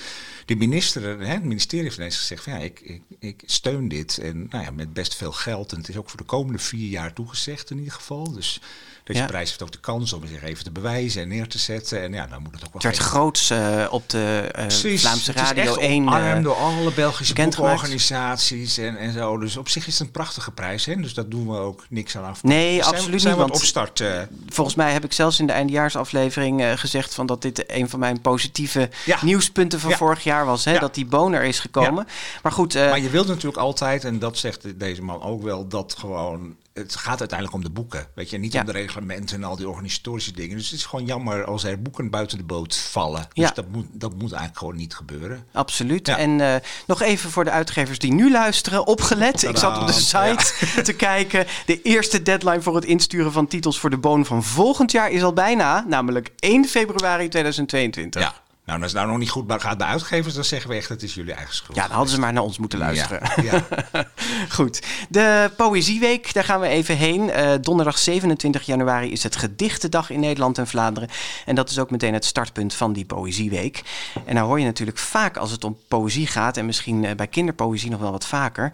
de 0.46 0.56
minister, 0.56 1.02
hè, 1.20 1.26
het 1.34 1.44
ministerie 1.44 1.84
heeft 1.84 1.98
ineens 1.98 2.18
gezegd 2.18 2.44
van 2.44 2.54
ja, 2.54 2.60
ik, 2.60 2.80
ik, 2.80 3.02
ik 3.20 3.44
steun 3.46 3.88
dit. 3.88 4.18
En 4.18 4.48
nou 4.50 4.64
ja, 4.64 4.72
met 4.72 4.94
best 4.94 5.16
veel 5.16 5.32
geld. 5.32 5.72
En 5.72 5.78
het 5.78 5.90
is 5.90 5.98
ook 5.98 6.10
voor 6.10 6.20
de 6.20 6.26
komende 6.26 6.60
vier 6.60 6.90
jaar 6.90 7.14
toegezegd 7.14 7.61
in 7.70 7.78
ieder 7.78 7.94
geval. 7.94 8.32
Dus 8.32 8.62
deze 9.04 9.20
Ja. 9.20 9.26
prijs 9.26 9.50
heeft 9.50 9.62
ook 9.64 9.72
de 9.72 9.80
kans 9.80 10.14
om 10.14 10.28
zich 10.28 10.44
even 10.44 10.64
te 10.64 10.72
bewijzen 10.72 11.22
en 11.22 11.28
neer 11.28 11.48
te 11.48 11.58
zetten. 11.58 12.02
En 12.02 12.14
ja, 12.14 12.28
dan 12.28 12.42
moet 12.42 12.54
het 12.54 12.66
ook 12.66 12.74
wel 12.74 12.82
Het 12.82 12.98
werd 12.98 13.10
groots 13.10 13.50
eh, 13.50 13.86
op 13.90 14.10
de 14.10 14.50
eh, 14.52 14.62
Precies, 14.66 15.02
Vlaamse 15.02 15.32
Radio 15.32 15.62
echt 15.64 15.78
1. 15.78 16.02
omarmd 16.02 16.38
eh, 16.38 16.44
door 16.44 16.56
alle 16.56 16.92
Belgische 16.92 17.34
boekorganisaties 17.34 18.78
en, 18.78 18.98
en 18.98 19.14
zo. 19.14 19.38
Dus 19.38 19.58
op 19.58 19.70
zich 19.70 19.88
is 19.88 19.94
het 20.00 20.08
een 20.08 20.12
prachtige 20.14 20.52
prijs. 20.52 20.86
Hè? 20.86 20.96
Dus 20.96 21.14
daar 21.14 21.30
doen 21.30 21.48
we 21.48 21.58
ook 21.58 21.86
niks 21.90 22.18
aan 22.18 22.24
af. 22.24 22.44
Nee, 22.44 22.74
zijn- 22.84 22.96
absoluut 22.96 23.22
zijn 23.22 23.34
niet, 23.38 23.44
want- 23.44 23.56
op 23.56 23.62
start. 23.64 24.00
eh, 24.00 24.22
Volgens 24.48 24.76
mij 24.76 24.92
heb 24.94 25.04
ik 25.04 25.14
zelfs 25.14 25.40
in 25.40 25.48
de 25.48 25.54
eindejaarsaflevering 25.54 26.80
gezegd 26.80 27.14
van 27.14 27.26
dat 27.26 27.42
dit 27.42 27.64
een 27.72 27.90
van 27.90 28.00
mijn 28.00 28.22
positieve 28.22 28.90
Ja. 29.06 29.18
nieuwspunten 29.22 29.80
van 29.80 29.90
Ja. 29.90 29.98
vorig 29.98 30.24
jaar 30.24 30.46
was. 30.46 30.66
Hè? 30.66 30.80
Dat 30.80 30.96
die 30.96 31.06
boner 31.06 31.44
is 31.44 31.60
gekomen. 31.60 32.08
Maar 32.44 32.52
goed, 32.52 32.74
maar 32.74 33.00
je 33.00 33.10
wilt 33.10 33.28
natuurlijk 33.28 33.58
altijd, 33.58 34.04
en 34.04 34.20
dat 34.20 34.38
zegt 34.38 34.80
deze 34.80 35.02
man 35.02 35.22
ook 35.22 35.44
wel, 35.44 35.68
dat 35.68 35.96
gewoon. 35.98 36.56
Het 36.74 36.96
gaat 36.96 37.20
uiteindelijk 37.20 37.58
om 37.58 37.64
de 37.64 37.70
boeken. 37.70 38.08
Weet 38.16 38.30
je, 38.30 38.38
niet 38.38 38.54
Ja. 38.54 38.60
om 38.60 38.66
de 38.66 38.72
reglementen 38.72 39.36
en 39.36 39.44
al 39.44 39.56
die 39.56 39.70
organisatorische 39.70 40.32
dingen. 40.32 40.58
Dus 40.58 40.70
het 40.70 40.80
is 40.80 40.86
gewoon 40.86 41.06
jammer 41.06 41.46
als 41.46 41.64
er 41.64 41.82
boeken 41.82 42.10
buiten 42.10 42.38
de 42.38 42.44
boot 42.44 42.76
vallen. 42.78 43.28
Ja. 43.34 43.46
Dus 43.46 43.54
dat 43.56 43.68
moet, 43.72 43.86
dat 43.92 44.12
moet 44.14 44.30
eigenlijk 44.32 44.58
gewoon 44.58 44.76
niet 44.76 44.96
gebeuren. 44.96 45.46
Absoluut. 45.54 46.08
Ja. 46.08 46.18
En 46.18 46.42
eh, 46.42 46.56
nog 46.88 47.02
even 47.02 47.30
voor 47.32 47.44
de 47.44 47.52
uitgevers 47.52 48.00
die 48.00 48.14
nu 48.14 48.32
luisteren, 48.32 48.88
opgelet. 48.88 49.44
Ik 49.44 49.58
zat 49.58 49.78
op 49.82 49.88
de 49.88 49.94
site 49.94 50.54
te 50.84 50.94
kijken. 50.94 51.46
De 51.66 51.82
eerste 51.82 52.22
deadline 52.22 52.62
voor 52.62 52.76
het 52.76 52.86
insturen 52.86 53.32
van 53.32 53.48
titels 53.48 53.80
voor 53.80 53.90
de 53.90 53.98
boon 53.98 54.26
van 54.26 54.44
volgend 54.44 54.92
jaar 54.92 55.12
is 55.12 55.24
al 55.24 55.34
bijna, 55.34 55.86
namelijk 55.88 56.32
1 56.40 56.66
februari 56.66 57.28
2022. 57.28 58.22
Ja. 58.22 58.34
Nou, 58.66 58.82
als 58.82 58.92
het 58.92 59.00
nou 59.00 59.12
nog 59.12 59.20
niet 59.20 59.30
goed 59.30 59.62
gaat 59.62 59.78
bij 59.78 59.88
uitgevers, 59.88 60.34
dan 60.34 60.44
zeggen 60.44 60.70
we 60.70 60.76
echt, 60.76 60.90
het 60.90 61.04
is 61.04 61.14
jullie 61.14 61.34
eigen 61.34 61.56
schuld. 61.56 61.78
Ja, 61.78 61.84
dan 61.84 61.96
hadden 61.96 62.14
ze 62.14 62.20
maar 62.20 62.34
naar 62.34 62.44
ons 62.44 62.58
moeten 62.58 62.80
luisteren. 62.80 63.44
Ja, 63.44 63.66
Goed. 64.58 64.84
De 65.10 65.52
Poëzieweek, 65.58 66.34
daar 66.34 66.44
gaan 66.44 66.60
we 66.60 66.68
even 66.68 66.98
heen. 66.98 67.30
Eh, 67.30 67.54
donderdag 67.62 67.98
27 67.98 68.66
januari 68.66 69.12
is 69.12 69.24
het 69.24 69.36
Gedichtendag 69.36 70.10
in 70.10 70.20
Nederland 70.20 70.58
en 70.58 70.68
Vlaanderen. 70.68 71.10
En 71.46 71.56
dat 71.56 71.70
is 71.70 71.80
ook 71.80 71.92
meteen 71.92 72.14
het 72.14 72.26
startpunt 72.26 72.74
van 72.74 72.94
die 72.94 73.06
Poëzieweek. 73.06 73.82
En 74.26 74.36
nou 74.36 74.48
hoor 74.48 74.60
je 74.60 74.66
natuurlijk 74.66 74.98
vaak 74.98 75.38
als 75.38 75.52
het 75.52 75.64
om 75.64 75.78
poëzie 75.88 76.28
gaat... 76.28 76.58
en 76.58 76.66
misschien 76.66 77.06
eh, 77.06 77.16
bij 77.16 77.28
kinderpoëzie 77.28 77.90
nog 77.90 78.00
wel 78.00 78.12
wat 78.12 78.26
vaker... 78.26 78.72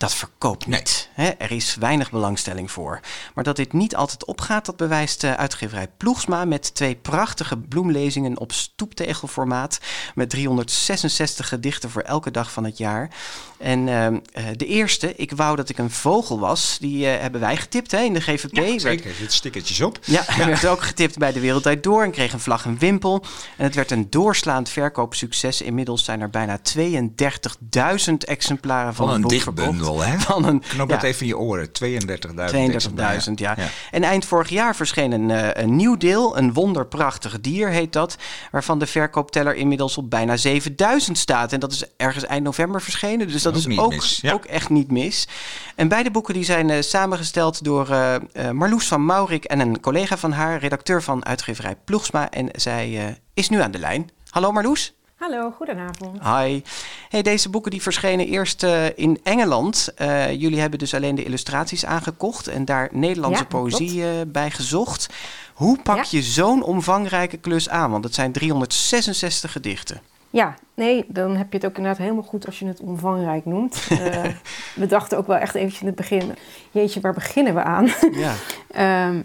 dat 0.00 0.14
verkoopt 0.14 0.66
niet. 0.66 1.08
Er 1.38 1.50
is 1.50 1.74
weinig 1.74 2.10
belangstelling 2.10 2.70
voor. 2.70 3.00
Maar 3.34 3.44
dat 3.44 3.56
dit 3.56 3.72
niet 3.72 3.96
altijd 3.96 4.24
opgaat, 4.24 4.66
dat 4.66 4.76
bewijst 4.76 5.24
eh, 5.24 5.32
uitgeverij 5.32 5.88
Ploegsma... 5.96 6.44
met 6.44 6.74
twee 6.74 6.94
prachtige 6.94 7.56
bloemlezingen 7.56 8.38
op 8.38 8.52
stoeptegelformaat... 8.52 9.78
met 10.14 10.30
366 10.30 11.48
gedichten 11.48 11.90
voor 11.90 12.02
elke 12.02 12.30
dag 12.30 12.52
van 12.52 12.64
het 12.64 12.78
jaar. 12.78 13.10
En 13.58 13.88
ehm, 13.88 14.18
eh, 14.32 14.44
de 14.56 14.66
eerste, 14.66 15.14
Ik 15.16 15.32
wou 15.32 15.56
dat 15.56 15.68
ik 15.68 15.78
een 15.78 15.90
vogel 15.90 16.38
was... 16.38 16.76
die 16.80 17.06
eh, 17.06 17.20
hebben 17.20 17.40
wij 17.40 17.56
getipt 17.56 17.90
hè, 17.90 18.00
in 18.00 18.14
de 18.14 18.20
GVP. 18.20 18.56
Ja, 18.56 18.78
zeker. 18.78 19.06
Er 19.06 19.14
zitten 19.14 19.36
stickertjes 19.36 19.80
op. 19.80 19.98
ja, 20.04 20.22
hij 20.26 20.46
werd 20.46 20.66
ook 20.66 20.82
getipt 20.82 21.18
bij 21.18 21.32
de 21.32 21.40
Wereldtijd 21.40 21.82
Door 21.82 22.02
en 22.02 22.10
kreeg 22.10 22.32
een 22.32 22.40
vlag 22.40 22.64
en 22.64 22.78
wimpel. 22.78 23.24
En 23.56 23.64
het 23.64 23.74
werd 23.74 23.90
een 23.90 24.10
doorslaand 24.10 24.68
verkoopsucces. 24.68 25.62
Inmiddels 25.62 26.04
zijn 26.04 26.20
er 26.20 26.30
bijna 26.30 26.60
32.000 26.78 28.14
exemplaren 28.18 28.94
van, 28.94 29.06
Van 29.06 29.14
een 29.14 29.22
het 29.22 29.30
boek 29.30 29.40
verkocht. 29.40 29.89
Hè? 29.98 30.18
Van 30.30 30.44
een, 30.44 30.62
Knop 30.68 30.88
ja, 30.88 30.94
het 30.94 31.04
even 31.04 31.20
in 31.20 31.26
je 31.26 31.38
oren. 31.38 31.68
32.000 31.68 33.28
32.000, 33.28 33.32
ja. 33.34 33.56
En 33.90 34.02
eind 34.02 34.24
vorig 34.24 34.48
jaar 34.48 34.76
verscheen 34.76 35.12
een, 35.12 35.30
eh, 35.30 35.62
een 35.62 35.76
nieuw 35.76 35.96
deel, 35.96 36.36
een 36.38 36.52
wonderprachtig 36.52 37.40
dier 37.40 37.68
heet 37.68 37.92
dat, 37.92 38.16
waarvan 38.50 38.78
de 38.78 38.86
verkoopteller 38.86 39.54
inmiddels 39.54 39.96
op 39.96 40.10
bijna 40.10 40.36
7000 40.36 41.18
staat. 41.18 41.52
En 41.52 41.60
dat 41.60 41.72
is 41.72 41.84
ergens 41.96 42.26
eind 42.26 42.44
november 42.44 42.82
verschenen, 42.82 43.28
dus 43.28 43.42
dat 43.42 43.52
Ook 43.52 43.58
is 43.58 43.78
ook, 43.78 44.02
ja. 44.02 44.32
ook 44.32 44.44
echt 44.44 44.68
niet 44.68 44.90
mis. 44.90 45.28
En 45.74 45.88
beide 45.88 46.10
boeken 46.10 46.34
die 46.34 46.44
zijn 46.44 46.70
eh, 46.70 46.82
samengesteld 46.82 47.64
door 47.64 47.88
eh, 47.88 48.50
Marloes 48.50 48.86
van 48.86 49.04
Maurik 49.04 49.44
en 49.44 49.60
een 49.60 49.80
collega 49.80 50.16
van 50.16 50.32
haar, 50.32 50.58
redacteur 50.58 51.02
van 51.02 51.24
uitgeverij 51.24 51.76
Ploegsma. 51.84 52.30
En 52.30 52.48
zij 52.52 53.18
is 53.34 53.48
nu 53.48 53.60
aan 53.60 53.70
de 53.70 53.78
lijn. 53.78 54.10
Hallo 54.30 54.52
Marloes. 54.52 54.94
Hallo, 55.20 55.50
goedenavond. 55.50 56.22
Hi. 56.22 56.62
Hey, 57.08 57.22
deze 57.22 57.48
boeken 57.50 57.70
die 57.70 57.82
verschenen 57.82 58.26
eerst 58.26 58.62
eh, 58.62 58.98
in 58.98 59.20
Engeland. 59.22 59.92
Eh, 59.96 60.30
jullie 60.40 60.60
hebben 60.60 60.78
dus 60.78 60.94
alleen 60.94 61.14
de 61.14 61.24
illustraties 61.24 61.84
aangekocht 61.86 62.48
en 62.48 62.64
daar 62.64 62.88
Nederlandse 62.92 63.42
Ja, 63.42 63.48
poëzie 63.48 64.02
eh, 64.04 64.10
bij 64.26 64.50
gezocht. 64.50 65.08
Hoe 65.54 65.78
pak 65.82 65.96
Ja. 65.96 66.04
je 66.10 66.22
zo'n 66.22 66.62
omvangrijke 66.62 67.36
klus 67.36 67.68
aan? 67.68 67.90
Want 67.90 68.04
het 68.04 68.14
zijn 68.14 68.32
366 68.32 69.52
gedichten. 69.52 70.00
Ja, 70.30 70.54
nee, 70.74 71.04
dan 71.08 71.36
heb 71.36 71.52
je 71.52 71.56
het 71.58 71.66
ook 71.66 71.76
inderdaad 71.76 72.00
helemaal 72.02 72.22
goed 72.22 72.46
als 72.46 72.58
je 72.58 72.66
het 72.66 72.80
omvangrijk 72.80 73.44
noemt. 73.44 73.88
We 74.74 74.86
dachten 74.88 75.18
ook 75.18 75.26
wel 75.26 75.36
echt 75.36 75.54
eventjes 75.54 75.80
in 75.80 75.86
het 75.86 75.96
begin, 75.96 76.34
jeetje, 76.70 77.00
waar 77.00 77.14
beginnen 77.14 77.54
we 77.54 77.62
aan? 77.62 77.88
Ja. 78.12 78.32
Ehm, 78.70 79.20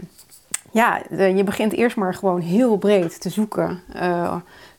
ja, 0.72 1.02
je 1.10 1.44
begint 1.44 1.74
eerst 1.74 1.96
maar 1.96 2.14
gewoon 2.14 2.40
heel 2.42 2.78
breed 2.78 3.22
te 3.22 3.30
zoeken 3.30 3.82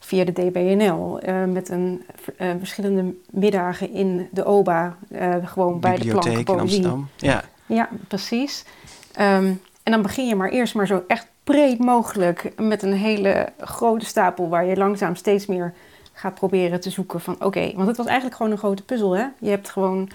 via 0.07 0.23
de 0.23 0.31
DBNL. 0.31 1.19
eh, 1.19 1.43
met 1.43 1.69
een, 1.69 2.05
eh, 2.37 2.49
verschillende 2.57 3.13
middagen 3.31 3.93
in 3.93 4.27
de 4.31 4.45
OBA, 4.45 4.97
eh, 5.09 5.35
gewoon 5.43 5.79
bij 5.79 5.95
de 5.95 6.03
Bibliotheek 6.03 6.49
in. 6.49 6.59
Amsterdam. 6.59 7.07
Ja. 7.15 7.43
Ja, 7.65 7.89
precies. 8.07 8.65
Ehm, 9.13 9.53
en 9.83 9.91
dan 9.91 10.01
begin 10.01 10.27
je 10.27 10.35
maar 10.35 10.49
eerst 10.49 10.75
maar 10.75 10.87
zo 10.87 11.03
echt 11.07 11.27
breed 11.43 11.79
mogelijk 11.79 12.51
met 12.57 12.83
een 12.83 12.93
hele 12.93 13.49
grote 13.59 14.05
stapel 14.05 14.49
waar 14.49 14.65
je 14.65 14.77
langzaam 14.77 15.15
steeds 15.15 15.45
meer 15.45 15.73
gaat 16.13 16.33
proberen 16.33 16.79
te 16.79 16.89
zoeken 16.89 17.21
van 17.21 17.35
oké, 17.39 17.71
want 17.75 17.87
het 17.87 17.97
was 17.97 18.05
eigenlijk 18.05 18.35
gewoon 18.35 18.51
een 18.51 18.57
grote 18.57 18.83
puzzel 18.83 19.11
hè. 19.11 19.25
Je 19.39 19.49
hebt 19.49 19.69
gewoon 19.69 20.09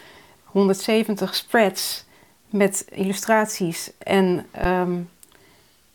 170 0.45 1.35
spreads 1.35 2.05
met 2.51 2.87
illustraties 2.91 3.93
en 3.99 4.47
ehm, 4.51 4.93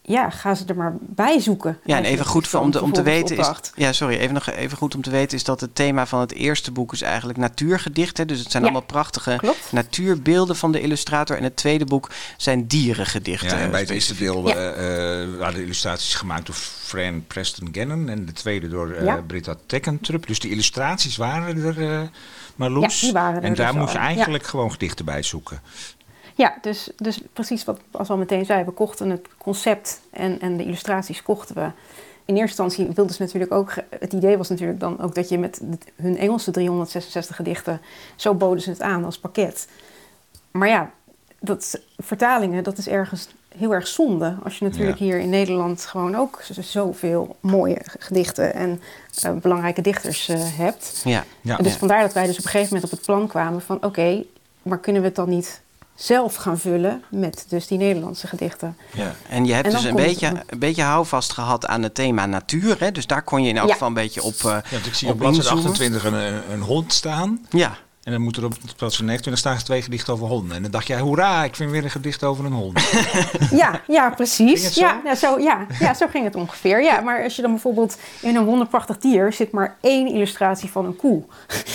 ja, 0.07 0.29
ga 0.29 0.55
ze 0.55 0.65
er 0.65 0.75
maar 0.75 0.93
bij 0.99 1.39
zoeken. 1.39 1.79
Ja, 1.83 1.97
en 1.97 2.03
even 2.03 2.25
goed 2.25 2.53
om, 2.55 2.71
te, 2.71 2.81
om 2.81 2.93
te 2.93 3.01
weten 3.01 3.37
is, 3.37 3.49
ja, 3.75 3.91
sorry, 3.93 4.15
even 4.17 4.33
nog 4.33 4.49
even 4.49 4.77
goed 4.77 4.95
om 4.95 5.01
te 5.01 5.09
weten 5.09 5.37
is 5.37 5.43
dat 5.43 5.61
het 5.61 5.75
thema 5.75 6.05
van 6.05 6.19
het 6.19 6.33
eerste 6.33 6.71
boek 6.71 6.93
is 6.93 7.01
eigenlijk 7.01 7.37
natuurgedichten. 7.39 8.27
Dus 8.27 8.39
het 8.39 8.51
zijn 8.51 8.63
Ja, 8.63 8.69
allemaal 8.69 8.87
prachtige 8.87 9.35
klopt. 9.37 9.71
natuurbeelden 9.71 10.55
van 10.55 10.71
de 10.71 10.81
illustrator. 10.81 11.37
En 11.37 11.43
het 11.43 11.55
tweede 11.55 11.85
boek 11.85 12.09
zijn 12.37 12.67
dierengedichten. 12.67 13.57
Ja, 13.57 13.63
en 13.63 13.71
bij 13.71 13.79
het 13.79 13.89
eerste 13.89 14.15
deel 14.15 14.47
Ja. 14.47 14.55
eh, 14.55 15.21
eh, 15.23 15.29
waren 15.37 15.53
de 15.55 15.63
illustraties 15.63 16.15
gemaakt 16.15 16.45
door 16.45 16.55
Fran 16.55 17.23
Preston 17.27 17.69
Gannon 17.71 18.09
en 18.09 18.25
de 18.25 18.33
tweede 18.33 18.67
door 18.67 18.91
eh, 18.91 19.05
Ja. 19.05 19.21
Britta 19.27 19.55
Teckentrup. 19.65 20.27
Dus 20.27 20.39
die 20.39 20.51
illustraties 20.51 21.17
waren 21.17 21.63
er, 21.63 21.91
eh 21.93 22.01
Marloes. 22.55 22.99
Ja, 22.99 23.05
die 23.05 23.13
waren 23.13 23.35
er 23.35 23.43
en 23.43 23.53
daar 23.55 23.71
dus 23.71 23.81
moest 23.81 23.93
je 23.93 23.99
eigenlijk 23.99 24.45
gewoon 24.45 24.71
gedichten 24.71 25.05
bij 25.05 25.23
zoeken. 25.23 25.61
Ja, 26.37 26.57
dus, 26.61 26.89
dus 26.95 27.21
precies 27.33 27.63
wat 27.65 27.79
als 27.91 28.09
al 28.09 28.17
meteen 28.17 28.45
zei. 28.45 28.63
We 28.63 28.71
kochten 28.71 29.09
het 29.09 29.27
concept 29.37 30.01
en, 30.11 30.41
en 30.41 30.57
de 30.57 30.63
illustraties 30.63 31.23
kochten 31.23 31.55
we. 31.55 31.69
In 32.25 32.35
eerste 32.37 32.63
instantie 32.63 32.95
wilden 32.95 33.15
ze 33.15 33.21
natuurlijk 33.21 33.51
ook... 33.51 33.73
Het 33.99 34.13
idee 34.13 34.37
was 34.37 34.49
natuurlijk 34.49 34.79
dan 34.79 35.01
ook 35.01 35.15
dat 35.15 35.29
je 35.29 35.37
met 35.37 35.61
hun 35.95 36.17
Engelse 36.17 36.51
366 36.51 37.35
gedichten... 37.35 37.81
Zo 38.15 38.33
boden 38.33 38.61
ze 38.61 38.69
het 38.69 38.81
aan 38.81 39.05
als 39.05 39.19
pakket. 39.19 39.67
Maar 40.51 40.67
ja, 40.67 40.91
dat, 41.39 41.79
vertalingen, 41.97 42.63
dat 42.63 42.77
is 42.77 42.87
ergens 42.87 43.27
heel 43.57 43.73
erg 43.73 43.87
zonde. 43.87 44.35
Als 44.43 44.57
je 44.59 44.65
natuurlijk 44.65 44.97
Ja. 44.97 45.05
hier 45.05 45.19
in 45.19 45.29
Nederland 45.29 45.85
gewoon 45.85 46.15
ook 46.15 46.41
zoveel 46.59 47.35
mooie 47.39 47.77
gedichten 47.83 48.53
en 48.53 48.81
eh, 49.21 49.31
belangrijke 49.31 49.81
dichters 49.81 50.29
eh, 50.29 50.39
hebt. 50.57 51.01
Ja. 51.03 51.23
Ja. 51.41 51.57
En 51.57 51.63
dus 51.63 51.73
Ja. 51.73 51.79
vandaar 51.79 52.01
dat 52.01 52.13
wij 52.13 52.25
dus 52.25 52.37
op 52.37 52.43
een 52.43 52.49
gegeven 52.49 52.73
moment 52.73 52.91
op 52.91 52.97
het 52.97 53.05
plan 53.07 53.27
kwamen 53.27 53.61
van 53.61 53.83
oké, 53.83 54.23
maar 54.61 54.79
kunnen 54.79 55.01
we 55.01 55.07
het 55.07 55.15
dan 55.17 55.29
niet 55.29 55.61
zelf 55.97 56.35
gaan 56.35 56.57
vullen 56.59 57.03
met 57.09 57.45
dus 57.49 57.67
die 57.67 57.77
Nederlandse 57.77 58.27
gedichten? 58.27 58.77
Ja. 58.93 59.11
En 59.29 59.45
je 59.45 59.53
hebt 59.53 59.65
En 59.67 59.71
dus 59.73 59.83
een 59.83 59.95
beetje, 59.95 60.27
een 60.47 60.59
beetje 60.59 60.83
houvast 60.83 61.33
gehad 61.33 61.67
aan 61.67 61.83
het 61.83 61.95
thema 61.95 62.25
natuur. 62.25 62.75
Hè? 62.79 62.91
Dus 62.91 63.07
daar 63.07 63.21
kon 63.23 63.43
je 63.43 63.49
in 63.49 63.57
elk 63.57 63.67
Ja. 63.67 63.73
geval 63.73 63.87
een 63.87 63.93
beetje 63.93 64.23
op. 64.23 64.33
eh, 64.33 64.43
Ja, 64.43 64.61
want 64.71 64.85
ik 64.85 64.93
zie 64.93 65.07
op 65.07 65.13
op 65.13 65.19
bladzijde 65.19 65.49
inzoomen. 65.49 65.71
28 65.71 66.03
een, 66.05 66.53
een, 66.53 66.61
hond 66.61 66.93
staan. 66.93 67.45
Ja, 67.49 67.77
En 68.03 68.11
dan 68.11 68.21
moet 68.21 68.37
er 68.37 68.45
op 68.45 68.53
bladzijde 68.77 69.05
29 69.05 69.37
staan 69.37 69.57
twee 69.57 69.81
gedichten 69.81 70.13
over 70.13 70.27
honden. 70.27 70.55
En 70.55 70.61
dan 70.61 70.71
dacht 70.71 70.87
jij, 70.87 70.99
hoera, 70.99 71.43
ik 71.43 71.55
vind 71.55 71.71
weer 71.71 71.83
een 71.83 71.89
gedicht 71.89 72.23
over 72.23 72.45
een 72.45 72.51
hond. 72.51 72.79
Ja, 73.51 73.81
ja 73.87 74.03
Ging 74.03 74.15
precies. 74.15 74.63
het 74.63 74.73
zo? 74.73 74.79
Ja, 74.81 75.01
ja, 75.05 75.15
zo, 75.15 75.39
ja, 75.39 75.65
ja, 75.79 75.93
zo 75.93 76.07
ging 76.07 76.23
het 76.23 76.35
ongeveer. 76.35 76.83
Ja, 76.83 76.99
maar 77.01 77.23
als 77.23 77.35
je 77.35 77.41
dan 77.41 77.51
bijvoorbeeld 77.51 77.97
in 78.21 78.35
een 78.35 78.45
wonderprachtig 78.45 78.97
dier 78.97 79.33
zit 79.33 79.51
maar 79.51 79.77
één 79.81 80.07
illustratie 80.07 80.69
van 80.71 80.85
een 80.85 80.95
koe. 80.95 81.23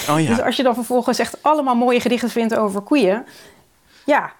oh 0.09 0.17
Dus 0.27 0.27
ja. 0.27 0.37
als 0.45 0.57
je 0.57 0.63
dan 0.63 0.75
vervolgens 0.75 1.19
echt 1.19 1.37
allemaal 1.43 1.75
mooie 1.75 2.01
gedichten 2.01 2.31
vindt 2.31 2.57
over 2.57 2.81
koeien, 2.81 3.25
ja, 4.05 4.33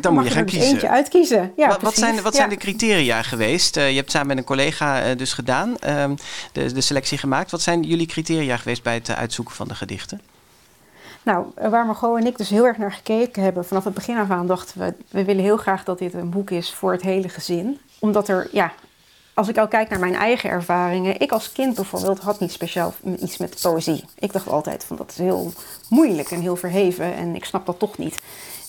Dan 0.00 0.14
moet 0.14 0.24
je 0.24 0.30
gaan 0.30 0.42
dus 0.44 0.52
kiezen. 0.52 0.70
eentje 0.70 0.88
uitkiezen. 0.88 1.52
Ja, 1.56 1.68
wat, 1.68 1.82
wat 1.82 1.94
zijn, 1.94 2.22
wat 2.22 2.32
Ja. 2.32 2.38
zijn 2.38 2.48
de 2.50 2.56
criteria 2.56 3.22
geweest? 3.22 3.76
Eh, 3.76 3.90
je 3.90 3.96
hebt 3.96 4.10
samen 4.10 4.26
met 4.28 4.36
een 4.38 4.44
collega 4.44 5.02
eh, 5.02 5.16
dus 5.16 5.32
gedaan, 5.32 5.78
ehm, 5.78 6.14
de, 6.52 6.72
de 6.72 6.80
selectie 6.80 7.18
gemaakt. 7.18 7.50
Wat 7.50 7.60
zijn 7.62 7.82
jullie 7.82 8.06
criteria 8.06 8.56
geweest 8.56 8.82
bij 8.82 8.94
het 8.94 9.08
eh, 9.08 9.16
uitzoeken 9.16 9.54
van 9.54 9.68
de 9.68 9.74
gedichten? 9.74 10.20
Nou, 11.22 11.46
waar 11.70 11.86
Margot 11.86 12.18
en 12.18 12.26
ik 12.26 12.36
dus 12.38 12.48
heel 12.48 12.64
erg 12.66 12.78
naar 12.78 12.92
gekeken 12.92 13.42
hebben, 13.42 13.64
vanaf 13.64 13.84
het 13.84 13.94
begin 13.94 14.16
af 14.18 14.30
aan 14.30 14.46
dachten 14.46 14.80
we, 14.80 14.94
we 15.10 15.24
willen 15.24 15.42
heel 15.42 15.56
graag 15.56 15.84
dat 15.84 15.98
dit 15.98 16.14
een 16.14 16.30
boek 16.30 16.50
is 16.50 16.74
voor 16.74 16.92
het 16.92 17.02
hele 17.02 17.28
gezin. 17.28 17.78
Omdat 17.98 18.28
er, 18.28 18.48
ja, 18.52 18.72
als 19.34 19.48
ik 19.48 19.58
al 19.58 19.68
kijk 19.68 19.88
naar 19.88 19.98
mijn 19.98 20.14
eigen 20.14 20.50
ervaringen, 20.50 21.20
ik 21.20 21.32
als 21.32 21.52
kind 21.52 21.74
bijvoorbeeld 21.74 22.18
had 22.18 22.40
niet 22.40 22.52
speciaal 22.52 22.94
iets 23.20 23.36
met 23.36 23.58
poëzie. 23.62 24.04
Ik 24.18 24.32
dacht 24.32 24.48
altijd 24.48 24.84
van 24.84 24.96
dat 24.96 25.10
is 25.10 25.18
heel 25.18 25.52
moeilijk 25.88 26.30
en 26.30 26.40
heel 26.40 26.56
verheven 26.56 27.14
en 27.14 27.34
ik 27.34 27.44
snap 27.44 27.66
dat 27.66 27.78
toch 27.78 27.98
niet. 27.98 28.18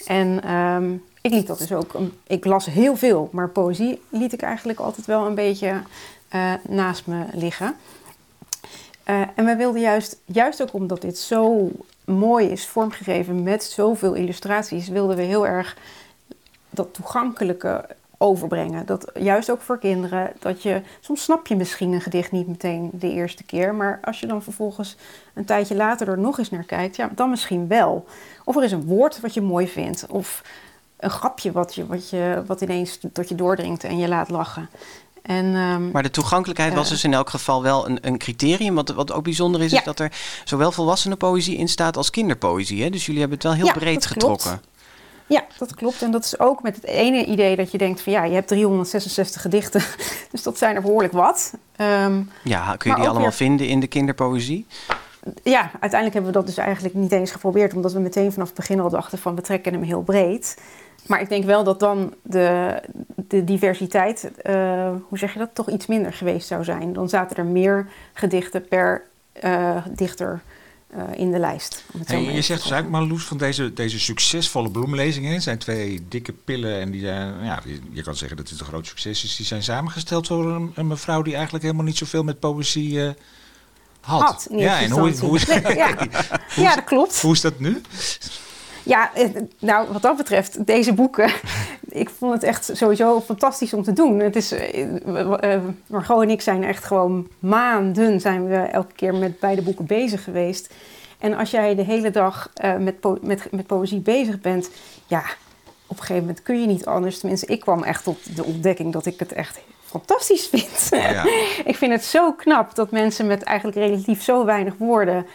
En 0.05 0.43
ehm, 0.43 0.93
ik 1.21 1.31
liet 1.31 1.47
dat 1.47 1.57
dus 1.57 1.71
ook, 1.71 1.95
ik 2.27 2.45
las 2.45 2.65
heel 2.65 2.95
veel, 2.95 3.29
maar 3.31 3.49
poëzie 3.49 4.01
liet 4.09 4.33
ik 4.33 4.41
eigenlijk 4.41 4.79
altijd 4.79 5.05
wel 5.05 5.25
een 5.25 5.35
beetje 5.35 5.81
eh, 6.27 6.53
naast 6.67 7.07
me 7.07 7.25
liggen. 7.33 7.75
Eh, 9.03 9.21
en 9.35 9.45
we 9.45 9.55
wilden 9.55 9.81
juist, 9.81 10.17
juist 10.25 10.61
ook 10.61 10.73
omdat 10.73 11.01
dit 11.01 11.17
zo 11.17 11.71
mooi 12.05 12.47
is 12.47 12.67
vormgegeven 12.67 13.43
met 13.43 13.63
zoveel 13.63 14.13
illustraties, 14.13 14.87
wilden 14.87 15.15
we 15.15 15.21
heel 15.21 15.47
erg 15.47 15.77
dat 16.69 16.93
toegankelijke 16.93 17.85
overbrengen. 18.17 18.85
Dat 18.85 19.11
juist 19.19 19.51
ook 19.51 19.61
voor 19.61 19.79
kinderen, 19.79 20.31
dat 20.39 20.63
je 20.63 20.81
soms 20.99 21.23
snap 21.23 21.47
je 21.47 21.55
misschien 21.55 21.91
een 21.93 22.01
gedicht 22.01 22.31
niet 22.31 22.47
meteen 22.47 22.89
de 22.93 23.11
eerste 23.11 23.43
keer, 23.43 23.75
maar 23.75 23.99
als 24.03 24.19
je 24.19 24.27
dan 24.27 24.43
vervolgens 24.43 24.95
een 25.33 25.45
tijdje 25.45 25.75
later 25.75 26.07
er 26.07 26.17
nog 26.19 26.37
eens 26.37 26.49
naar 26.51 26.63
kijkt, 26.63 26.95
ja, 26.95 27.09
dan 27.15 27.29
misschien 27.29 27.67
wel. 27.67 28.05
Of 28.43 28.55
er 28.55 28.63
is 28.63 28.71
een 28.71 28.85
woord 28.85 29.19
wat 29.19 29.33
je 29.33 29.41
mooi 29.41 29.67
vindt, 29.67 30.05
of 30.09 30.41
een 30.97 31.09
grapje 31.09 31.51
wat, 31.51 31.75
je, 31.75 31.85
wat, 31.87 32.09
je, 32.09 32.43
wat 32.45 32.61
ineens 32.61 32.99
tot 33.13 33.29
je 33.29 33.35
doordringt 33.35 33.83
en 33.83 33.97
je 33.97 34.07
laat 34.07 34.29
lachen. 34.29 34.69
En, 35.21 35.45
ehm, 35.55 35.91
Maar 35.91 36.03
de 36.03 36.09
toegankelijkheid 36.09 36.73
was 36.73 36.87
Ja. 36.87 36.93
dus 36.93 37.03
in 37.03 37.13
elk 37.13 37.29
geval 37.29 37.63
wel 37.63 37.87
een, 37.89 37.97
een 38.01 38.17
criterium. 38.17 38.75
Wat, 38.75 38.89
wat 38.89 39.11
ook 39.11 39.23
bijzonder 39.23 39.61
is, 39.61 39.71
Ja. 39.71 39.77
is 39.77 39.83
dat 39.83 39.99
er 39.99 40.11
zowel 40.43 40.71
volwassenenpoëzie 40.71 41.57
in 41.57 41.67
staat 41.67 41.97
als 41.97 42.09
kinderpoëzie. 42.09 42.83
Hè? 42.83 42.89
Dus 42.89 43.05
jullie 43.05 43.19
hebben 43.19 43.37
het 43.37 43.47
wel 43.47 43.55
heel 43.57 43.65
Ja, 43.65 43.73
breed 43.73 44.07
klopt. 44.07 44.57
Ja, 45.27 45.45
dat 45.57 45.75
klopt. 45.75 46.01
En 46.01 46.11
dat 46.11 46.23
is 46.25 46.39
ook 46.39 46.61
met 46.61 46.75
het 46.75 46.85
ene 46.85 47.25
idee 47.25 47.55
dat 47.55 47.71
je 47.71 47.77
denkt 47.77 48.01
van 48.01 48.13
ja, 48.13 48.23
je 48.23 48.33
hebt 48.33 48.47
366 48.47 49.41
gedichten. 49.41 49.81
Dus 50.31 50.43
dat 50.43 50.57
zijn 50.57 50.75
er 50.75 50.81
behoorlijk 50.81 51.13
wat. 51.13 51.53
Ehm, 51.75 52.21
Ja, 52.43 52.75
kun 52.77 52.89
je 52.89 52.95
die 52.95 53.05
allemaal 53.05 53.21
weer- 53.21 53.33
vinden 53.33 53.67
in 53.67 53.79
de 53.79 53.87
kinderpoëzie? 53.87 54.65
ja, 55.43 55.61
uiteindelijk 55.61 56.13
hebben 56.13 56.25
we 56.31 56.37
dat 56.37 56.45
dus 56.47 56.57
eigenlijk 56.57 56.93
niet 56.95 57.11
eens 57.11 57.31
geprobeerd. 57.31 57.73
Omdat 57.73 57.93
we 57.93 57.99
meteen 57.99 58.31
vanaf 58.31 58.47
het 58.47 58.55
begin 58.57 58.79
al 58.79 58.89
dachten 58.89 59.17
van 59.17 59.35
we 59.35 59.41
trekken 59.41 59.73
hem 59.73 59.81
heel 59.83 60.01
breed. 60.03 60.57
Maar 61.07 61.21
ik 61.21 61.29
denk 61.29 61.43
wel 61.45 61.63
dat 61.63 61.79
dan 61.79 62.13
de, 62.21 62.79
de 63.15 63.43
diversiteit, 63.43 64.31
eh, 64.41 64.89
hoe 65.09 65.17
zeg 65.17 65.33
je 65.33 65.39
dat, 65.39 65.49
toch 65.53 65.69
iets 65.69 65.85
minder 65.85 66.13
geweest 66.13 66.47
zou 66.47 66.63
zijn. 66.63 66.93
Dan 66.93 67.09
zaten 67.09 67.37
er 67.37 67.45
meer 67.45 67.87
gedichten 68.13 68.67
per 68.67 69.03
eh, 69.33 69.77
dichter 69.89 70.41
in 71.15 71.31
de 71.31 71.39
lijst. 71.39 71.83
Hey, 72.05 72.21
maar 72.21 72.33
je 72.33 72.41
zegt 72.41 72.61
dus 72.61 72.71
eigenlijk, 72.71 72.89
Marloes, 72.89 73.23
van 73.23 73.37
deze, 73.37 73.73
deze 73.73 73.99
succesvolle 73.99 74.71
bloemlezingen. 74.71 75.41
Zijn 75.41 75.57
twee 75.57 76.05
dikke 76.09 76.33
pillen 76.33 76.79
en 76.79 76.91
die 76.91 77.01
zijn, 77.01 77.43
ja, 77.43 77.61
je, 77.91 78.01
kan 78.01 78.15
zeggen 78.15 78.37
dat 78.37 78.49
het 78.49 78.59
een 78.59 78.65
groot 78.65 78.87
succes 78.87 79.23
is. 79.23 79.35
Die 79.35 79.45
zijn 79.45 79.63
samengesteld 79.63 80.27
door 80.27 80.51
een, 80.51 80.71
een 80.75 80.87
mevrouw 80.87 81.21
die 81.21 81.33
eigenlijk 81.33 81.63
helemaal 81.63 81.85
niet 81.85 81.97
zoveel 81.97 82.23
met 82.23 82.39
poëzie 82.39 83.05
eh, 83.05 83.13
had. 84.01 84.47
Ja, 84.51 84.81
en 84.81 84.91
hoe, 84.91 85.09
is, 85.09 85.19
Nee, 85.19 85.75
ja. 85.75 85.95
hoe, 85.97 86.07
Ja, 86.55 86.69
is, 86.69 86.75
dat 86.75 86.83
klopt. 86.83 87.21
hoe 87.21 87.33
is 87.33 87.41
dat 87.41 87.59
nu? 87.59 87.81
Ja, 88.85 89.13
eh, 89.13 89.29
nou, 89.59 89.87
wat 89.91 90.01
dat 90.01 90.17
betreft, 90.17 90.65
deze 90.65 90.93
boeken. 90.93 91.29
Ik 91.89 92.09
vond 92.09 92.33
het 92.33 92.43
echt 92.43 92.69
sowieso 92.73 93.21
fantastisch 93.21 93.73
om 93.73 93.83
te 93.83 93.93
doen. 93.93 94.19
Het 94.19 94.35
is, 94.35 94.51
eh, 94.51 95.53
eh, 95.53 95.61
Margot 95.87 96.21
en 96.21 96.29
ik 96.29 96.41
zijn 96.41 96.63
echt 96.63 96.83
gewoon 96.83 97.27
maanden 97.39 98.19
zijn 98.19 98.47
we 98.47 98.55
elke 98.55 98.93
keer 98.95 99.15
met 99.15 99.39
beide 99.39 99.61
boeken 99.61 99.85
bezig 99.85 100.23
geweest. 100.23 100.73
En 101.17 101.33
als 101.33 101.51
jij 101.51 101.75
de 101.75 101.81
hele 101.83 102.11
dag 102.11 102.49
met, 102.79 102.99
po- 102.99 103.17
met, 103.21 103.47
met 103.51 103.67
poëzie 103.67 103.99
bezig 103.99 104.41
bent, 104.41 104.69
ja, 105.07 105.23
op 105.87 105.97
een 105.97 106.03
gegeven 106.03 106.21
moment 106.21 106.41
kun 106.41 106.61
je 106.61 106.67
niet 106.67 106.85
anders. 106.85 107.19
Tenminste, 107.19 107.45
ik 107.45 107.59
kwam 107.59 107.83
echt 107.83 108.03
tot 108.03 108.35
de 108.35 108.43
ontdekking 108.43 108.93
dat 108.93 109.05
ik 109.05 109.19
het 109.19 109.33
echt 109.33 109.59
fantastisch 109.85 110.47
vind. 110.47 110.87
Ja. 110.89 111.25
ik 111.71 111.75
vind 111.75 111.91
het 111.91 112.03
zo 112.03 112.33
knap 112.33 112.75
dat 112.75 112.91
mensen 112.91 113.27
met 113.27 113.43
eigenlijk 113.43 113.77
relatief 113.77 114.23
zo 114.23 114.45
weinig 114.45 114.73
woorden 114.77 115.25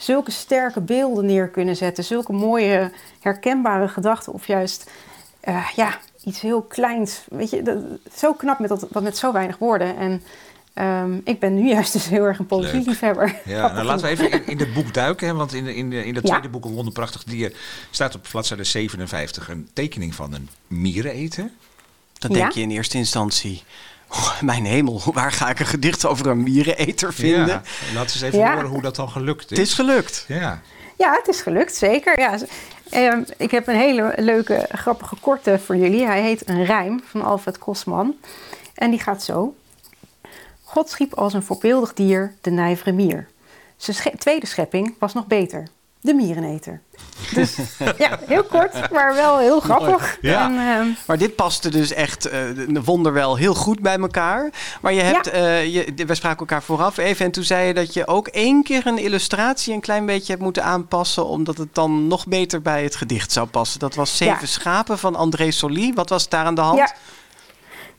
zulke 0.00 0.30
sterke 0.30 0.80
beelden 0.80 1.26
neer 1.26 1.48
kunnen 1.48 1.76
zetten. 1.76 2.04
Zulke 2.04 2.32
mooie, 2.32 2.90
herkenbare 3.20 3.88
gedachten. 3.88 4.32
Of 4.32 4.46
juist 4.46 4.90
eh, 5.40 5.68
ja, 5.76 5.98
iets 6.24 6.40
heel 6.40 6.62
kleins. 6.62 7.24
Weet 7.28 7.50
je, 7.50 7.62
dat, 7.62 7.78
zo 8.16 8.32
knap 8.32 8.58
met, 8.58 8.68
dat, 8.68 9.02
met 9.02 9.16
zo 9.16 9.32
weinig 9.32 9.58
woorden. 9.58 9.96
En 9.96 10.22
ehm, 10.74 11.18
ik 11.24 11.40
ben 11.40 11.54
nu 11.54 11.68
juist 11.74 11.92
dus 11.92 12.08
heel 12.08 12.24
erg 12.24 12.38
een 12.38 12.46
poëzieliefhebber. 12.46 13.40
Ja, 13.44 13.72
nou 13.72 13.84
laten 13.84 14.04
we 14.04 14.10
even 14.10 14.30
in, 14.30 14.46
in 14.46 14.58
het 14.58 14.72
boek 14.72 14.94
duiken. 14.94 15.26
Hè, 15.26 15.34
want 15.34 15.52
in, 15.52 15.64
de, 15.64 15.74
in, 15.74 15.90
de, 15.90 16.04
in 16.04 16.14
dat 16.14 16.22
Ja. 16.22 16.28
tweede 16.28 16.48
boek, 16.48 16.64
Een 16.64 16.72
Wonderprachtig 16.74 17.24
Dier, 17.24 17.52
staat 17.90 18.14
op 18.14 18.26
bladzijde 18.30 18.64
57 18.64 19.48
een 19.48 19.68
tekening 19.72 20.14
van 20.14 20.34
een 20.34 20.48
miereneter. 20.66 21.50
Dan 22.18 22.30
Ja? 22.30 22.36
denk 22.38 22.52
je 22.52 22.60
in 22.60 22.70
eerste 22.70 22.96
instantie... 22.96 23.62
"Oh, 24.10 24.40
mijn 24.40 24.64
hemel, 24.64 25.00
waar 25.12 25.32
ga 25.32 25.50
ik 25.50 25.58
een 25.60 25.66
gedicht 25.66 26.06
over 26.06 26.26
een 26.26 26.42
miereneter 26.42 27.12
vinden? 27.12 27.46
Ja, 27.46 27.62
laten 27.94 27.94
we 27.94 28.00
eens 28.00 28.22
even 28.22 28.38
Ja. 28.38 28.54
horen 28.54 28.68
hoe 28.68 28.82
dat 28.82 28.96
dan 28.96 29.08
gelukt 29.10 29.50
is. 29.50 29.58
Het 29.58 29.66
is 29.66 29.74
gelukt. 29.74 30.24
Ja. 30.28 30.60
Ja, 30.96 31.12
het 31.12 31.28
is 31.28 31.40
gelukt, 31.40 31.74
zeker. 31.76 32.18
Ja, 32.20 32.38
ehm, 32.90 33.22
ik 33.36 33.50
heb 33.50 33.68
een 33.68 33.76
hele 33.76 34.12
leuke, 34.16 34.68
grappige 34.72 35.16
korte 35.20 35.58
voor 35.64 35.76
jullie. 35.76 36.06
Hij 36.06 36.22
heet 36.22 36.48
Een 36.48 36.64
Rijm 36.64 37.02
van 37.06 37.22
Alfred 37.22 37.58
Kosman. 37.58 38.14
En 38.74 38.90
die 38.90 39.00
gaat 39.00 39.22
zo. 39.22 39.54
God 40.64 40.90
schiep 40.90 41.14
als 41.14 41.34
een 41.34 41.42
voorbeeldig 41.42 41.94
dier 41.94 42.34
de 42.40 42.50
nijvere 42.50 42.92
mier. 42.92 43.28
Zijn 43.76 44.18
tweede 44.18 44.46
schepping 44.46 44.94
was 44.98 45.14
nog 45.14 45.26
beter. 45.26 45.66
De 46.02 46.14
miereneter. 46.14 46.82
Dus 47.34 47.56
ja, 47.98 48.18
heel 48.26 48.44
kort, 48.44 48.90
maar 48.90 49.14
wel 49.14 49.38
heel 49.38 49.60
grappig. 49.60 50.18
Ja. 50.20 50.44
En, 50.44 50.58
ehm, 50.58 50.88
Maar 51.06 51.18
dit 51.18 51.36
paste 51.36 51.70
dus 51.70 51.92
echt 51.92 52.26
eh 52.26 52.40
de 52.68 52.82
wonderwel 52.84 53.36
heel 53.36 53.54
goed 53.54 53.80
bij 53.80 53.98
elkaar. 53.98 54.50
Maar 54.80 54.92
je 54.92 55.00
hebt, 55.00 55.26
eh, 55.30 55.74
je, 55.74 55.92
we 56.06 56.14
spraken 56.14 56.38
elkaar 56.38 56.62
vooraf 56.62 56.96
even 56.96 57.24
en 57.24 57.30
toen 57.30 57.44
zei 57.44 57.66
je 57.66 57.74
dat 57.74 57.94
je 57.94 58.06
ook 58.06 58.28
één 58.28 58.62
keer 58.62 58.86
een 58.86 58.98
illustratie 58.98 59.74
een 59.74 59.80
klein 59.80 60.06
beetje 60.06 60.32
hebt 60.32 60.44
moeten 60.44 60.64
aanpassen, 60.64 61.26
omdat 61.26 61.58
het 61.58 61.74
dan 61.74 62.06
nog 62.06 62.26
beter 62.26 62.62
bij 62.62 62.82
het 62.82 62.96
gedicht 62.96 63.32
zou 63.32 63.46
passen. 63.46 63.80
Dat 63.80 63.94
was 63.94 64.16
Zeven 64.16 64.38
Ja. 64.40 64.46
Schapen 64.46 64.98
van 64.98 65.16
André 65.16 65.50
Soli. 65.50 65.92
Wat 65.92 66.08
was 66.08 66.28
daar 66.28 66.44
aan 66.44 66.54
de 66.54 66.60
hand? 66.60 66.78
Ja. 66.78 66.94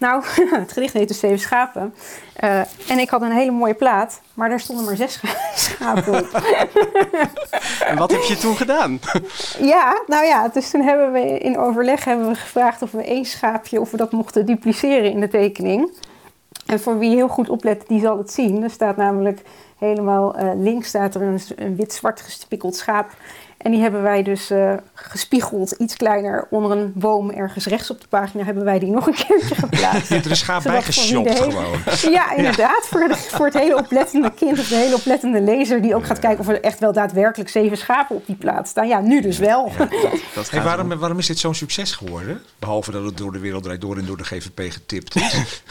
Nou, 0.02 0.24
het 0.62 0.72
gedicht 0.72 0.94
heet 0.94 1.08
dus 1.08 1.20
Zeven 1.20 1.40
Schapen. 1.40 1.94
Eh, 2.36 2.60
en 2.88 3.00
ik 3.00 3.10
had 3.10 3.22
een 3.22 3.32
hele 3.32 3.52
mooie 3.52 3.74
plaat, 3.74 4.22
maar 4.34 4.50
daar 4.50 4.60
stonden 4.60 4.86
maar 4.86 4.96
zes 4.96 5.22
schapen 5.56 6.14
op. 6.14 6.30
En 7.86 7.98
wat 7.98 8.12
heb 8.12 8.22
je 8.22 8.38
toen 8.38 8.56
gedaan? 8.56 9.00
Ja, 9.60 10.02
nou 10.08 10.26
ja, 10.26 10.48
dus 10.48 10.70
toen 10.70 10.82
hebben 10.82 11.12
we 11.12 11.38
in 11.38 11.58
overleg 11.58 12.06
hebben 12.06 12.28
we 12.28 12.36
gevraagd 12.36 12.82
of 12.82 12.92
we 12.92 13.04
één 13.04 13.26
schaapje, 13.26 13.80
of 13.80 13.92
we 13.92 13.98
dat 13.98 14.12
mochten 14.12 14.46
dupliceren 14.46 15.12
in 15.12 15.20
de 15.20 15.28
tekening. 15.28 15.92
En 16.66 16.80
voor 16.80 17.00
wie 17.00 17.16
heel 17.16 17.28
goed 17.28 17.50
oplet, 17.50 17.88
die 17.88 18.00
zal 18.00 18.18
het 18.18 18.32
zien. 18.32 18.64
Er 18.64 18.70
staat 18.70 18.98
namelijk 18.98 19.42
helemaal 19.78 20.36
eh, 20.36 20.50
links 20.56 20.88
staat 20.88 21.16
er 21.16 21.22
een, 21.22 21.40
een 21.56 21.76
wit-zwart 21.76 22.22
gespikkeld 22.22 22.76
schaap. 22.76 23.12
En 23.64 23.72
die 23.72 23.82
hebben 23.82 24.02
wij 24.02 24.24
dus 24.24 24.52
uh, 24.52 24.74
gespiegeld, 24.94 25.72
iets 25.72 25.96
kleiner, 25.96 26.48
onder 26.50 26.72
een 26.72 26.92
boom 26.96 27.30
ergens 27.30 27.66
rechts 27.66 27.92
op 27.92 28.02
de 28.02 28.08
pagina 28.08 28.44
hebben 28.44 28.64
wij 28.64 28.80
die 28.80 28.92
nog 28.92 29.08
een 29.08 29.14
keertje 29.14 29.56
geplaatst. 29.56 30.08
Je 30.08 30.14
hebt 30.14 30.26
er 30.26 30.32
een 30.32 30.38
schaap 30.38 30.64
bij 30.64 30.82
geshopt 30.82 31.40
gewoon. 31.40 31.80
Ja, 32.12 32.36
inderdaad. 32.36 32.88
Voor, 32.88 33.08
de, 33.08 33.16
voor 33.16 33.46
het 33.46 33.54
hele 33.54 33.78
oplettende 33.78 34.34
kind 34.34 34.60
of 34.60 34.68
de 34.68 34.76
hele 34.76 34.96
oplettende 34.96 35.42
lezer 35.42 35.82
die 35.82 35.96
ook 35.96 36.06
gaat 36.06 36.20
kijken 36.20 36.40
of 36.40 36.48
er 36.48 36.62
echt 36.62 36.80
wel 36.80 36.94
daadwerkelijk 36.94 37.50
zeven 37.50 37.78
schapen 37.78 38.16
op 38.16 38.26
die 38.26 38.36
plaats 38.36 38.70
staan. 38.70 38.88
Ja, 38.88 39.00
nu 39.00 39.22
dus 39.22 39.38
wel. 39.38 39.72
Ja, 39.78 39.78
dat, 39.78 39.90
dat 40.34 40.50
hey, 40.52 40.62
waarom, 40.62 41.00
waarom 41.00 41.20
is 41.20 41.28
dit 41.28 41.40
zo'n 41.40 41.56
succes 41.56 41.92
geworden? 41.92 42.42
Behalve 42.60 42.92
dat 42.92 43.04
het 43.04 43.18
door 43.18 43.32
de 43.32 43.40
wereld 43.40 43.64
draait 43.64 43.82
door 43.82 43.98
en 43.98 44.06
door 44.06 44.18
de 44.18 44.24
GVP 44.24 44.72
getipt 44.72 45.16
is. 45.16 45.64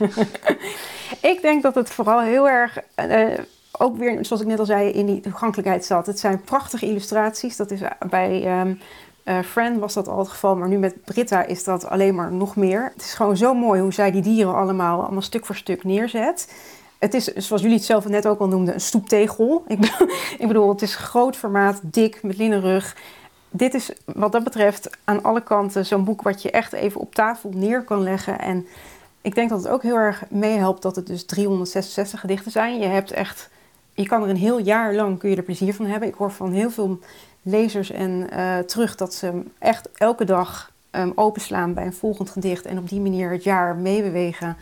ik 1.32 1.38
denk 1.42 1.62
dat 1.62 1.74
het 1.74 1.90
vooral 1.90 2.20
heel 2.20 2.48
erg... 2.48 2.78
Uh, 2.96 3.38
ook 3.78 3.96
weer, 3.96 4.24
zoals 4.24 4.42
ik 4.42 4.48
net 4.48 4.58
al 4.58 4.66
zei, 4.66 4.88
in 4.90 5.06
die 5.06 5.20
toegankelijkheid 5.20 5.84
zat. 5.84 6.06
Het 6.06 6.18
zijn 6.18 6.40
prachtige 6.40 6.86
illustraties. 6.86 7.56
Dat 7.56 7.70
is 7.70 7.80
bij 8.08 8.60
um, 8.60 8.80
uh, 9.24 9.38
Fran 9.42 9.78
was 9.78 9.94
dat 9.94 10.08
al 10.08 10.18
het 10.18 10.28
geval, 10.28 10.56
maar 10.56 10.68
nu 10.68 10.78
met 10.78 11.04
Britta 11.04 11.44
is 11.44 11.64
dat 11.64 11.86
alleen 11.86 12.14
maar 12.14 12.32
nog 12.32 12.56
meer. 12.56 12.90
Het 12.92 13.02
is 13.02 13.14
gewoon 13.14 13.36
zo 13.36 13.54
mooi 13.54 13.80
hoe 13.80 13.92
zij 13.92 14.10
die 14.10 14.22
dieren 14.22 14.54
allemaal, 14.54 15.02
allemaal 15.02 15.22
stuk 15.22 15.46
voor 15.46 15.56
stuk 15.56 15.84
neerzet. 15.84 16.52
Het 16.98 17.14
is, 17.14 17.24
zoals 17.24 17.62
jullie 17.62 17.76
het 17.76 17.86
zelf 17.86 18.08
net 18.08 18.26
ook 18.26 18.40
al 18.40 18.48
noemden, 18.48 18.74
een 18.74 18.80
stoeptegel. 18.80 19.64
Ik, 19.66 19.78
ik 20.38 20.46
bedoel, 20.46 20.68
het 20.68 20.82
is 20.82 20.96
groot 20.96 21.36
formaat, 21.36 21.80
dik, 21.82 22.22
met 22.22 22.36
linnen 22.36 22.60
rug. 22.60 22.96
Dit 23.50 23.74
is 23.74 23.92
wat 24.04 24.32
dat 24.32 24.44
betreft 24.44 24.90
aan 25.04 25.22
alle 25.22 25.42
kanten 25.42 25.86
zo'n 25.86 26.04
boek 26.04 26.22
wat 26.22 26.42
je 26.42 26.50
echt 26.50 26.72
even 26.72 27.00
op 27.00 27.14
tafel 27.14 27.50
neer 27.54 27.82
kan 27.82 28.02
leggen. 28.02 28.38
En 28.38 28.66
ik 29.22 29.34
denk 29.34 29.50
dat 29.50 29.62
het 29.62 29.72
ook 29.72 29.82
heel 29.82 29.96
erg 29.96 30.22
meehelpt 30.30 30.82
dat 30.82 30.96
het 30.96 31.06
dus 31.06 31.24
366 31.24 32.20
gedichten 32.20 32.50
zijn. 32.50 32.80
Je 32.80 32.86
hebt 32.86 33.10
echt 33.10 33.50
je 33.94 34.06
kan 34.06 34.22
er 34.22 34.28
een 34.28 34.36
heel 34.36 34.58
jaar 34.58 34.94
lang 34.94 35.18
kun 35.18 35.30
je 35.30 35.36
er 35.36 35.42
plezier 35.42 35.74
van 35.74 35.86
hebben. 35.86 36.08
Ik 36.08 36.14
hoor 36.14 36.30
van 36.30 36.52
heel 36.52 36.70
veel 36.70 36.98
lezers 37.42 37.90
en 37.90 38.26
uh, 38.32 38.58
terug 38.58 38.96
dat 38.96 39.14
ze 39.14 39.42
echt 39.58 39.88
elke 39.94 40.24
dag 40.24 40.72
um, 40.90 41.12
openslaan 41.14 41.74
bij 41.74 41.86
een 41.86 41.92
volgend 41.92 42.30
gedicht 42.30 42.66
en 42.66 42.78
op 42.78 42.88
die 42.88 43.00
manier 43.00 43.30
het 43.30 43.44
jaar 43.44 43.76
meebewegen 43.76 44.56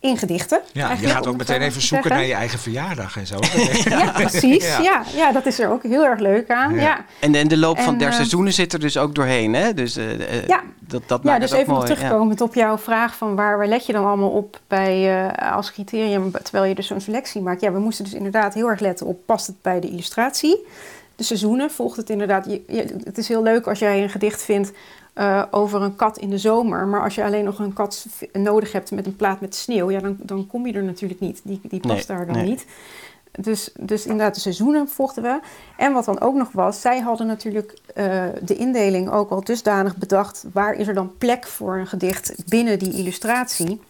in 0.00 0.16
gedichten. 0.16 0.60
Ja, 0.72 0.92
je 1.00 1.06
gaat 1.06 1.26
ook 1.26 1.36
meteen 1.36 1.60
even 1.60 1.82
zoeken 1.82 2.10
naar 2.10 2.24
je 2.24 2.34
eigen 2.34 2.58
verjaardag 2.58 3.16
en 3.16 3.26
zo. 3.26 3.36
ja, 3.84 4.10
precies. 4.10 4.66
Ja. 4.66 4.80
ja. 4.80 5.02
Ja, 5.14 5.32
dat 5.32 5.46
is 5.46 5.58
er 5.58 5.70
ook 5.70 5.82
heel 5.82 6.04
erg 6.04 6.20
leuk 6.20 6.50
aan. 6.50 6.74
Ja. 6.74 7.04
En, 7.20 7.34
en 7.34 7.48
de 7.48 7.56
loop 7.56 7.78
van 7.78 7.98
der 7.98 8.08
uh, 8.08 8.14
seizoenen 8.14 8.52
zit 8.52 8.72
er 8.72 8.80
dus 8.80 8.96
ook 8.96 9.14
doorheen, 9.14 9.54
hè? 9.54 9.74
Dus, 9.74 9.96
uh, 9.96 10.46
ja. 10.46 10.62
dat, 10.78 11.02
dat 11.06 11.20
ja, 11.22 11.38
dus 11.38 11.50
even 11.50 11.72
nog 11.72 11.84
terugkomend 11.84 12.40
op 12.40 12.54
jouw 12.54 12.78
vraag 12.78 13.16
van 13.16 13.34
waar, 13.34 13.58
waar 13.58 13.68
let 13.68 13.86
je 13.86 13.92
dan 13.92 14.06
allemaal 14.06 14.30
op 14.30 14.60
bij, 14.66 15.30
als 15.36 15.72
criterium 15.72 16.30
terwijl 16.30 16.64
je 16.64 16.74
dus 16.74 16.86
zo'n 16.86 17.00
selectie 17.00 17.40
maakt. 17.40 17.60
Ja, 17.60 17.72
we 17.72 17.78
moesten 17.78 18.04
dus 18.04 18.14
inderdaad 18.14 18.54
heel 18.54 18.68
erg 18.68 18.80
letten 18.80 19.06
op 19.06 19.18
past 19.26 19.46
het 19.46 19.62
bij 19.62 19.80
de 19.80 19.88
illustratie. 19.88 20.66
De 21.16 21.24
seizoenen 21.24 21.70
volgt 21.70 21.96
het 21.96 22.10
inderdaad. 22.10 22.46
Je, 22.46 22.84
het 23.04 23.18
is 23.18 23.28
heel 23.28 23.42
leuk 23.42 23.66
als 23.66 23.78
jij 23.78 24.02
een 24.02 24.10
gedicht 24.10 24.42
vindt 24.42 24.72
uh, 25.18 25.42
over 25.50 25.82
een 25.82 25.96
kat 25.96 26.18
in 26.18 26.30
de 26.30 26.38
zomer. 26.38 26.86
Maar 26.86 27.02
als 27.02 27.14
je 27.14 27.24
alleen 27.24 27.44
nog 27.44 27.58
een 27.58 27.72
kat 27.72 28.06
nodig 28.32 28.72
hebt 28.72 28.90
met 28.90 29.06
een 29.06 29.16
plaat 29.16 29.40
met 29.40 29.54
sneeuw, 29.54 29.90
ja, 29.90 30.00
dan, 30.00 30.16
dan 30.20 30.46
kom 30.46 30.66
je 30.66 30.72
er 30.72 30.82
natuurlijk 30.82 31.20
niet. 31.20 31.40
Die, 31.44 31.60
die 31.62 31.80
past 31.80 32.06
daar 32.06 32.26
dan 32.26 32.44
niet. 32.44 32.66
Dus, 33.40 33.70
dus 33.80 34.06
inderdaad, 34.06 34.34
de 34.34 34.40
seizoenen 34.40 34.88
volgden 34.88 35.22
we. 35.22 35.40
En 35.76 35.92
wat 35.92 36.04
dan 36.04 36.20
ook 36.20 36.34
nog 36.34 36.52
was, 36.52 36.80
zij 36.80 37.00
hadden 37.00 37.26
natuurlijk 37.26 37.78
uh, 37.96 38.24
de 38.42 38.56
indeling 38.56 39.10
ook 39.10 39.30
al 39.30 39.44
dusdanig 39.44 39.96
bedacht. 39.96 40.44
Waar 40.52 40.74
is 40.74 40.88
er 40.88 40.94
dan 40.94 41.12
plek 41.18 41.46
voor 41.46 41.76
een 41.76 41.86
gedicht 41.86 42.34
binnen 42.48 42.78
die 42.78 42.92
illustratie? 42.92 43.80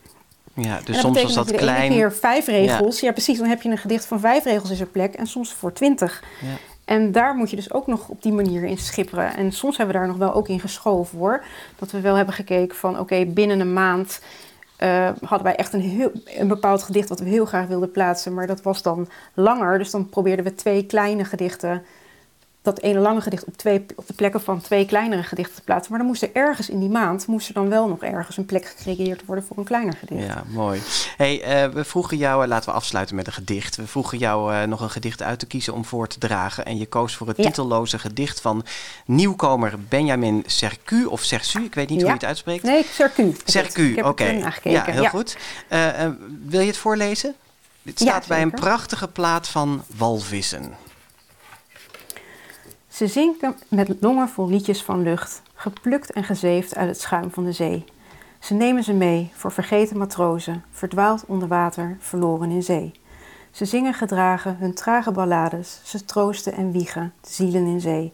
Ja, 0.54 0.80
dus 0.84 1.00
soms 1.00 1.22
was 1.22 1.34
dat, 1.34 1.48
dat 1.48 1.56
klein. 1.56 1.90
keer 1.90 2.12
vijf 2.12 2.46
regels. 2.46 3.00
Ja. 3.00 3.06
ja. 3.06 3.12
precies. 3.12 3.38
Dan 3.38 3.48
heb 3.48 3.62
je 3.62 3.70
een 3.70 3.78
gedicht 3.78 4.04
van 4.04 4.20
vijf 4.20 4.44
regels 4.44 4.70
is 4.70 4.80
er 4.80 4.86
plek 4.86 5.14
en 5.14 5.26
soms 5.26 5.52
voor 5.52 5.72
twintig. 5.72 6.22
Ja. 6.40 6.56
En 6.88 7.12
daar 7.12 7.34
moet 7.34 7.50
je 7.50 7.56
dus 7.56 7.72
ook 7.72 7.86
nog 7.86 8.08
op 8.08 8.22
die 8.22 8.32
manier 8.32 8.64
in 8.64 8.78
schipperen. 8.78 9.36
En 9.36 9.52
soms 9.52 9.76
hebben 9.76 9.94
we 9.94 10.00
daar 10.00 10.10
nog 10.10 10.18
wel 10.18 10.34
ook 10.34 10.48
in 10.48 10.60
geschoven 10.60 11.18
hoor. 11.18 11.44
Dat 11.78 11.90
we 11.90 12.00
wel 12.00 12.14
hebben 12.14 12.34
gekeken 12.34 12.76
van 12.76 12.98
oké, 12.98 13.24
binnen 13.24 13.60
een 13.60 13.72
maand 13.72 14.20
uh, 14.82 15.10
hadden 15.20 15.42
wij 15.42 15.56
echt 15.56 15.72
een, 15.72 15.80
heel, 15.80 16.10
een 16.24 16.48
bepaald 16.48 16.82
gedicht 16.82 17.08
wat 17.08 17.20
we 17.20 17.28
heel 17.28 17.44
graag 17.44 17.66
wilden 17.66 17.90
plaatsen. 17.90 18.34
Maar 18.34 18.46
dat 18.46 18.62
was 18.62 18.82
dan 18.82 19.08
langer. 19.34 19.78
Dus 19.78 19.90
dan 19.90 20.08
probeerden 20.08 20.44
we 20.44 20.54
twee 20.54 20.86
kleine 20.86 21.24
gedichten 21.24 21.82
dat 22.74 22.80
ene 22.80 22.98
lange 22.98 23.20
gedicht 23.20 23.44
op, 23.44 23.56
twee, 23.56 23.86
op 23.94 24.06
de 24.06 24.12
plekken 24.12 24.40
van 24.40 24.60
twee 24.60 24.86
kleinere 24.86 25.22
gedichten 25.22 25.54
te 25.54 25.62
plaatsen. 25.62 25.90
Maar 25.90 25.98
dan 26.00 26.08
moest 26.08 26.22
er 26.22 26.30
ergens 26.32 26.68
in 26.68 26.80
die 26.80 26.88
maand, 26.88 27.26
moest 27.26 27.48
er 27.48 27.54
dan 27.54 27.68
wel 27.68 27.88
nog 27.88 28.02
ergens 28.02 28.36
een 28.36 28.46
plek 28.46 28.74
gecreëerd 28.76 29.22
worden 29.26 29.44
voor 29.44 29.58
een 29.58 29.64
kleiner 29.64 29.96
gedicht. 29.96 30.26
Ja, 30.26 30.44
mooi. 30.46 30.82
Hey, 31.16 31.64
uh, 31.64 31.72
we 31.74 31.84
vroegen 31.84 32.16
jou, 32.16 32.42
uh, 32.42 32.48
laten 32.48 32.70
we 32.70 32.76
afsluiten 32.76 33.16
met 33.16 33.26
een 33.26 33.32
gedicht. 33.32 33.76
We 33.76 33.86
vroegen 33.86 34.18
jou 34.18 34.54
uh, 34.54 34.62
nog 34.62 34.80
een 34.80 34.90
gedicht 34.90 35.22
uit 35.22 35.38
te 35.38 35.46
kiezen 35.46 35.74
om 35.74 35.84
voor 35.84 36.08
te 36.08 36.18
dragen. 36.18 36.64
En 36.64 36.78
je 36.78 36.86
koos 36.86 37.16
voor 37.16 37.28
het 37.28 37.36
ja. 37.36 37.42
titelloze 37.42 37.98
gedicht 37.98 38.40
van 38.40 38.64
nieuwkomer 39.04 39.74
Benjamin 39.88 40.42
Sercu, 40.46 41.04
of 41.04 41.22
Sercu, 41.22 41.62
ik 41.62 41.74
weet 41.74 41.88
niet 41.88 42.00
ja. 42.00 42.04
hoe 42.04 42.12
je 42.12 42.18
het 42.18 42.28
uitspreekt. 42.28 42.62
Nee, 42.62 42.86
Sercu. 42.92 43.36
Sercu, 43.44 43.94
oké. 43.94 44.08
Okay. 44.08 44.52
Ja, 44.62 44.84
heel 44.84 45.04
goed. 45.08 45.36
wil 46.44 46.60
je 46.60 46.66
het 46.66 46.76
voorlezen? 46.76 47.34
Dit 47.82 48.00
staat 48.00 48.26
bij 48.26 48.42
een 48.42 48.50
prachtige 48.50 49.08
plaat 49.08 49.48
van 49.48 49.84
walvissen. 49.96 50.74
Ze 52.98 53.06
zinken 53.06 53.56
met 53.68 53.96
longen 54.00 54.28
vol 54.28 54.48
liedjes 54.48 54.82
van 54.82 55.02
lucht, 55.02 55.42
geplukt 55.54 56.12
en 56.12 56.24
gezeefd 56.24 56.76
uit 56.76 56.88
het 56.88 57.00
schuim 57.00 57.30
van 57.30 57.44
de 57.44 57.52
zee. 57.52 57.84
Ze 58.38 58.54
nemen 58.54 58.84
ze 58.84 58.92
mee 58.92 59.30
voor 59.34 59.52
vergeten 59.52 59.98
matrozen, 59.98 60.64
verdwaald 60.70 61.24
onder 61.26 61.48
water, 61.48 61.96
verloren 62.00 62.50
in 62.50 62.62
zee. 62.62 62.92
Ze 63.50 63.64
zingen 63.64 63.94
gedragen 63.94 64.56
hun 64.56 64.74
trage 64.74 65.12
ballades, 65.12 65.80
ze 65.84 66.04
troosten 66.04 66.52
en 66.52 66.72
wiegen, 66.72 67.12
zielen 67.22 67.66
in 67.66 67.80
zee. 67.80 68.12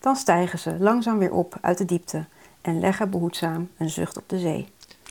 Dan 0.00 0.16
stijgen 0.16 0.58
ze 0.58 0.76
langzaam 0.78 1.18
weer 1.18 1.32
op 1.32 1.58
uit 1.60 1.78
de 1.78 1.84
diepte 1.84 2.26
en 2.60 2.80
leggen 2.80 3.10
behoedzaam 3.10 3.68
een 3.78 3.90
zucht 3.90 4.16
op 4.16 4.28
de 4.28 4.38
zee. 4.38 4.68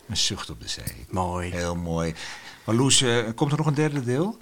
Een 0.09 0.17
zucht 0.17 0.49
op 0.49 0.61
de 0.61 0.67
zee. 0.67 1.05
Mooi. 1.09 1.51
Heel 1.51 1.75
mooi. 1.75 2.13
Maar 2.65 2.75
Loes, 2.75 3.01
uh, 3.01 3.17
komt 3.35 3.51
er 3.51 3.57
nog 3.57 3.67
een 3.67 3.73
derde 3.73 4.03
deel? 4.03 4.37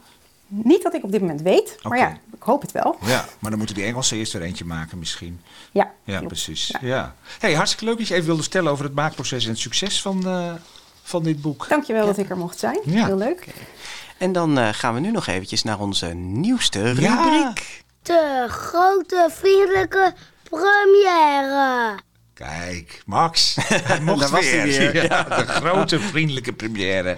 Niet 0.53 0.83
dat 0.83 0.93
ik 0.93 1.03
op 1.03 1.11
dit 1.11 1.21
moment 1.21 1.41
weet, 1.41 1.77
maar 1.81 1.97
ja, 1.97 2.09
ik 2.09 2.43
hoop 2.43 2.61
het 2.61 2.71
wel. 2.71 2.97
Ja, 3.05 3.25
maar 3.39 3.49
dan 3.49 3.57
moeten 3.57 3.75
die 3.75 3.85
Engelsen 3.85 4.17
eerst 4.17 4.33
er 4.33 4.41
eentje 4.41 4.65
maken 4.65 4.99
misschien. 4.99 5.41
Ja. 5.71 5.91
Ja, 6.03 6.21
precies. 6.21 6.75
Ja. 6.81 7.15
Hey, 7.39 7.53
hartstikke 7.53 7.85
leuk 7.85 7.97
dat 7.97 8.07
je 8.07 8.13
even 8.13 8.25
wilde 8.25 8.43
stellen 8.43 8.71
over 8.71 8.85
het 8.85 8.93
maakproces 8.93 9.43
en 9.43 9.49
het 9.49 9.59
succes 9.59 10.01
van, 10.01 10.27
uh, 10.27 10.53
van 11.03 11.23
dit 11.23 11.41
boek. 11.41 11.65
Dankjewel 11.69 12.01
ja. 12.01 12.07
dat 12.07 12.17
ik 12.17 12.29
er 12.29 12.37
mocht 12.37 12.59
zijn. 12.59 12.79
Ja. 12.85 13.05
Heel 13.05 13.17
leuk. 13.17 13.45
Okay. 13.47 13.67
En 14.17 14.31
dan 14.31 14.57
uh, 14.57 14.69
gaan 14.71 14.93
we 14.93 14.99
nu 14.99 15.11
nog 15.11 15.27
eventjes 15.27 15.63
naar 15.63 15.79
onze 15.79 16.07
nieuwste 16.13 16.91
rubriek. 16.91 17.83
De 18.01 18.45
grote 18.47 19.29
vriendelijke 19.31 20.13
première. 20.43 21.99
Kijk, 22.41 23.01
Max, 23.05 23.55
hij 23.59 24.01
mocht 24.01 24.29
weer. 24.29 24.63
weer. 24.63 25.03
Ja, 25.03 25.23
de 25.23 25.45
grote 25.47 25.99
vriendelijke 25.99 26.53
première. 26.53 27.17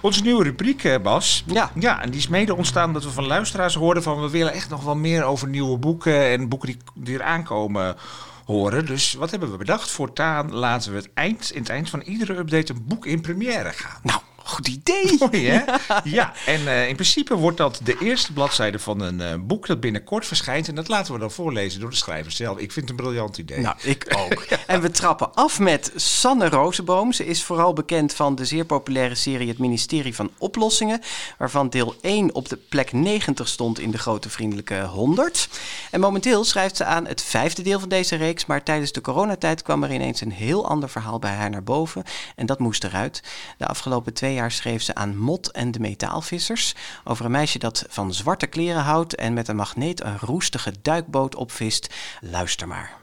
Onze 0.00 0.22
nieuwe 0.22 0.44
rubriek, 0.44 0.84
eh, 0.84 1.00
Bas. 1.02 1.44
Ja. 1.46 1.70
ja, 1.78 2.02
en 2.02 2.10
die 2.10 2.20
is 2.20 2.28
mede 2.28 2.54
ontstaan 2.54 2.92
dat 2.92 3.04
we 3.04 3.10
van 3.10 3.26
luisteraars 3.26 3.74
hoorden 3.74 4.02
van... 4.02 4.22
we 4.22 4.30
willen 4.30 4.52
echt 4.52 4.68
nog 4.68 4.84
wel 4.84 4.96
meer 4.96 5.24
over 5.24 5.48
nieuwe 5.48 5.78
boeken 5.78 6.24
en 6.24 6.48
boeken 6.48 6.68
die, 6.68 6.78
die 6.94 7.14
eraan 7.14 7.44
komen 7.44 7.96
horen. 8.44 8.86
Dus 8.86 9.14
wat 9.14 9.30
hebben 9.30 9.50
we 9.50 9.56
bedacht? 9.56 9.90
Voortaan 9.90 10.52
laten 10.52 10.90
we 10.90 10.96
het 10.96 11.10
eind, 11.14 11.50
in 11.52 11.60
het 11.60 11.70
eind 11.70 11.90
van 11.90 12.00
iedere 12.00 12.36
update 12.36 12.72
een 12.72 12.84
boek 12.86 13.06
in 13.06 13.20
première 13.20 13.72
gaan. 13.72 14.00
Nou, 14.02 14.20
Goed 14.54 14.68
idee. 14.68 15.16
Mooi, 15.30 15.48
hè? 15.48 15.62
ja, 16.04 16.32
en 16.46 16.60
uh, 16.60 16.88
in 16.88 16.94
principe 16.94 17.34
wordt 17.34 17.56
dat 17.56 17.80
de 17.84 17.96
eerste 18.00 18.32
bladzijde 18.32 18.78
van 18.78 19.00
een 19.00 19.20
uh, 19.20 19.34
boek 19.46 19.66
dat 19.66 19.80
binnenkort 19.80 20.26
verschijnt. 20.26 20.68
En 20.68 20.74
dat 20.74 20.88
laten 20.88 21.12
we 21.12 21.18
dan 21.18 21.30
voorlezen 21.30 21.80
door 21.80 21.90
de 21.90 21.96
schrijver 21.96 22.32
zelf. 22.32 22.58
Ik 22.58 22.72
vind 22.72 22.88
het 22.88 22.98
een 22.98 23.04
briljant 23.04 23.38
idee. 23.38 23.60
Nou, 23.60 23.76
ik 23.82 24.06
ook. 24.18 24.46
En 24.66 24.80
we 24.80 24.90
trappen 24.90 25.34
af 25.34 25.58
met 25.58 25.92
Sanne 25.96 26.48
Rozenboom. 26.48 27.12
Ze 27.12 27.26
is 27.26 27.42
vooral 27.42 27.72
bekend 27.72 28.14
van 28.14 28.34
de 28.34 28.44
zeer 28.44 28.64
populaire 28.64 29.14
serie 29.14 29.48
Het 29.48 29.58
Ministerie 29.58 30.14
van 30.14 30.30
Oplossingen. 30.38 31.00
Waarvan 31.38 31.68
deel 31.68 31.94
1 32.00 32.34
op 32.34 32.48
de 32.48 32.56
plek 32.56 32.92
90 32.92 33.48
stond 33.48 33.78
in 33.78 33.90
de 33.90 33.98
Grote 33.98 34.30
Vriendelijke 34.30 34.82
100. 34.82 35.48
En 35.90 36.00
momenteel 36.00 36.44
schrijft 36.44 36.76
ze 36.76 36.84
aan 36.84 37.06
het 37.06 37.22
vijfde 37.22 37.62
deel 37.62 37.80
van 37.80 37.88
deze 37.88 38.16
reeks. 38.16 38.46
Maar 38.46 38.62
tijdens 38.62 38.92
de 38.92 39.00
coronatijd 39.00 39.62
kwam 39.62 39.82
er 39.82 39.92
ineens 39.92 40.20
een 40.20 40.32
heel 40.32 40.68
ander 40.68 40.88
verhaal 40.88 41.18
bij 41.18 41.32
haar 41.32 41.50
naar 41.50 41.64
boven. 41.64 42.02
En 42.36 42.46
dat 42.46 42.58
moest 42.58 42.84
eruit. 42.84 43.22
De 43.58 43.66
afgelopen 43.66 44.14
twee 44.14 44.34
jaar 44.34 44.42
schreef 44.50 44.82
ze 44.82 44.94
aan 44.94 45.16
Mot 45.16 45.50
en 45.50 45.70
de 45.70 45.80
Metaalvissers. 45.80 46.74
Over 47.04 47.24
een 47.24 47.30
meisje 47.30 47.58
dat 47.58 47.86
van 47.88 48.14
zwarte 48.14 48.46
kleren 48.46 48.82
houdt 48.82 49.14
en 49.14 49.32
met 49.32 49.48
een 49.48 49.56
magneet 49.56 50.04
een 50.04 50.18
roestige 50.18 50.72
duikboot 50.82 51.34
opvist. 51.34 51.94
Luister 52.20 52.68
maar. 52.68 52.96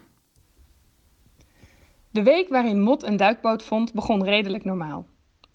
De 2.09 2.23
week 2.23 2.49
waarin 2.49 2.81
Mot 2.81 3.03
een 3.03 3.17
duikboot 3.17 3.63
vond 3.63 3.93
begon 3.93 4.23
redelijk 4.23 4.63
normaal. 4.65 5.05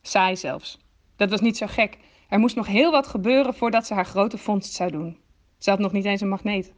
Saai 0.02 0.36
zelfs. 0.36 0.78
Dat 1.16 1.30
was 1.30 1.40
niet 1.40 1.56
zo 1.56 1.66
gek. 1.66 1.98
Er 2.28 2.38
moest 2.38 2.56
nog 2.56 2.66
heel 2.66 2.90
wat 2.90 3.06
gebeuren 3.06 3.54
voordat 3.54 3.86
ze 3.86 3.94
haar 3.94 4.06
grote 4.06 4.38
vondst 4.38 4.72
zou 4.72 4.90
doen. 4.90 5.18
Ze 5.58 5.70
had 5.70 5.78
nog 5.78 5.92
niet 5.92 6.04
eens 6.04 6.20
een 6.20 6.28
magneet. 6.28 6.72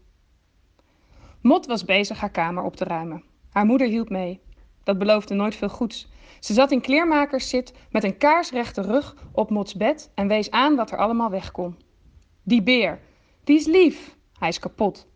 Mot 1.41 1.67
was 1.67 1.85
bezig 1.85 2.21
haar 2.21 2.31
kamer 2.31 2.63
op 2.63 2.77
te 2.77 2.85
ruimen. 2.85 3.25
Haar 3.51 3.65
moeder 3.65 3.89
hielp 3.89 4.09
mee. 4.09 4.41
Dat 4.85 4.99
beloofde 4.99 5.35
nooit 5.35 5.57
veel 5.57 5.69
goeds. 5.69 6.09
Ze 6.41 6.53
zat 6.53 6.71
in 6.71 6.81
kleermakerszit 6.81 7.73
met 7.91 8.05
een 8.05 8.17
kaarsrechte 8.17 8.83
rug 8.83 9.15
op 9.33 9.51
Mots 9.51 9.75
bed 9.75 10.11
en 10.15 10.29
wees 10.29 10.51
aan 10.51 10.77
wat 10.77 10.91
er 10.91 10.99
allemaal 10.99 11.31
weg 11.31 11.51
kon. 11.51 11.77
Die 12.43 12.63
beer, 12.63 13.01
die 13.45 13.57
is 13.57 13.67
lief. 13.67 14.17
Hij 14.39 14.49
is 14.49 14.59
kapot. 14.59 15.07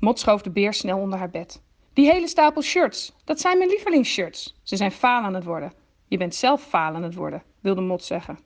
Mot 0.00 0.18
schoof 0.18 0.42
de 0.42 0.50
beer 0.50 0.72
snel 0.74 0.98
onder 0.98 1.18
haar 1.18 1.30
bed. 1.30 1.62
Die 1.92 2.10
hele 2.10 2.28
stapel 2.28 2.62
shirts, 2.62 3.12
dat 3.24 3.40
zijn 3.40 3.58
mijn 3.58 3.70
lievelingsshirts. 3.70 4.54
Ze 4.62 4.76
zijn 4.76 4.92
faal 4.92 5.22
aan 5.22 5.34
het 5.34 5.44
worden. 5.44 5.72
Je 6.06 6.16
bent 6.16 6.34
zelf 6.34 6.62
faal 6.62 6.94
aan 6.94 7.02
het 7.02 7.14
worden, 7.14 7.42
wilde 7.60 7.80
Mot 7.80 8.04
zeggen. 8.04 8.38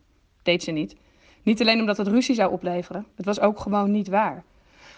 Deed 0.43 0.63
ze 0.63 0.71
niet. 0.71 0.97
Niet 1.43 1.61
alleen 1.61 1.81
omdat 1.81 1.97
het 1.97 2.07
ruzie 2.07 2.35
zou 2.35 2.53
opleveren, 2.53 3.07
het 3.15 3.25
was 3.25 3.41
ook 3.41 3.61
gewoon 3.61 3.91
niet 3.91 4.09
waar. 4.09 4.45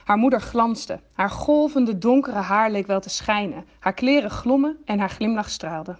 Haar 0.05 0.17
moeder 0.17 0.41
glansde, 0.41 1.01
haar 1.13 1.31
golvende 1.31 1.99
donkere 1.99 2.39
haar 2.39 2.71
leek 2.71 2.87
wel 2.87 3.01
te 3.01 3.11
schijnen, 3.11 3.65
haar 3.79 3.95
kleren 3.95 4.31
glommen 4.31 4.79
en 4.85 4.99
haar 4.99 5.11
glimlach 5.11 5.51
straalde. 5.51 5.97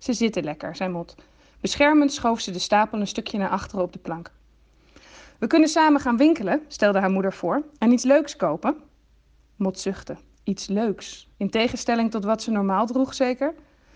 Ze 0.00 0.12
zitten 0.12 0.44
lekker, 0.44 0.76
zei 0.76 0.90
Mot. 0.90 1.14
Beschermend 1.60 2.12
schoof 2.12 2.40
ze 2.40 2.50
de 2.50 2.58
stapel 2.58 3.00
een 3.00 3.06
stukje 3.06 3.38
naar 3.38 3.48
achteren 3.48 3.84
op 3.84 3.92
de 3.92 3.98
plank. 3.98 4.30
We 5.38 5.46
kunnen 5.46 5.68
samen 5.68 6.00
gaan 6.00 6.16
winkelen, 6.16 6.62
stelde 6.68 6.98
haar 6.98 7.10
moeder 7.10 7.32
voor, 7.32 7.62
en 7.78 7.92
iets 7.92 8.04
leuks 8.04 8.36
kopen. 8.36 8.76
Mot 9.56 9.78
zuchtte. 9.78 10.16
Iets 10.44 10.66
leuks. 10.66 11.28
In 11.36 11.50
tegenstelling 11.50 12.10
tot 12.10 12.24
wat 12.24 12.42
ze 12.42 12.50
normaal 12.50 12.86
droeg, 12.86 13.14
zeker? 13.14 13.54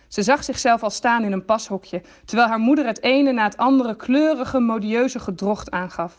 Ze 0.08 0.22
zag 0.22 0.44
zichzelf 0.44 0.82
al 0.82 0.90
staan 0.90 1.24
in 1.24 1.32
een 1.32 1.44
pashokje, 1.44 2.02
terwijl 2.24 2.48
haar 2.48 2.58
moeder 2.58 2.86
het 2.86 3.02
ene 3.02 3.32
na 3.32 3.44
het 3.44 3.56
andere 3.56 3.96
kleurige, 3.96 4.60
modieuze 4.60 5.18
gedrocht 5.18 5.70
aangaf. 5.70 6.18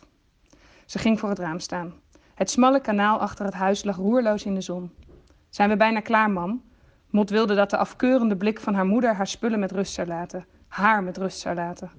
Ze 0.86 1.00
ging 1.00 1.20
voor 1.20 1.30
het 1.30 1.40
raam 1.40 1.60
staan. 1.60 1.94
Het 2.34 2.50
smalle 2.50 2.82
kanaal 2.82 3.20
achter 3.20 3.46
het 3.46 3.54
huis 3.54 3.84
lag 3.84 3.96
roerloos 3.96 4.46
in 4.46 4.54
de 4.54 4.62
zon. 4.62 4.92
Zijn 5.50 5.70
we 5.70 5.78
bijna 5.78 6.00
klaar, 6.00 6.30
mam? 6.30 6.64
Mot 7.16 7.30
wilde 7.30 7.56
dat 7.56 7.70
de 7.70 7.78
afkeurende 7.78 8.36
blik 8.36 8.60
van 8.60 8.74
haar 8.74 8.86
moeder 8.86 9.16
haar 9.16 9.28
spullen 9.28 9.60
met 9.60 9.72
rust 9.72 9.94
zou 9.94 10.08
laten. 10.08 10.46
Haar 10.68 11.04
met 11.04 11.18
rust 11.18 11.40
zou 11.40 11.56
laten. 11.56 11.92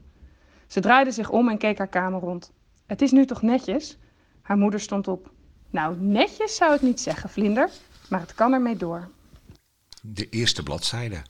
Ze 0.66 0.80
draaide 0.80 1.10
zich 1.10 1.30
om 1.30 1.48
en 1.48 1.58
keek 1.58 1.78
haar 1.78 1.88
kamer 1.88 2.20
rond. 2.20 2.52
Het 2.86 3.02
is 3.02 3.10
nu 3.10 3.26
toch 3.26 3.42
netjes? 3.42 3.96
Haar 4.42 4.56
moeder 4.56 4.80
stond 4.80 5.08
op. 5.08 5.30
Nou, 5.70 5.96
netjes 6.00 6.56
zou 6.56 6.74
ik 6.74 6.82
niet 6.82 7.00
zeggen, 7.00 7.30
vlinder, 7.30 7.70
maar 8.08 8.20
het 8.20 8.34
kan 8.34 8.52
ermee 8.52 8.76
door. 8.76 9.08
De 10.02 10.28
eerste 10.28 10.62
bladzijde. 10.62 11.22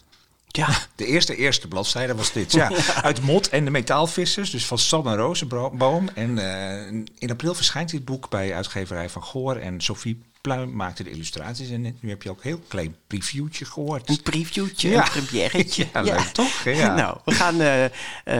Ja. 0.46 0.68
De 0.94 1.06
eerste, 1.06 1.36
eerste 1.36 1.68
bladzijde 1.68 2.14
was 2.14 2.32
dit. 2.32 2.52
Ja. 2.52 2.70
Uit 3.02 3.22
Mot 3.22 3.48
en 3.48 3.64
de 3.64 3.70
Metaalvissers, 3.70 4.50
dus 4.50 4.66
van 4.66 4.78
Sanne 4.78 5.16
Rozenboom. 5.16 6.08
En 6.14 6.36
uh, 6.36 6.86
in 7.18 7.30
april 7.30 7.54
verschijnt 7.54 7.90
dit 7.90 8.04
boek 8.04 8.30
bij 8.30 8.54
uitgeverij 8.54 9.08
Van 9.08 9.22
Goor. 9.22 9.56
En 9.56 9.80
Sophie 9.80 10.22
Pluim 10.46 10.72
maakte 10.72 11.02
de 11.02 11.10
illustraties. 11.10 11.70
En 11.70 11.82
nu 12.00 12.08
heb 12.08 12.22
je 12.22 12.30
ook 12.30 12.36
een 12.36 12.50
heel 12.50 12.60
klein 12.68 12.96
previewtje 13.06 13.64
gehoord. 13.64 14.08
Een 14.08 14.22
previewtje, 14.22 14.88
ja. 14.88 15.04
een 15.04 15.22
premièretje. 15.22 15.86
ja, 15.92 16.00
leuk 16.00 16.20
toch? 16.20 16.64
Ja. 16.64 16.94
nou, 16.94 17.18
we 17.24 17.32
gaan 17.32 17.60
uh, 17.60 17.84
uh, 17.84 17.90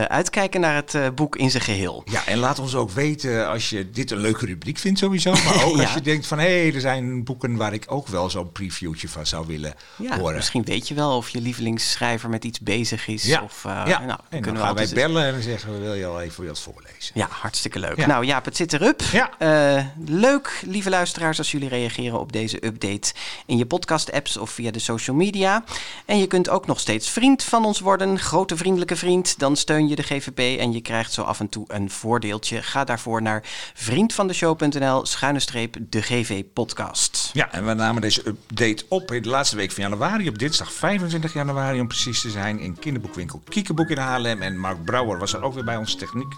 uitkijken 0.02 0.61
naar 0.61 0.74
het 0.74 0.94
uh, 0.94 1.07
boek 1.14 1.36
in 1.36 1.50
zijn 1.50 1.62
geheel. 1.62 2.02
Ja, 2.04 2.26
en 2.26 2.38
laat 2.38 2.59
ons 2.59 2.74
ook 2.74 2.90
weten 2.90 3.48
als 3.48 3.70
je 3.70 3.90
dit 3.90 4.11
een 4.11 4.18
leuke 4.18 4.46
rubriek 4.46 4.78
vindt 4.78 4.98
sowieso. 4.98 5.32
Maar 5.32 5.64
ook 5.64 5.80
als 5.80 5.94
je 5.94 6.00
denkt 6.00 6.26
van, 6.26 6.38
hé, 6.38 6.61
hey, 6.61 6.74
er 6.74 6.80
zijn 6.80 7.24
boeken 7.24 7.57
waar 7.57 7.72
ik 7.72 7.84
ook 7.86 8.09
wel 8.09 8.30
zo'n 8.30 8.52
previewtje 8.52 9.09
van 9.09 9.26
zou 9.26 9.46
willen 9.46 9.74
ja, 9.96 10.18
horen. 10.18 10.36
Misschien 10.36 10.64
weet 10.64 10.88
je 10.88 10.94
wel 10.94 11.16
of 11.16 11.28
je 11.28 11.40
lievelingsschrijver 11.40 12.28
met 12.28 12.44
iets 12.44 12.61
bezig 12.61 13.09
is. 13.09 13.24
Ja, 13.24 13.42
of. 13.42 13.64
Nou, 13.64 13.90
en 13.90 14.07
dan 14.07 14.40
kunnen 14.40 14.62
gaan 14.62 14.74
we 14.74 14.86
wij 14.86 14.94
bellen 14.94 15.24
en 15.24 15.32
dan 15.32 15.42
zeggen 15.42 15.72
we, 15.72 15.78
wil 15.78 15.94
je 15.94 16.07
al 16.07 16.20
even 16.20 16.46
wat 16.46 16.61
voorlezen? 16.61 17.12
Ja, 17.14 17.28
hartstikke 17.30 17.78
leuk. 17.78 18.07
Nou 18.07 18.24
Jaap, 18.24 18.44
het 18.44 18.57
zit 18.57 18.72
erop. 18.72 19.02
Ja. 19.12 19.92
leuk, 20.04 20.62
lieve 20.66 20.90
luisteraars, 20.90 21.38
als 21.38 21.50
jullie 21.50 21.68
reageren 21.68 21.95
op 22.03 22.32
deze 22.32 22.66
update 22.66 23.12
in 23.47 23.57
je 23.57 23.66
podcast-apps 23.66 24.36
of 24.36 24.51
via 24.51 24.70
de 24.70 24.78
social 24.78 25.16
media. 25.16 25.64
En 26.05 26.18
je 26.18 26.26
kunt 26.26 26.49
ook 26.49 26.66
nog 26.66 26.80
steeds 26.80 27.09
vriend 27.09 27.42
van 27.42 27.64
ons 27.64 27.80
worden, 27.80 28.18
grote 28.18 28.57
vriendelijke 28.57 28.97
vriend. 28.97 29.38
Dan 29.38 29.57
steun 29.57 29.88
je 29.88 29.97
de 29.97 30.03
GVP 30.03 30.61
en 30.61 30.72
je 30.72 30.80
krijgt 30.80 31.12
zo 31.12 31.22
af 31.22 31.40
en 31.40 31.49
toe 31.49 31.64
een 31.68 31.90
voordeeltje. 31.90 32.62
Ga 32.62 32.84
daarvoor 32.84 33.22
naar 33.22 33.42
vriendvandeshow.nl 33.74 35.07
schuine 35.07 35.40
streep 35.40 35.76
de 35.80 36.03
GV 36.03 36.44
podcast. 36.53 37.30
Ja, 37.32 37.53
en 37.53 37.66
we 37.66 37.74
namen 37.74 38.03
deze 38.03 38.22
update 38.26 38.84
op 38.88 39.12
in 39.12 39.22
de 39.22 39.28
laatste 39.28 39.57
week 39.57 39.72
van 39.72 39.82
januari, 39.82 40.28
op 40.28 40.38
dinsdag 40.38 40.72
25 40.72 41.32
januari 41.32 41.80
om 41.80 41.88
precies 41.88 42.20
te 42.20 42.30
zijn, 42.30 42.59
in 42.59 42.78
kinderboekwinkel 42.78 43.42
Kiekeboek 43.49 43.88
in 43.88 43.99
Haarlem. 43.99 44.42
En 44.42 44.59
Mark 44.59 44.84
Brouwer 44.84 45.18
was 45.18 45.32
er 45.32 45.42
ook 45.42 45.55
weer 45.55 45.64
bij 45.64 45.76
ons 45.76 45.94
techniek. 45.94 46.34